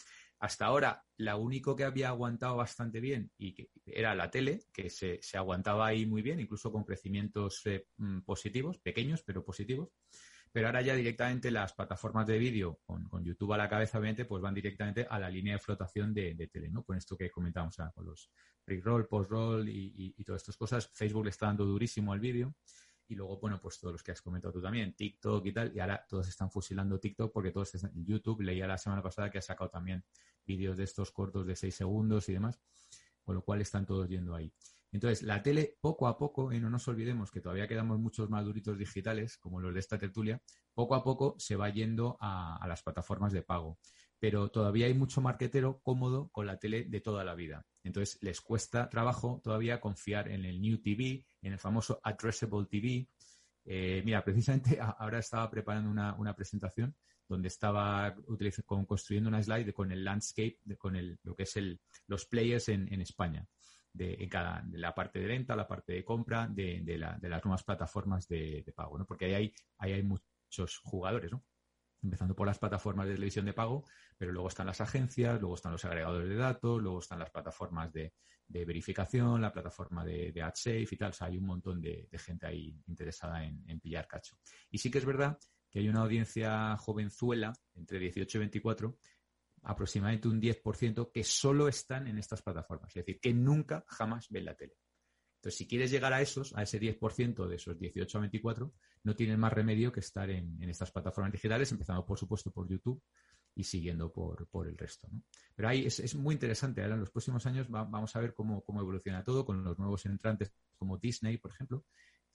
Hasta 0.41 0.67
ahora, 0.67 1.05
la 1.17 1.37
único 1.37 1.75
que 1.75 1.85
había 1.85 2.09
aguantado 2.09 2.57
bastante 2.57 3.01
bien 3.01 3.31
y 3.39 3.55
que 3.55 3.71
era 3.87 4.15
la 4.15 4.31
tele, 4.31 4.65
que 4.73 4.91
se, 4.91 5.19
se 5.23 5.39
aguantaba 5.39 5.87
ahí 5.87 6.07
muy 6.07 6.23
bien, 6.23 6.41
incluso 6.41 6.71
con 6.71 6.85
crecimientos 6.85 7.63
eh, 7.67 7.87
mm, 7.97 8.21
positivos, 8.21 8.79
pequeños, 8.79 9.23
pero 9.23 9.45
positivos. 9.45 9.91
Pero 10.53 10.69
ahora 10.69 10.83
ya 10.83 10.95
directamente 10.95 11.51
las 11.51 11.73
plataformas 11.73 12.29
de 12.29 12.39
vídeo, 12.39 12.79
con, 12.85 13.09
con 13.09 13.25
YouTube 13.25 13.55
a 13.55 13.57
la 13.57 13.69
cabeza, 13.69 13.99
obviamente, 13.99 14.25
pues 14.25 14.41
van 14.41 14.55
directamente 14.55 15.05
a 15.11 15.19
la 15.19 15.29
línea 15.29 15.55
de 15.55 15.59
flotación 15.59 16.15
de, 16.15 16.35
de 16.35 16.47
tele, 16.47 16.71
¿no? 16.71 16.85
Con 16.85 16.97
esto 16.97 17.17
que 17.17 17.29
comentábamos, 17.29 17.77
con 17.93 18.07
los 18.07 18.31
pre-roll, 18.65 19.09
post-roll 19.09 19.69
y, 19.69 19.93
y, 19.97 20.15
y 20.17 20.25
todas 20.25 20.43
estas 20.43 20.57
cosas. 20.57 20.89
Facebook 20.93 21.25
le 21.25 21.31
está 21.31 21.47
dando 21.47 21.65
durísimo 21.65 22.13
al 22.13 22.21
vídeo. 22.21 22.55
Y 23.09 23.15
luego, 23.15 23.39
bueno, 23.39 23.61
pues 23.61 23.79
todos 23.79 23.93
los 23.93 24.03
que 24.03 24.13
has 24.13 24.23
comentado 24.23 24.53
tú 24.53 24.63
también, 24.63 24.95
TikTok 24.95 25.45
y 25.47 25.53
tal, 25.53 25.73
y 25.77 25.81
ahora 25.81 26.05
todos 26.09 26.29
están 26.29 26.51
fusilando 26.51 26.99
TikTok 26.99 27.33
porque 27.33 27.51
todos 27.51 27.75
están, 27.75 27.93
YouTube, 28.05 28.41
leía 28.41 28.67
la 28.67 28.79
semana 28.79 29.03
pasada 29.03 29.31
que 29.31 29.39
ha 29.39 29.43
sacado 29.43 29.71
también 29.71 30.05
vídeos 30.47 30.77
de 30.77 30.85
estos 30.85 31.11
cortos 31.11 31.47
de 31.47 31.55
6 31.55 31.75
segundos 31.75 32.29
y 32.29 32.33
demás, 32.33 32.61
con 33.23 33.35
lo 33.35 33.43
cual 33.43 33.61
están 33.61 33.85
todos 33.85 34.09
yendo 34.09 34.35
ahí. 34.35 34.53
Entonces, 34.91 35.23
la 35.25 35.43
tele, 35.43 35.77
poco 35.81 36.07
a 36.07 36.17
poco, 36.17 36.53
y 36.53 36.61
no 36.61 36.71
nos 36.71 36.87
olvidemos 36.87 37.33
que 37.33 37.41
todavía 37.41 37.67
quedamos 37.67 37.99
muchos 37.99 38.31
maduritos 38.31 38.79
digitales, 38.79 39.37
como 39.39 39.61
los 39.61 39.75
de 39.75 39.81
esta 39.81 39.99
tertulia, 39.99 40.41
poco 40.73 40.95
a 40.95 41.03
poco 41.03 41.35
se 41.37 41.57
va 41.57 41.69
yendo 41.69 42.17
a 42.21 42.65
las 42.69 42.83
plataformas 42.83 43.33
de 43.33 43.43
pago. 43.43 43.79
Pero 44.25 44.49
todavía 44.51 44.87
hay 44.87 44.95
mucho 44.95 45.21
marquetero 45.21 45.83
cómodo 45.83 46.31
con 46.33 46.47
la 46.47 46.59
tele 46.59 46.85
de 46.85 47.03
toda 47.03 47.25
la 47.25 47.35
vida. 47.35 47.67
Entonces, 47.83 48.17
les 48.23 48.41
cuesta 48.41 48.89
trabajo 48.89 49.43
todavía 49.45 49.83
confiar 49.83 50.29
en 50.29 50.47
el 50.47 50.63
New 50.63 50.79
TV, 50.81 51.27
en 51.43 51.53
el 51.53 51.59
famoso 51.59 52.01
Addressable 52.03 52.65
TV. 52.65 53.07
Eh, 53.67 54.01
mira, 54.03 54.25
precisamente 54.25 54.79
ahora 54.99 55.19
estaba 55.19 55.51
preparando 55.51 55.91
una, 55.91 56.15
una 56.15 56.35
presentación 56.35 56.97
donde 57.29 57.49
estaba 57.49 58.15
con, 58.65 58.87
construyendo 58.87 59.29
una 59.29 59.43
slide 59.43 59.67
de, 59.67 59.75
con 59.75 59.93
el 59.93 60.03
landscape, 60.03 60.59
con 60.79 60.97
el, 60.97 61.19
lo 61.23 61.37
que 61.37 61.43
es 61.43 61.55
el, 61.59 61.79
los 62.07 62.25
players 62.25 62.71
en, 62.71 62.91
en 62.91 63.03
España, 63.03 63.47
de, 63.93 64.15
en 64.15 64.31
cada, 64.31 64.63
de 64.65 64.79
la 64.79 64.95
parte 64.95 65.19
de 65.19 65.27
venta, 65.27 65.55
la 65.55 65.69
parte 65.69 65.93
de 65.93 66.03
compra, 66.03 66.49
de, 66.49 66.83
la, 66.97 67.19
las 67.21 67.45
nuevas 67.45 67.63
plataformas 67.63 68.27
de, 68.27 68.63
de 68.65 68.73
pago, 68.73 68.97
¿no? 68.97 69.05
Porque 69.05 69.27
ahí 69.27 69.35
hay, 69.35 69.55
ahí 69.77 69.93
hay 69.93 70.03
muchos 70.03 70.79
jugadores, 70.79 71.31
¿no? 71.31 71.45
Empezando 72.05 72.37
por 72.37 72.47
las 72.47 72.59
plataformas 72.59 73.07
de 73.07 73.15
televisión 73.15 73.47
de 73.47 73.55
pago, 73.55 73.85
pero 74.17 74.31
luego 74.31 74.49
están 74.49 74.67
las 74.67 74.81
agencias, 74.81 75.41
luego 75.41 75.55
están 75.55 75.73
los 75.73 75.85
agregadores 75.85 76.29
de 76.29 76.37
datos, 76.37 76.81
luego 76.81 76.99
están 76.99 77.19
las 77.19 77.31
plataformas 77.31 77.93
de, 77.93 78.13
verificación, 78.47 79.41
la 79.41 79.51
plataforma 79.51 80.05
de, 80.05 80.31
de 80.31 80.43
AdSafe 80.43 80.89
y 80.91 80.97
tal. 80.97 81.11
O 81.11 81.15
sea, 81.15 81.29
hay 81.29 81.39
un 81.39 81.47
montón 81.47 81.81
de, 81.81 82.07
de 82.11 82.19
gente 82.19 82.47
ahí 82.47 82.79
interesada 82.87 83.43
en, 83.43 83.65
en 83.67 83.81
pillar 83.81 84.07
cacho. 84.07 84.37
Y 84.71 84.79
sí 84.79 84.91
que 84.91 84.99
es 84.99 85.05
verdad 85.05 85.39
que 85.71 85.81
hay 85.81 85.89
una 85.89 86.03
audiencia 86.03 86.77
jovenzuela, 86.77 87.53
entre 87.75 87.99
18 87.99 88.39
y 88.39 88.41
24, 88.41 88.99
aproximadamente 89.63 90.29
un 90.29 90.41
10%, 90.41 91.11
que 91.11 91.25
solo 91.25 91.69
están 91.69 92.07
en 92.07 92.19
estas 92.19 92.43
plataformas. 92.43 92.91
Es 92.91 93.05
decir, 93.05 93.19
que 93.19 93.33
nunca, 93.33 93.85
jamás 93.89 94.29
ven 94.29 94.45
la 94.45 94.55
tele. 94.55 94.77
Entonces, 95.45 95.59
si 95.59 95.67
quieres 95.67 95.91
llegar 95.91 96.11
a 96.15 96.23
esos, 96.23 96.57
a 96.57 96.63
ese 96.63 96.81
10% 96.81 97.47
de 97.47 97.57
esos 97.57 97.79
18 97.79 98.17
a 98.17 98.21
24, 98.23 98.73
no 99.03 99.15
tienes 99.15 99.37
más 99.37 99.53
remedio 99.53 99.93
que 99.93 100.01
estar 100.01 100.31
en, 100.31 100.57
estas 100.63 100.91
plataformas 100.91 101.33
digitales, 101.33 101.71
empezando, 101.71 102.07
por 102.07 102.19
supuesto, 102.19 102.51
por 102.51 102.67
YouTube 102.67 103.03
y 103.55 103.63
siguiendo 103.63 104.11
por, 104.11 104.49
el 104.67 104.79
resto. 104.79 105.07
¿no? 105.13 105.21
Pero 105.55 105.69
ahí 105.69 105.85
es, 105.85 106.15
muy 106.15 106.33
interesante. 106.33 106.81
Ahora, 106.81 106.95
en 106.95 107.01
los 107.01 107.11
próximos 107.11 107.45
años 107.45 107.67
va, 107.67 107.85
vamos 107.85 108.17
a 108.17 108.21
ver 108.21 108.33
cómo, 108.33 108.65
evoluciona 108.67 109.23
todo 109.23 109.45
con 109.45 109.63
los 109.63 109.79
nuevos 109.79 110.07
entrantes 110.07 110.51
como 110.79 110.97
Disney, 110.97 111.37
por 111.37 111.51
ejemplo, 111.51 111.85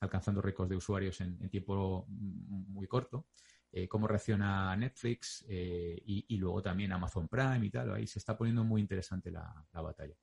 alcanzando 0.01 0.39
récords 0.39 0.69
de 0.69 0.75
usuarios 0.75 1.19
en, 1.21 1.49
tiempo 1.49 2.05
muy 2.09 2.85
corto. 2.85 3.25
Eh, 3.71 3.87
cómo 3.87 4.07
reacciona 4.07 4.75
Netflix 4.75 5.43
eh, 5.49 5.99
y, 6.05 6.37
luego 6.37 6.61
también 6.61 6.91
Amazon 6.91 7.27
Prime 7.27 7.65
y 7.65 7.71
tal. 7.71 7.91
Ahí 7.91 8.05
se 8.05 8.19
está 8.19 8.37
poniendo 8.37 8.63
muy 8.63 8.81
interesante 8.81 9.31
la 9.31 9.65
batalla. 9.73 10.13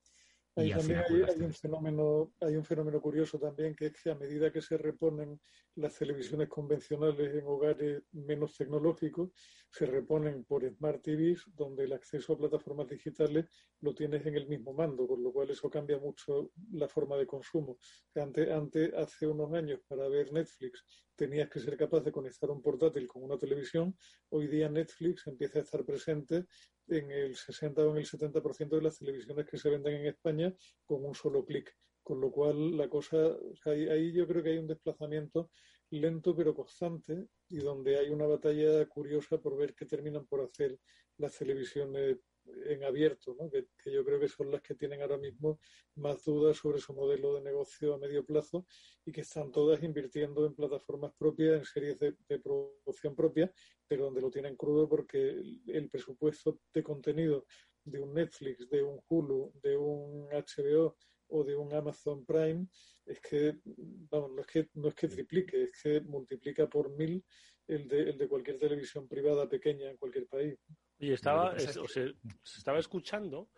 Ahí 0.59 0.71
también 0.71 1.05
hay, 1.29 1.43
un 1.43 1.53
fenómeno, 1.53 2.33
hay 2.41 2.57
un 2.57 2.65
fenómeno 2.65 2.99
curioso 2.99 3.39
también, 3.39 3.77
que 3.77 3.87
es 3.87 4.03
que 4.03 4.11
a 4.11 4.15
medida 4.15 4.51
que 4.51 4.63
se 4.63 4.79
reponen 4.79 5.39
las 5.75 5.99
televisiones 5.99 6.49
convencionales 6.49 7.35
en 7.35 7.47
hogares 7.47 8.03
menos 8.13 8.57
tecnológicos, 8.57 9.33
se 9.71 9.85
reponen 9.85 10.45
por 10.45 10.67
Smart 10.67 11.03
TVs, 11.03 11.45
donde 11.55 11.85
el 11.85 11.93
acceso 11.93 12.33
a 12.33 12.39
plataformas 12.39 12.89
digitales 12.89 13.45
lo 13.81 13.95
tienes 13.95 14.25
en 14.25 14.35
el 14.35 14.49
mismo 14.49 14.73
mando, 14.73 15.07
con 15.07 15.23
lo 15.23 15.31
cual 15.31 15.51
eso 15.51 15.69
cambia 15.69 15.99
mucho 15.99 16.51
la 16.73 16.89
forma 16.89 17.19
de 17.19 17.27
consumo. 17.27 17.77
Antes, 18.15 18.51
antes, 18.51 18.95
hace 18.95 19.27
unos 19.27 19.53
años, 19.53 19.81
para 19.87 20.09
ver 20.09 20.33
Netflix, 20.33 20.83
tenías 21.15 21.51
que 21.51 21.61
ser 21.61 21.77
capaz 21.77 22.01
de 22.01 22.13
conectar 22.13 22.51
un 22.51 22.63
portátil 22.63 23.07
con 23.07 23.23
una 23.23 23.37
televisión. 23.37 23.95
Hoy 24.31 24.47
día 24.47 24.71
Netflix 24.71 25.27
empieza 25.27 25.59
a 25.59 25.63
estar 25.63 25.85
presente 25.85 26.47
en 26.89 27.11
el 27.11 27.37
60 27.37 27.83
o 27.83 27.93
en 27.93 27.99
el 27.99 28.07
70% 28.07 28.77
de 28.77 28.83
las 28.83 28.99
televisiones 28.99 29.47
que 29.47 29.59
se 29.59 29.71
venden 29.71 29.95
en 29.95 30.07
España 30.07 30.55
con 30.85 31.05
un 31.05 31.15
solo 31.15 31.45
clic. 31.45 31.75
Con 32.03 32.21
lo 32.21 32.31
cual, 32.31 32.77
la 32.77 32.89
cosa, 32.89 33.37
ahí, 33.65 34.13
yo 34.13 34.29
creo 34.29 34.43
que 34.43 34.51
hay 34.51 34.59
un 34.59 34.69
desplazamiento 34.69 35.51
lento 35.91 36.35
pero 36.35 36.55
constante 36.55 37.29
y 37.49 37.59
donde 37.59 37.99
hay 37.99 38.11
una 38.11 38.27
batalla 38.27 38.87
curiosa 38.87 39.39
por 39.39 39.57
ver 39.57 39.75
qué 39.75 39.87
terminan 39.87 40.27
por 40.27 40.41
hacer 40.41 40.79
las 41.19 41.37
televisiones 41.37 42.19
en 42.67 42.85
abierto, 42.85 43.37
¿no? 43.39 43.51
que, 43.51 43.67
yo 43.91 44.05
creo 44.05 44.21
que 44.21 44.29
son 44.29 44.51
las 44.51 44.63
que 44.63 44.75
tienen 44.75 45.03
ahora 45.03 45.19
mismo 45.19 45.59
más 45.97 46.25
dudas 46.25 46.57
sobre 46.57 46.79
su 46.79 46.93
modelo 46.95 47.35
de 47.35 47.43
negocio 47.43 47.95
a 47.95 47.99
medio 47.99 48.25
plazo 48.25 48.67
y 49.05 49.13
que 49.13 49.23
están 49.23 49.51
todas 49.51 49.83
invirtiendo 49.83 50.47
en 50.47 50.55
plataformas 50.55 51.13
propias, 51.19 51.59
en 51.59 51.65
series 51.65 51.99
de, 51.99 52.39
producción 52.39 53.15
propia, 53.15 53.53
pero 53.87 54.05
donde 54.05 54.21
lo 54.21 54.31
tienen 54.31 54.57
crudo 54.57 54.89
porque 54.89 55.41
el, 55.67 55.91
presupuesto 55.91 56.61
de 56.73 56.83
contenido 56.83 57.47
de 57.85 58.01
un 58.01 58.15
Netflix, 58.15 58.69
de 58.69 58.83
un 58.83 59.01
Hulu, 59.09 59.53
de 59.63 59.77
un 59.77 60.29
HBO 60.29 60.97
o 61.29 61.45
de 61.45 61.57
un 61.57 61.73
Amazon 61.73 62.25
Prime 62.25 62.67
es 63.05 63.21
que, 63.21 63.59
vamos, 63.65 64.33
no 64.33 64.41
es 64.41 64.47
que, 64.47 64.69
no 64.75 64.89
es 64.89 64.95
que 64.95 65.09
triplique, 65.09 65.63
es 65.63 65.83
que 65.83 66.01
multiplica 66.01 66.69
por 66.69 66.91
mil 66.91 67.25
el 67.69 67.89
de, 67.89 68.11
el 68.11 68.19
de 68.19 68.29
cualquier 68.29 68.59
televisión 68.59 69.09
privada 69.09 69.49
pequeña 69.49 69.91
en 69.91 69.97
cualquier 69.97 70.27
país. 70.27 70.59
Y 70.99 71.13
estaba, 71.13 71.59
se, 71.59 72.15
estaba 72.43 72.79
escuchando 72.79 73.51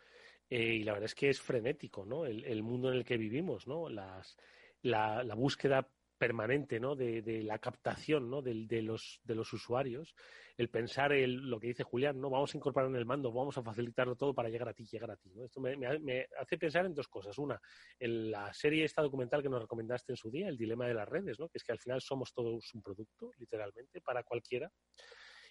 eh, 0.50 0.74
y 0.74 0.82
la 0.82 0.92
verdad 0.92 1.06
es 1.06 1.14
que 1.14 1.28
es 1.28 1.40
frenético, 1.40 2.04
¿no? 2.04 2.26
El, 2.26 2.62
mundo 2.62 2.90
en 2.90 2.98
el 2.98 3.04
que 3.04 3.16
vivimos, 3.16 3.66
¿no? 3.66 3.88
Las, 3.88 4.36
la, 4.82 5.22
la 5.22 5.34
búsqueda 5.34 5.88
permanente, 6.18 6.80
¿no? 6.80 6.96
De, 6.96 7.22
de 7.22 7.42
la 7.42 7.58
captación, 7.58 8.28
¿no? 8.28 8.42
De, 8.42 8.66
de, 8.66 8.82
los, 8.82 9.20
de 9.22 9.34
los 9.34 9.52
usuarios, 9.52 10.14
el 10.56 10.68
pensar 10.68 11.12
el, 11.12 11.36
lo 11.48 11.60
que 11.60 11.68
dice 11.68 11.84
Julián, 11.84 12.20
¿no? 12.20 12.28
Vamos 12.28 12.52
a 12.52 12.56
incorporar 12.56 12.90
en 12.90 12.96
el 12.96 13.06
mando, 13.06 13.32
vamos 13.32 13.56
a 13.56 13.62
facilitarlo 13.62 14.16
todo 14.16 14.34
para 14.34 14.48
llegar 14.48 14.68
a 14.68 14.74
ti, 14.74 14.84
llegar 14.84 15.10
a 15.12 15.16
ti, 15.16 15.30
¿no? 15.32 15.44
Esto 15.44 15.60
me, 15.60 15.76
me, 15.76 16.26
hace 16.38 16.58
pensar 16.58 16.84
en 16.84 16.94
dos 16.94 17.08
cosas. 17.08 17.38
Una, 17.38 17.60
en 17.98 18.30
la 18.32 18.52
serie 18.52 18.84
esta 18.84 19.00
documental 19.00 19.42
que 19.42 19.48
nos 19.48 19.62
recomendaste 19.62 20.12
en 20.12 20.16
su 20.16 20.30
día, 20.30 20.48
El 20.48 20.58
dilema 20.58 20.86
de 20.86 20.94
las 20.94 21.08
redes, 21.08 21.38
¿no? 21.38 21.48
Que 21.48 21.58
es 21.58 21.64
que 21.64 21.72
al 21.72 21.78
final 21.78 22.00
somos 22.00 22.34
todos 22.34 22.74
un 22.74 22.82
producto, 22.82 23.30
literalmente, 23.38 24.00
para 24.00 24.24
cualquiera. 24.24 24.70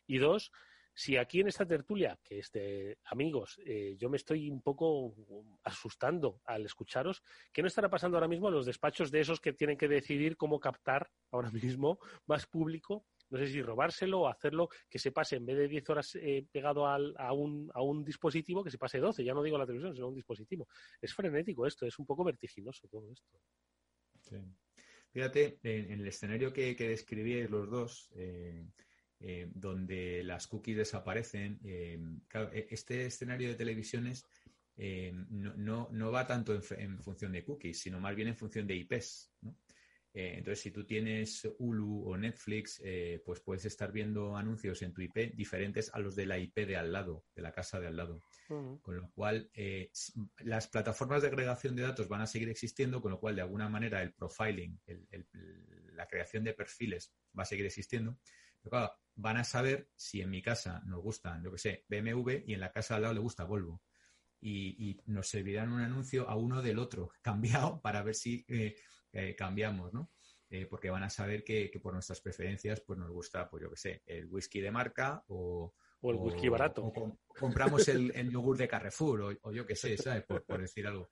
Y 0.06 0.18
dos, 0.18 0.52
si 0.98 1.16
aquí 1.16 1.42
en 1.42 1.48
esta 1.48 1.64
tertulia, 1.64 2.20
que 2.24 2.40
este, 2.40 2.98
amigos, 3.06 3.62
eh, 3.64 3.96
yo 4.00 4.10
me 4.10 4.18
estoy 4.18 4.50
un 4.50 4.64
poco 4.64 5.14
asustando 5.64 6.42
al 6.44 6.66
escucharos, 6.66 7.22
¿qué 7.54 7.62
no 7.62 7.68
estará 7.68 7.88
pasando 7.88 8.18
ahora 8.18 8.28
mismo 8.28 8.48
en 8.48 8.56
los 8.56 8.66
despachos 8.66 9.12
de 9.12 9.20
esos 9.20 9.40
que 9.40 9.54
tienen 9.54 9.78
que 9.78 9.88
decidir 9.88 10.38
cómo 10.38 10.60
captar 10.60 11.08
ahora 11.30 11.52
mismo 11.52 12.00
más 12.26 12.48
público? 12.48 13.06
No 13.30 13.38
sé 13.38 13.46
si 13.46 13.62
robárselo 13.62 14.22
o 14.22 14.28
hacerlo 14.28 14.70
que 14.90 14.98
se 14.98 15.12
pase 15.12 15.36
en 15.36 15.46
vez 15.46 15.58
de 15.58 15.68
10 15.68 15.88
horas 15.92 16.16
eh, 16.16 16.48
pegado 16.52 16.88
a, 16.88 17.32
un, 17.32 17.70
a 17.76 17.84
un 17.84 18.04
dispositivo, 18.04 18.64
que 18.64 18.72
se 18.72 18.80
pase 18.80 18.98
12, 18.98 19.24
ya 19.24 19.36
no 19.36 19.44
digo 19.44 19.60
la 19.60 19.68
televisión, 19.68 19.94
sino 19.94 20.08
un 20.08 20.16
dispositivo. 20.16 20.68
Es 21.00 21.14
frenético 21.14 21.68
esto, 21.68 21.86
es 21.86 22.00
un 22.00 22.08
poco 22.08 22.24
vertiginoso 22.24 22.88
todo 22.88 23.12
esto. 23.12 23.38
Fíjate, 25.12 25.60
en, 25.62 25.92
el 25.92 26.08
escenario 26.08 26.52
que, 26.52 26.76
que 26.76 27.48
los 27.48 27.70
dos, 27.70 28.10
eh, 28.16 28.66
eh, 29.20 29.50
donde 29.52 30.24
las 30.24 30.46
cookies 30.46 30.78
desaparecen. 30.78 31.60
Eh, 31.64 32.00
e, 32.54 32.68
este 32.70 33.08
escenario 33.08 33.50
de 33.50 33.56
televisiones 33.56 34.28
eh, 34.78 35.12
no, 35.32 35.90
no, 35.92 36.12
va 36.12 36.28
tanto 36.28 36.54
en, 36.54 37.00
función 37.00 37.32
de 37.32 37.44
cookies, 37.44 37.80
sino 37.80 38.00
más 38.00 38.16
bien 38.16 38.28
en 38.28 38.36
función 38.36 38.68
de 38.68 38.76
IPs. 38.76 39.32
entonces, 40.14 40.60
si 40.60 40.70
tú 40.72 40.86
tienes 40.86 41.48
Hulu 41.58 42.04
o 42.10 42.16
Netflix, 42.16 42.80
pues 43.26 43.40
puedes 43.40 43.66
estar 43.66 43.92
viendo 43.92 44.38
anuncios 44.38 44.84
en 44.84 44.94
tu 44.94 45.02
IP 45.02 45.34
diferentes 45.36 45.92
a 45.94 46.00
los 46.00 46.16
de 46.16 46.28
la 46.28 46.38
IP 46.38 46.68
de 46.68 46.78
al 46.78 46.92
lado, 46.92 47.26
de 47.36 47.42
la 47.42 47.52
casa 47.52 47.80
de 47.80 47.88
al 47.88 47.98
lado. 47.98 48.22
Con 48.48 48.96
lo 48.96 49.12
cual, 49.12 49.50
las 50.40 50.68
plataformas 50.68 51.24
de 51.24 51.28
agregación 51.30 51.76
de 51.76 51.84
datos 51.84 52.08
van 52.08 52.22
a 52.22 52.28
seguir 52.28 52.50
existiendo, 52.50 53.02
con 53.02 53.12
lo 53.12 53.20
cual, 53.20 53.36
de 53.36 53.42
alguna 53.42 53.68
manera, 53.68 54.02
el 54.04 54.14
profiling, 54.14 54.80
la 55.94 56.08
creación 56.08 56.44
de 56.44 56.54
perfiles 56.54 57.14
va 57.38 57.44
a 57.44 57.46
seguir 57.46 57.66
existiendo. 57.66 58.18
Pero 58.62 58.72
claro, 58.72 58.94
van 59.16 59.38
a 59.38 59.44
saber 59.44 59.90
si 59.96 60.22
en 60.22 60.30
mi 60.30 60.42
casa 60.42 60.82
nos 60.86 61.02
gustan, 61.02 61.44
yo 61.44 61.52
que 61.52 61.58
sé, 61.58 61.86
BMW 61.90 62.44
y 62.46 62.54
en 62.54 62.60
la 62.60 62.72
casa 62.72 62.96
al 62.96 63.02
lado 63.04 63.14
le 63.14 63.20
gusta 63.20 63.44
Volvo. 63.44 63.82
Y, 64.40 65.02
nos 65.08 65.28
servirán 65.28 65.74
un 65.74 65.82
anuncio 65.82 66.30
a 66.30 66.36
uno 66.36 66.62
del 66.62 66.78
otro, 66.78 67.10
cambiado, 67.22 67.82
para 67.82 68.04
ver 68.04 68.16
si 68.16 68.46
eh, 68.48 68.76
eh, 69.12 69.36
cambiamos, 69.36 69.94
¿no? 69.94 70.12
Eh, 70.50 70.66
porque 70.66 70.90
van 70.90 71.04
a 71.04 71.10
saber 71.10 71.44
que, 71.44 71.70
por 71.82 71.94
nuestras 71.94 72.22
preferencias 72.22 72.80
pues 72.80 72.98
nos 72.98 73.12
gusta, 73.12 73.50
pues 73.50 73.64
yo 73.64 73.70
que 73.70 73.76
sé, 73.76 74.04
el 74.06 74.28
whisky 74.28 74.62
de 74.62 74.72
marca 74.72 75.22
o... 75.28 75.74
el 76.04 76.16
whisky 76.16 76.48
barato. 76.48 76.86
O 76.86 77.18
compramos 77.28 77.86
el, 77.90 78.32
yogur 78.32 78.56
de 78.56 78.68
Carrefour 78.68 79.38
o, 79.42 79.52
yo 79.52 79.66
que 79.66 79.76
sé, 79.76 79.98
¿sabes? 79.98 80.24
Por, 80.24 80.62
decir 80.62 80.88
algo. 80.88 81.10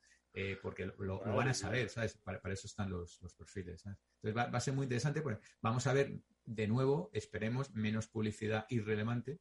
Porque 0.61 0.91
lo, 0.99 1.19
van 1.19 1.47
a 1.47 1.53
saber, 1.53 1.89
¿sabes? 1.89 2.17
Para, 2.17 2.39
eso 2.51 2.67
están 2.67 2.89
los, 2.89 3.19
perfiles, 3.37 3.85
Entonces 3.85 4.35
va, 4.35 4.47
va, 4.47 4.57
a 4.57 4.61
ser 4.61 4.73
muy 4.73 4.83
interesante, 4.83 5.21
porque 5.21 5.41
vamos 5.61 5.87
a 5.87 5.93
ver 5.93 6.19
de 6.45 6.67
nuevo, 6.67 7.09
esperemos, 7.13 7.73
menos 7.73 8.07
publicidad 8.07 8.65
irrelevante, 8.69 9.39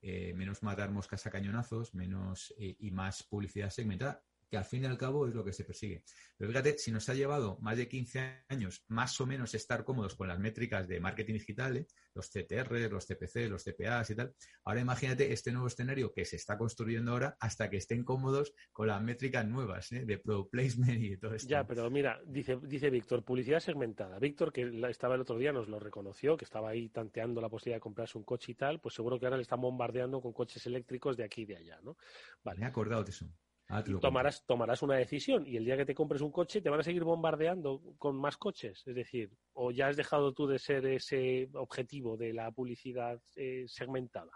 eh, 0.00 0.32
menos 0.34 0.62
matar 0.62 0.90
moscas 0.90 1.26
a 1.26 1.30
cañonazos, 1.30 1.94
menos 1.94 2.54
eh, 2.58 2.76
y 2.78 2.90
más 2.92 3.24
publicidad 3.24 3.70
segmentada, 3.70 4.22
que 4.50 4.56
al 4.56 4.64
fin 4.64 4.84
y 4.84 4.86
al 4.86 4.98
cabo 4.98 5.26
es 5.26 5.34
lo 5.34 5.44
que 5.44 5.52
se 5.52 5.64
persigue. 5.64 6.02
Pero 6.36 6.50
fíjate, 6.50 6.78
si 6.78 6.90
nos 6.90 7.08
ha 7.08 7.14
llevado 7.14 7.58
más 7.60 7.76
de 7.76 7.88
15 7.88 8.44
años 8.48 8.84
más 8.88 9.20
o 9.20 9.26
menos 9.26 9.54
estar 9.54 9.84
cómodos 9.84 10.14
con 10.14 10.28
las 10.28 10.38
métricas 10.38 10.86
de 10.88 11.00
marketing 11.00 11.34
digital, 11.34 11.76
¿eh? 11.76 11.86
los 12.14 12.30
CTR, 12.30 12.90
los 12.90 13.06
CPC, 13.06 13.48
los 13.48 13.64
CPAs 13.64 14.10
y 14.10 14.14
tal, 14.16 14.34
ahora 14.64 14.80
imagínate 14.80 15.32
este 15.32 15.52
nuevo 15.52 15.68
escenario 15.68 16.12
que 16.12 16.24
se 16.24 16.36
está 16.36 16.58
construyendo 16.58 17.12
ahora 17.12 17.36
hasta 17.40 17.70
que 17.70 17.76
estén 17.76 18.04
cómodos 18.04 18.52
con 18.72 18.88
las 18.88 19.00
métricas 19.02 19.46
nuevas 19.46 19.92
¿eh? 19.92 20.04
de 20.04 20.18
product 20.18 20.50
placement 20.50 21.02
y 21.02 21.16
todo 21.16 21.34
esto. 21.34 21.48
Ya, 21.48 21.66
pero 21.66 21.90
mira, 21.90 22.20
dice, 22.26 22.58
dice 22.62 22.90
Víctor, 22.90 23.24
publicidad 23.24 23.60
segmentada. 23.60 24.18
Víctor, 24.18 24.52
que 24.52 24.70
estaba 24.88 25.14
el 25.14 25.20
otro 25.20 25.38
día, 25.38 25.52
nos 25.52 25.68
lo 25.68 25.78
reconoció, 25.78 26.36
que 26.36 26.44
estaba 26.44 26.70
ahí 26.70 26.88
tanteando 26.88 27.40
la 27.40 27.48
posibilidad 27.48 27.76
de 27.76 27.82
comprarse 27.82 28.18
un 28.18 28.24
coche 28.24 28.52
y 28.52 28.54
tal, 28.54 28.80
pues 28.80 28.94
seguro 28.94 29.18
que 29.18 29.26
ahora 29.26 29.36
le 29.36 29.42
están 29.42 29.60
bombardeando 29.60 30.20
con 30.20 30.32
coches 30.32 30.66
eléctricos 30.66 31.16
de 31.16 31.24
aquí 31.24 31.42
y 31.42 31.46
de 31.46 31.56
allá, 31.56 31.80
¿no? 31.82 31.96
Vale. 32.42 32.58
Me 32.58 32.66
he 32.66 32.68
acordado 32.68 33.04
de 33.04 33.10
eso. 33.10 33.26
Ah, 33.70 33.84
tomarás, 33.84 34.46
tomarás 34.46 34.82
una 34.82 34.96
decisión 34.96 35.46
y 35.46 35.56
el 35.56 35.64
día 35.66 35.76
que 35.76 35.84
te 35.84 35.94
compres 35.94 36.22
un 36.22 36.32
coche 36.32 36.62
te 36.62 36.70
van 36.70 36.80
a 36.80 36.82
seguir 36.82 37.04
bombardeando 37.04 37.82
con 37.98 38.16
más 38.16 38.38
coches. 38.38 38.82
Es 38.86 38.94
decir, 38.94 39.30
o 39.52 39.70
ya 39.70 39.88
has 39.88 39.96
dejado 39.96 40.32
tú 40.32 40.46
de 40.46 40.58
ser 40.58 40.86
ese 40.86 41.50
objetivo 41.52 42.16
de 42.16 42.32
la 42.32 42.50
publicidad 42.50 43.20
eh, 43.36 43.66
segmentada. 43.68 44.32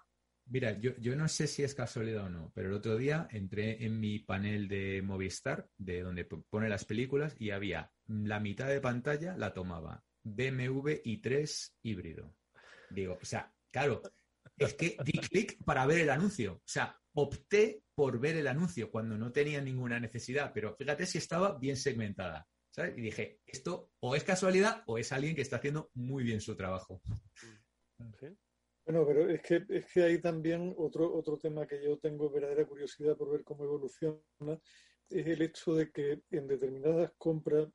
Mira, 0.46 0.78
yo, 0.78 0.90
yo, 0.98 1.16
no 1.16 1.28
sé 1.28 1.46
si 1.46 1.62
es 1.62 1.74
casualidad 1.74 2.24
o 2.24 2.28
no, 2.28 2.52
pero 2.54 2.68
el 2.68 2.74
otro 2.74 2.96
día 2.96 3.26
entré 3.30 3.86
en 3.86 4.00
mi 4.00 4.18
panel 4.18 4.68
de 4.68 5.00
Movistar, 5.00 5.68
de 5.78 6.02
donde 6.02 6.24
pone 6.24 6.68
las 6.68 6.84
películas, 6.84 7.34
y 7.38 7.50
había 7.50 7.92
la 8.06 8.40
mitad 8.40 8.68
de 8.68 8.80
pantalla 8.80 9.36
la 9.36 9.54
tomaba 9.54 10.04
BMW 10.24 11.00
i3 11.04 11.72
híbrido. 11.82 12.36
Digo, 12.90 13.18
o 13.22 13.24
sea, 13.24 13.54
claro, 13.70 14.02
es 14.56 14.74
que 14.74 14.96
di 15.04 15.12
clic 15.12 15.62
para 15.64 15.86
ver 15.86 16.00
el 16.00 16.10
anuncio. 16.10 16.54
O 16.54 16.62
sea, 16.68 16.96
opté 17.14 17.82
por 17.94 18.18
ver 18.18 18.36
el 18.36 18.46
anuncio 18.46 18.90
cuando 18.90 19.16
no 19.16 19.32
tenía 19.32 19.60
ninguna 19.60 20.00
necesidad, 20.00 20.52
pero 20.54 20.74
fíjate 20.76 21.06
si 21.06 21.18
estaba 21.18 21.58
bien 21.58 21.76
segmentada. 21.76 22.46
¿sabes? 22.72 22.96
Y 22.96 23.02
dije, 23.02 23.40
esto 23.46 23.90
o 24.00 24.16
es 24.16 24.24
casualidad 24.24 24.82
o 24.86 24.98
es 24.98 25.12
alguien 25.12 25.34
que 25.34 25.42
está 25.42 25.56
haciendo 25.56 25.90
muy 25.94 26.24
bien 26.24 26.40
su 26.40 26.56
trabajo. 26.56 27.02
Bueno, 28.84 29.06
pero 29.06 29.28
es 29.28 29.42
que, 29.42 29.64
es 29.68 29.86
que 29.92 30.02
hay 30.02 30.20
también 30.20 30.74
otro, 30.76 31.14
otro 31.14 31.38
tema 31.38 31.66
que 31.66 31.82
yo 31.84 31.98
tengo 31.98 32.30
verdadera 32.30 32.66
curiosidad 32.66 33.16
por 33.16 33.30
ver 33.30 33.44
cómo 33.44 33.64
evoluciona, 33.64 34.20
es 35.08 35.26
el 35.26 35.42
hecho 35.42 35.74
de 35.74 35.92
que 35.92 36.22
en 36.30 36.48
determinadas 36.48 37.12
compras 37.16 37.68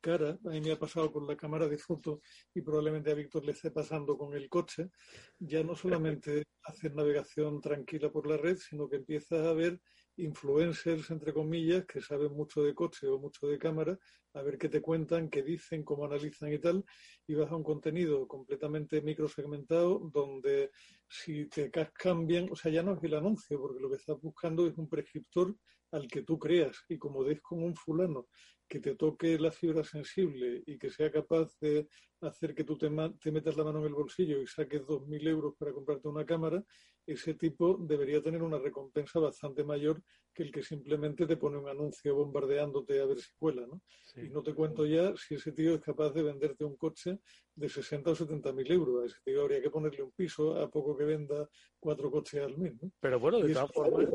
cara. 0.00 0.38
A 0.44 0.48
mí 0.50 0.60
me 0.60 0.72
ha 0.72 0.78
pasado 0.78 1.12
con 1.12 1.26
la 1.26 1.36
cámara 1.36 1.68
de 1.68 1.78
fotos 1.78 2.20
y 2.54 2.62
probablemente 2.62 3.10
a 3.10 3.14
Víctor 3.14 3.44
le 3.44 3.52
esté 3.52 3.70
pasando 3.70 4.16
con 4.16 4.34
el 4.34 4.48
coche. 4.48 4.90
Ya 5.38 5.62
no 5.62 5.74
solamente 5.74 6.44
hacer 6.62 6.94
navegación 6.94 7.60
tranquila 7.60 8.10
por 8.10 8.26
la 8.26 8.36
red, 8.36 8.56
sino 8.56 8.88
que 8.88 8.96
empiezas 8.96 9.46
a 9.46 9.52
ver 9.52 9.80
influencers, 10.18 11.10
entre 11.10 11.32
comillas, 11.32 11.86
que 11.86 12.00
saben 12.00 12.32
mucho 12.32 12.62
de 12.62 12.74
coche 12.74 13.06
o 13.08 13.18
mucho 13.18 13.46
de 13.46 13.58
cámara, 13.58 13.98
a 14.34 14.42
ver 14.42 14.58
qué 14.58 14.68
te 14.68 14.82
cuentan, 14.82 15.30
qué 15.30 15.42
dicen, 15.42 15.82
cómo 15.82 16.04
analizan 16.04 16.52
y 16.52 16.58
tal, 16.58 16.84
y 17.26 17.34
vas 17.34 17.50
a 17.50 17.56
un 17.56 17.62
contenido 17.62 18.26
completamente 18.28 19.00
microsegmentado 19.00 20.10
donde 20.12 20.70
si 21.08 21.46
te 21.46 21.70
cascan 21.70 22.26
bien, 22.26 22.48
o 22.50 22.56
sea, 22.56 22.70
ya 22.70 22.82
no 22.82 22.94
es 22.94 23.02
el 23.02 23.14
anuncio, 23.14 23.58
porque 23.60 23.80
lo 23.80 23.90
que 23.90 23.96
estás 23.96 24.20
buscando 24.20 24.66
es 24.66 24.76
un 24.76 24.88
prescriptor 24.88 25.56
al 25.90 26.06
que 26.06 26.22
tú 26.22 26.38
creas 26.38 26.84
y 26.88 26.98
como 26.98 27.24
des 27.24 27.40
con 27.40 27.62
un 27.62 27.74
fulano 27.74 28.28
que 28.68 28.80
te 28.80 28.94
toque 28.94 29.38
la 29.38 29.50
fibra 29.50 29.82
sensible 29.82 30.62
y 30.66 30.78
que 30.78 30.90
sea 30.90 31.10
capaz 31.10 31.58
de 31.60 31.88
hacer 32.20 32.54
que 32.54 32.64
tú 32.64 32.76
te, 32.76 32.90
te 33.20 33.32
metas 33.32 33.56
la 33.56 33.64
mano 33.64 33.78
en 33.80 33.86
el 33.86 33.94
bolsillo 33.94 34.42
y 34.42 34.46
saques 34.46 34.84
2.000 34.86 35.26
euros 35.26 35.54
para 35.58 35.72
comprarte 35.72 36.08
una 36.08 36.26
cámara, 36.26 36.62
ese 37.08 37.34
tipo 37.34 37.78
debería 37.78 38.22
tener 38.22 38.42
una 38.42 38.58
recompensa 38.58 39.18
bastante 39.18 39.64
mayor 39.64 40.02
que 40.34 40.42
el 40.42 40.52
que 40.52 40.62
simplemente 40.62 41.26
te 41.26 41.38
pone 41.38 41.56
un 41.56 41.68
anuncio 41.68 42.14
bombardeándote 42.14 43.00
a 43.00 43.06
ver 43.06 43.18
si 43.18 43.30
cuela, 43.38 43.66
¿no? 43.66 43.80
Y 44.16 44.28
no 44.28 44.42
te 44.42 44.54
cuento 44.54 44.84
ya 44.84 45.14
si 45.16 45.36
ese 45.36 45.52
tío 45.52 45.74
es 45.74 45.80
capaz 45.80 46.10
de 46.10 46.22
venderte 46.22 46.64
un 46.64 46.76
coche 46.76 47.18
de 47.54 47.68
60 47.68 48.10
o 48.10 48.14
70 48.14 48.52
mil 48.52 48.70
euros. 48.70 49.02
A 49.02 49.06
ese 49.06 49.16
tío 49.24 49.42
habría 49.42 49.62
que 49.62 49.70
ponerle 49.70 50.02
un 50.02 50.12
piso 50.12 50.56
a 50.60 50.70
poco 50.70 50.96
que 50.96 51.04
venda 51.04 51.48
cuatro 51.80 52.10
coches 52.10 52.42
al 52.42 52.58
mes, 52.58 52.74
¿no? 52.80 52.92
Pero 53.00 53.18
bueno, 53.18 53.40
de 53.40 53.54
todas 53.54 53.72
formas... 53.72 54.06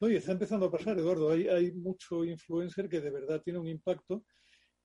No, 0.00 0.08
y 0.08 0.16
está 0.16 0.32
empezando 0.32 0.66
a 0.66 0.70
pasar, 0.70 0.98
Eduardo. 0.98 1.30
Hay, 1.30 1.48
hay 1.48 1.72
mucho 1.72 2.24
influencer 2.24 2.88
que 2.88 3.00
de 3.00 3.10
verdad 3.10 3.42
tiene 3.42 3.58
un 3.58 3.68
impacto. 3.68 4.24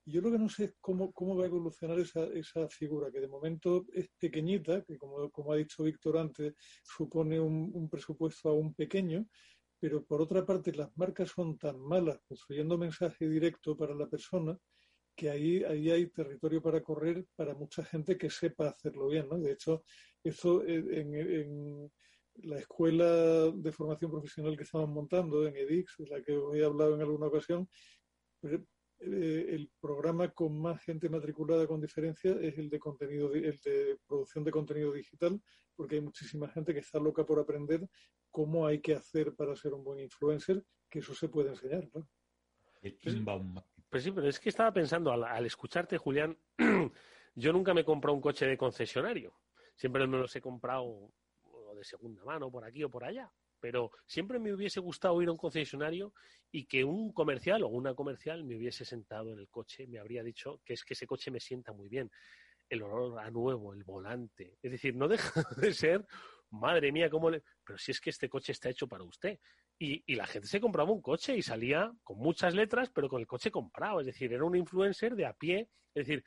Yo 0.09 0.21
lo 0.21 0.31
que 0.31 0.39
no 0.39 0.47
sé 0.47 0.63
es 0.63 0.75
cómo, 0.79 1.11
cómo 1.11 1.35
va 1.35 1.43
a 1.43 1.47
evolucionar 1.47 1.99
esa, 1.99 2.23
esa 2.27 2.69
figura, 2.69 3.11
que 3.11 3.19
de 3.19 3.27
momento 3.27 3.85
es 3.93 4.07
pequeñita, 4.17 4.81
que 4.85 4.97
como, 4.97 5.29
como 5.29 5.51
ha 5.51 5.57
dicho 5.57 5.83
Víctor 5.83 6.17
antes, 6.17 6.53
supone 6.81 7.37
un, 7.41 7.89
presupuesto 7.89 8.47
aún 8.47 8.73
pequeño, 8.73 9.27
pero 9.77 10.05
por 10.05 10.21
otra 10.21 10.45
parte 10.45 10.73
las 10.73 10.95
marcas 10.95 11.31
son 11.31 11.57
tan 11.57 11.77
malas 11.79 12.21
construyendo 12.25 12.77
mensaje 12.77 13.27
directo 13.27 13.75
para 13.75 13.93
la 13.93 14.07
persona 14.07 14.57
que 15.13 15.29
ahí, 15.29 15.63
ahí 15.65 15.91
hay 15.91 16.07
territorio 16.07 16.61
para 16.61 16.81
correr 16.81 17.25
para 17.35 17.53
mucha 17.53 17.83
gente 17.83 18.17
que 18.17 18.29
sepa 18.29 18.69
hacerlo 18.69 19.09
bien. 19.09 19.27
¿no? 19.27 19.37
De 19.37 19.51
hecho, 19.51 19.83
eso 20.23 20.63
en, 20.65 21.15
en 21.15 21.91
la 22.43 22.59
escuela 22.59 23.51
de 23.51 23.71
formación 23.73 24.11
profesional 24.11 24.55
que 24.55 24.63
estamos 24.63 24.87
montando 24.87 25.45
en 25.45 25.57
EDIX, 25.57 25.95
de 25.97 26.07
la 26.07 26.21
que 26.21 26.37
os 26.37 26.55
he 26.55 26.63
hablado 26.63 26.95
en 26.95 27.01
alguna 27.01 27.27
ocasión, 27.27 27.67
eh, 28.99 29.45
el 29.49 29.69
programa 29.79 30.29
con 30.29 30.59
más 30.59 30.81
gente 30.81 31.09
matriculada 31.09 31.67
con 31.67 31.79
diferencia 31.79 32.31
es 32.41 32.57
el 32.57 32.69
de 32.69 32.79
contenido, 32.79 33.33
el 33.33 33.59
de 33.59 33.97
producción 34.07 34.43
de 34.43 34.51
contenido 34.51 34.91
digital, 34.91 35.41
porque 35.75 35.95
hay 35.95 36.01
muchísima 36.01 36.47
gente 36.49 36.73
que 36.73 36.79
está 36.79 36.99
loca 36.99 37.25
por 37.25 37.39
aprender 37.39 37.87
cómo 38.31 38.65
hay 38.65 38.79
que 38.79 38.95
hacer 38.95 39.35
para 39.35 39.55
ser 39.55 39.73
un 39.73 39.83
buen 39.83 39.99
influencer, 39.99 40.63
que 40.89 40.99
eso 40.99 41.13
se 41.13 41.29
puede 41.29 41.49
enseñar. 41.49 41.87
¿no? 41.93 42.07
Pues, 43.89 44.03
sí, 44.03 44.11
pero 44.11 44.27
es 44.27 44.39
que 44.39 44.49
estaba 44.49 44.71
pensando, 44.73 45.11
al, 45.11 45.23
al 45.23 45.45
escucharte, 45.45 45.97
Julián, 45.97 46.37
yo 47.35 47.53
nunca 47.53 47.73
me 47.73 47.81
he 47.81 47.85
comprado 47.85 48.15
un 48.15 48.21
coche 48.21 48.45
de 48.45 48.57
concesionario. 48.57 49.33
Siempre 49.75 50.07
me 50.07 50.17
los 50.17 50.35
he 50.35 50.41
comprado 50.41 51.11
de 51.75 51.83
segunda 51.83 52.23
mano 52.23 52.51
por 52.51 52.65
aquí 52.65 52.83
o 52.83 52.89
por 52.89 53.03
allá. 53.03 53.31
Pero 53.59 53.91
siempre 54.05 54.39
me 54.39 54.53
hubiese 54.53 54.79
gustado 54.79 55.21
ir 55.21 55.29
a 55.29 55.31
un 55.31 55.37
concesionario 55.37 56.13
y 56.51 56.65
que 56.65 56.83
un 56.83 57.11
comercial 57.11 57.63
o 57.63 57.67
una 57.67 57.93
comercial 57.93 58.43
me 58.43 58.55
hubiese 58.55 58.85
sentado 58.85 59.33
en 59.33 59.39
el 59.39 59.49
coche, 59.49 59.87
me 59.87 59.99
habría 59.99 60.23
dicho 60.23 60.61
que 60.63 60.73
es 60.73 60.83
que 60.83 60.93
ese 60.93 61.07
coche 61.07 61.31
me 61.31 61.39
sienta 61.39 61.73
muy 61.73 61.89
bien. 61.89 62.11
El 62.69 62.83
olor 62.83 63.19
a 63.19 63.31
nuevo, 63.31 63.73
el 63.73 63.83
volante. 63.83 64.57
Es 64.61 64.71
decir, 64.71 64.95
no 64.95 65.07
deja 65.07 65.43
de 65.57 65.73
ser, 65.73 66.05
madre 66.51 66.91
mía, 66.91 67.09
cómo 67.09 67.29
le. 67.29 67.43
Pero 67.63 67.77
si 67.77 67.91
es 67.91 68.01
que 68.01 68.09
este 68.09 68.29
coche 68.29 68.51
está 68.51 68.69
hecho 68.69 68.87
para 68.87 69.03
usted. 69.03 69.39
Y, 69.79 70.03
y, 70.07 70.15
la 70.15 70.25
gente 70.25 70.47
se 70.47 70.59
compraba 70.59 70.91
un 70.91 71.01
coche 71.01 71.37
y 71.37 71.43
salía 71.43 71.91
con 72.03 72.17
muchas 72.17 72.55
letras, 72.55 72.89
pero 72.89 73.07
con 73.07 73.21
el 73.21 73.27
coche 73.27 73.51
comprado. 73.51 73.99
Es 73.99 74.07
decir, 74.07 74.33
era 74.33 74.43
un 74.43 74.55
influencer 74.55 75.15
de 75.15 75.27
a 75.27 75.33
pie. 75.33 75.69
Es 75.93 76.07
decir, 76.07 76.23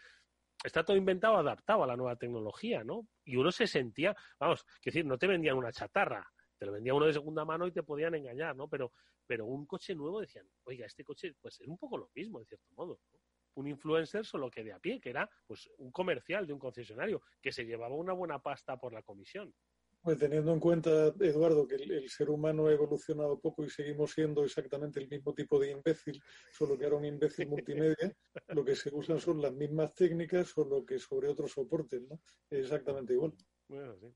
está 0.64 0.84
todo 0.84 0.96
inventado, 0.96 1.36
adaptado 1.36 1.84
a 1.84 1.86
la 1.86 1.96
nueva 1.96 2.16
tecnología, 2.16 2.84
¿no? 2.84 3.06
Y 3.24 3.36
uno 3.36 3.50
se 3.50 3.66
sentía, 3.66 4.14
vamos, 4.38 4.64
que 4.80 4.90
decir, 4.90 5.06
no 5.06 5.18
te 5.18 5.26
vendían 5.26 5.56
una 5.56 5.72
chatarra, 5.72 6.26
te 6.60 6.66
lo 6.66 6.72
vendía 6.72 6.92
uno 6.92 7.06
de 7.06 7.14
segunda 7.14 7.42
mano 7.46 7.66
y 7.66 7.72
te 7.72 7.82
podían 7.82 8.14
engañar, 8.14 8.54
¿no? 8.54 8.68
Pero, 8.68 8.92
pero 9.26 9.46
un 9.46 9.64
coche 9.64 9.94
nuevo 9.94 10.20
decían, 10.20 10.46
oiga, 10.64 10.84
este 10.84 11.02
coche, 11.02 11.34
pues 11.40 11.58
es 11.58 11.66
un 11.66 11.78
poco 11.78 11.96
lo 11.96 12.10
mismo, 12.14 12.38
de 12.38 12.44
cierto 12.44 12.66
modo, 12.76 13.00
¿no? 13.14 13.18
Un 13.54 13.66
influencer 13.66 14.26
solo 14.26 14.50
que 14.50 14.62
de 14.62 14.74
a 14.74 14.78
pie, 14.78 15.00
que 15.00 15.08
era 15.08 15.28
pues 15.46 15.70
un 15.78 15.90
comercial 15.90 16.46
de 16.46 16.52
un 16.52 16.58
concesionario, 16.58 17.22
que 17.40 17.50
se 17.50 17.64
llevaba 17.64 17.94
una 17.94 18.12
buena 18.12 18.42
pasta 18.42 18.76
por 18.76 18.92
la 18.92 19.02
comisión. 19.02 19.54
Pues 20.02 20.18
teniendo 20.18 20.52
en 20.52 20.60
cuenta, 20.60 21.14
Eduardo, 21.18 21.66
que 21.66 21.76
el, 21.76 21.90
el, 21.92 22.10
ser 22.10 22.28
humano 22.28 22.66
ha 22.66 22.72
evolucionado 22.72 23.40
poco 23.40 23.64
y 23.64 23.70
seguimos 23.70 24.12
siendo 24.12 24.44
exactamente 24.44 25.00
el 25.00 25.08
mismo 25.08 25.32
tipo 25.32 25.58
de 25.58 25.70
imbécil, 25.70 26.22
solo 26.52 26.76
que 26.76 26.84
ahora 26.84 26.96
un 26.98 27.06
imbécil 27.06 27.48
multimedia, 27.96 28.14
lo 28.48 28.64
que 28.64 28.76
se 28.76 28.94
usan 28.94 29.18
son 29.18 29.40
las 29.40 29.54
mismas 29.54 29.94
técnicas, 29.94 30.48
solo 30.48 30.84
que 30.84 30.98
sobre 30.98 31.28
otros 31.28 31.52
soportes, 31.52 32.02
¿no? 32.02 32.20
Exactamente 32.50 33.14
igual. 33.14 33.32
Bueno, 33.66 33.96
sí. 33.98 34.14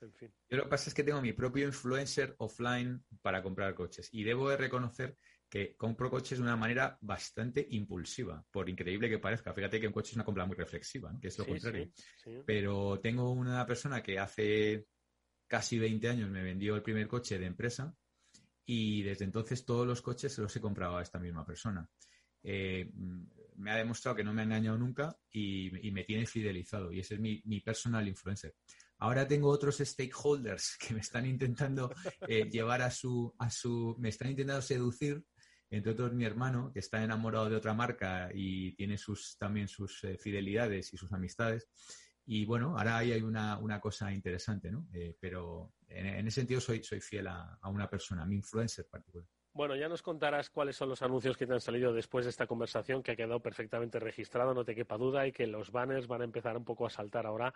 En 0.00 0.12
fin. 0.12 0.32
Yo 0.48 0.56
lo 0.56 0.64
que 0.64 0.70
pasa 0.70 0.90
es 0.90 0.94
que 0.94 1.02
tengo 1.04 1.20
mi 1.20 1.32
propio 1.32 1.66
influencer 1.66 2.34
offline 2.38 3.04
para 3.20 3.42
comprar 3.42 3.74
coches 3.74 4.08
y 4.12 4.22
debo 4.22 4.48
de 4.48 4.56
reconocer 4.56 5.16
que 5.48 5.76
compro 5.76 6.10
coches 6.10 6.38
de 6.38 6.44
una 6.44 6.56
manera 6.56 6.98
bastante 7.00 7.66
impulsiva, 7.70 8.44
por 8.50 8.68
increíble 8.68 9.08
que 9.08 9.18
parezca. 9.18 9.52
Fíjate 9.54 9.80
que 9.80 9.86
un 9.86 9.92
coche 9.92 10.10
es 10.10 10.16
una 10.16 10.24
compra 10.24 10.46
muy 10.46 10.56
reflexiva, 10.56 11.10
¿no? 11.12 11.20
que 11.20 11.28
es 11.28 11.38
lo 11.38 11.44
Sí, 11.44 11.50
contrario. 11.50 11.90
sí, 11.94 12.02
sí. 12.24 12.42
Pero 12.46 13.00
tengo 13.00 13.30
una 13.32 13.66
persona 13.66 14.02
que 14.02 14.18
hace 14.18 14.86
casi 15.46 15.78
20 15.78 16.08
años 16.08 16.30
me 16.30 16.42
vendió 16.42 16.76
el 16.76 16.82
primer 16.82 17.08
coche 17.08 17.38
de 17.38 17.46
empresa 17.46 17.94
y 18.66 19.02
desde 19.02 19.24
entonces 19.24 19.64
todos 19.64 19.86
los 19.86 20.02
coches 20.02 20.32
se 20.32 20.42
los 20.42 20.54
he 20.54 20.60
comprado 20.60 20.98
a 20.98 21.02
esta 21.02 21.18
misma 21.18 21.44
persona. 21.46 21.88
Eh, 22.42 22.90
me 23.56 23.70
ha 23.70 23.76
demostrado 23.76 24.16
que 24.16 24.24
no 24.24 24.32
me 24.32 24.42
ha 24.42 24.44
engañado 24.44 24.78
nunca 24.78 25.16
y, 25.30 25.88
y 25.88 25.90
me 25.90 26.04
tiene 26.04 26.26
fidelizado 26.26 26.92
y 26.92 27.00
ese 27.00 27.14
es 27.14 27.20
mi, 27.20 27.42
mi, 27.46 27.60
personal 27.60 28.06
influencer. 28.06 28.54
Ahora 28.98 29.26
tengo 29.26 29.48
otros 29.48 29.78
stakeholders 29.78 30.76
que 30.80 30.94
me 30.94 31.00
están 31.00 31.26
intentando 31.26 31.92
eh, 32.26 32.48
llevar 32.50 32.82
a 32.82 32.90
su, 32.90 33.34
a 33.38 33.50
su, 33.50 33.96
me 33.98 34.08
están 34.08 34.30
intentando 34.30 34.62
seducir, 34.62 35.24
entre 35.70 35.92
otros 35.92 36.12
mi 36.12 36.24
hermano, 36.24 36.70
que 36.72 36.80
está 36.80 37.02
enamorado 37.02 37.48
de 37.48 37.56
otra 37.56 37.74
marca 37.74 38.30
y 38.32 38.72
tiene 38.72 38.98
sus, 38.98 39.36
también 39.38 39.68
sus 39.68 40.02
eh, 40.04 40.16
fidelidades 40.18 40.92
y 40.92 40.96
sus 40.96 41.12
amistades. 41.12 41.68
Y 42.26 42.44
bueno, 42.44 42.76
ahora 42.76 42.98
ahí 42.98 43.12
hay 43.12 43.22
una, 43.22 43.58
una 43.58 43.80
cosa 43.80 44.12
interesante, 44.12 44.70
¿no? 44.70 44.86
Eh, 44.92 45.16
pero 45.18 45.72
en, 45.88 46.26
ese 46.26 46.40
sentido 46.40 46.60
soy, 46.60 46.82
soy 46.82 47.00
fiel 47.00 47.26
a, 47.26 47.58
a, 47.60 47.68
una 47.70 47.88
persona, 47.88 48.22
a 48.22 48.26
mi 48.26 48.36
influencer 48.36 48.86
particular. 48.86 49.26
Bueno, 49.54 49.74
ya 49.76 49.88
nos 49.88 50.02
contarás 50.02 50.50
cuáles 50.50 50.76
son 50.76 50.90
los 50.90 51.02
anuncios 51.02 51.36
que 51.36 51.46
te 51.46 51.54
han 51.54 51.60
salido 51.60 51.92
después 51.92 52.26
de 52.26 52.30
esta 52.30 52.46
conversación, 52.46 53.02
que 53.02 53.12
ha 53.12 53.16
quedado 53.16 53.40
perfectamente 53.40 53.98
registrado, 53.98 54.52
no 54.54 54.64
te 54.64 54.74
quepa 54.74 54.98
duda, 54.98 55.26
y 55.26 55.32
que 55.32 55.46
los 55.46 55.72
banners 55.72 56.06
van 56.06 56.20
a 56.20 56.24
empezar 56.24 56.56
un 56.56 56.64
poco 56.64 56.86
a 56.86 56.90
saltar 56.90 57.26
ahora. 57.26 57.54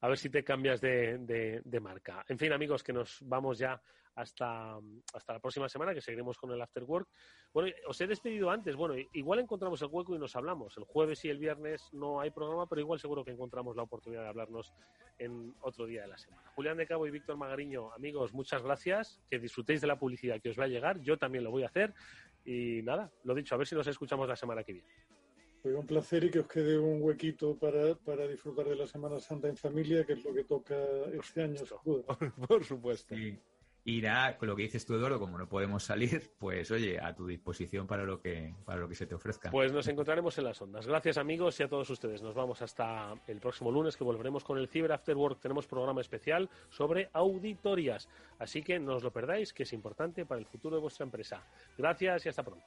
A 0.00 0.08
ver 0.08 0.18
si 0.18 0.30
te 0.30 0.44
cambias 0.44 0.80
de, 0.80 1.80
marca. 1.80 2.24
En 2.28 2.38
fin, 2.38 2.52
amigos, 2.52 2.82
que 2.82 2.92
nos 2.92 3.18
vamos 3.22 3.58
ya 3.58 3.80
hasta, 4.14 4.78
hasta 5.12 5.32
la 5.32 5.40
próxima 5.40 5.68
semana, 5.68 5.94
que 5.94 6.00
seguiremos 6.00 6.36
con 6.36 6.50
el 6.52 6.60
After 6.60 6.84
Work. 6.84 7.08
Bueno, 7.52 7.74
os 7.86 8.00
he 8.00 8.06
despedido 8.06 8.50
antes. 8.50 8.76
Bueno, 8.76 8.94
igual 9.12 9.40
encontramos 9.40 9.80
el 9.82 9.88
hueco 9.90 10.14
y 10.14 10.18
nos 10.18 10.36
hablamos. 10.36 10.76
El 10.76 10.84
jueves 10.84 11.24
y 11.24 11.30
el 11.30 11.38
viernes 11.38 11.88
no 11.92 12.20
hay 12.20 12.30
programa, 12.30 12.68
pero 12.68 12.80
igual 12.80 12.98
seguro 13.00 13.24
que 13.24 13.30
encontramos 13.30 13.76
la 13.76 13.82
oportunidad 13.82 14.22
de 14.22 14.28
hablarnos 14.28 14.72
en 15.18 15.54
otro 15.60 15.86
día 15.86 16.02
de 16.02 16.08
la 16.08 16.18
semana. 16.18 16.48
Julián 16.54 16.76
de 16.76 16.86
Cabo 16.86 17.06
y 17.06 17.10
Víctor 17.10 17.36
Magariño, 17.36 17.92
amigos, 17.92 18.32
muchas 18.32 18.62
gracias. 18.62 19.20
Que 19.28 19.38
disfrutéis 19.38 19.80
de 19.80 19.86
la 19.86 19.98
publicidad 19.98 20.40
que 20.40 20.50
os 20.50 20.58
va 20.58 20.64
a 20.64 20.68
llegar. 20.68 21.00
Yo 21.00 21.16
también 21.16 21.44
lo 21.44 21.50
voy 21.50 21.64
a 21.64 21.66
hacer. 21.66 21.94
Y 22.44 22.82
nada, 22.82 23.10
lo 23.24 23.34
dicho, 23.34 23.54
a 23.54 23.58
ver 23.58 23.66
si 23.66 23.74
nos 23.74 23.86
escuchamos 23.86 24.28
la 24.28 24.36
semana 24.36 24.62
que 24.62 24.72
viene. 24.72 24.88
Fue 25.62 25.74
un 25.74 25.86
placer 25.86 26.24
y 26.24 26.30
que 26.30 26.40
os 26.40 26.46
quede 26.46 26.78
un 26.78 27.02
huequito 27.02 27.56
para, 27.56 27.94
para, 27.94 28.26
disfrutar 28.26 28.66
de 28.66 28.76
la 28.76 28.86
Semana 28.86 29.18
Santa 29.20 29.48
en 29.48 29.56
familia, 29.56 30.04
que 30.04 30.14
es 30.14 30.24
lo 30.24 30.32
que 30.32 30.44
toca 30.44 30.76
este 31.20 31.42
año, 31.42 31.60
Por, 31.84 32.04
Por 32.46 32.64
supuesto. 32.64 33.14
Sí. 33.14 33.38
Y 33.88 34.02
nada, 34.02 34.36
con 34.36 34.48
lo 34.48 34.54
que 34.54 34.64
dices 34.64 34.84
tú, 34.84 34.96
Eduardo, 34.96 35.18
como 35.18 35.38
no 35.38 35.48
podemos 35.48 35.82
salir, 35.82 36.30
pues 36.38 36.70
oye, 36.70 37.00
a 37.00 37.14
tu 37.14 37.26
disposición 37.26 37.86
para 37.86 38.04
lo 38.04 38.20
que, 38.20 38.54
para 38.66 38.78
lo 38.78 38.86
que 38.86 38.94
se 38.94 39.06
te 39.06 39.14
ofrezca. 39.14 39.50
Pues 39.50 39.72
nos 39.72 39.88
encontraremos 39.88 40.36
en 40.36 40.44
las 40.44 40.60
ondas. 40.60 40.86
Gracias 40.86 41.16
amigos 41.16 41.58
y 41.58 41.62
a 41.62 41.68
todos 41.68 41.88
ustedes. 41.88 42.20
Nos 42.20 42.34
vamos 42.34 42.60
hasta 42.60 43.14
el 43.26 43.40
próximo 43.40 43.72
lunes 43.72 43.96
que 43.96 44.04
volveremos 44.04 44.44
con 44.44 44.58
el 44.58 44.68
Cyber 44.68 44.92
After 44.92 45.16
Work. 45.16 45.40
Tenemos 45.40 45.66
programa 45.66 46.02
especial 46.02 46.50
sobre 46.68 47.08
auditorías. 47.14 48.10
Así 48.38 48.62
que 48.62 48.78
no 48.78 48.96
os 48.96 49.02
lo 49.02 49.10
perdáis, 49.10 49.54
que 49.54 49.62
es 49.62 49.72
importante 49.72 50.26
para 50.26 50.38
el 50.38 50.44
futuro 50.44 50.76
de 50.76 50.82
vuestra 50.82 51.04
empresa. 51.04 51.42
Gracias 51.78 52.26
y 52.26 52.28
hasta 52.28 52.42
pronto. 52.42 52.66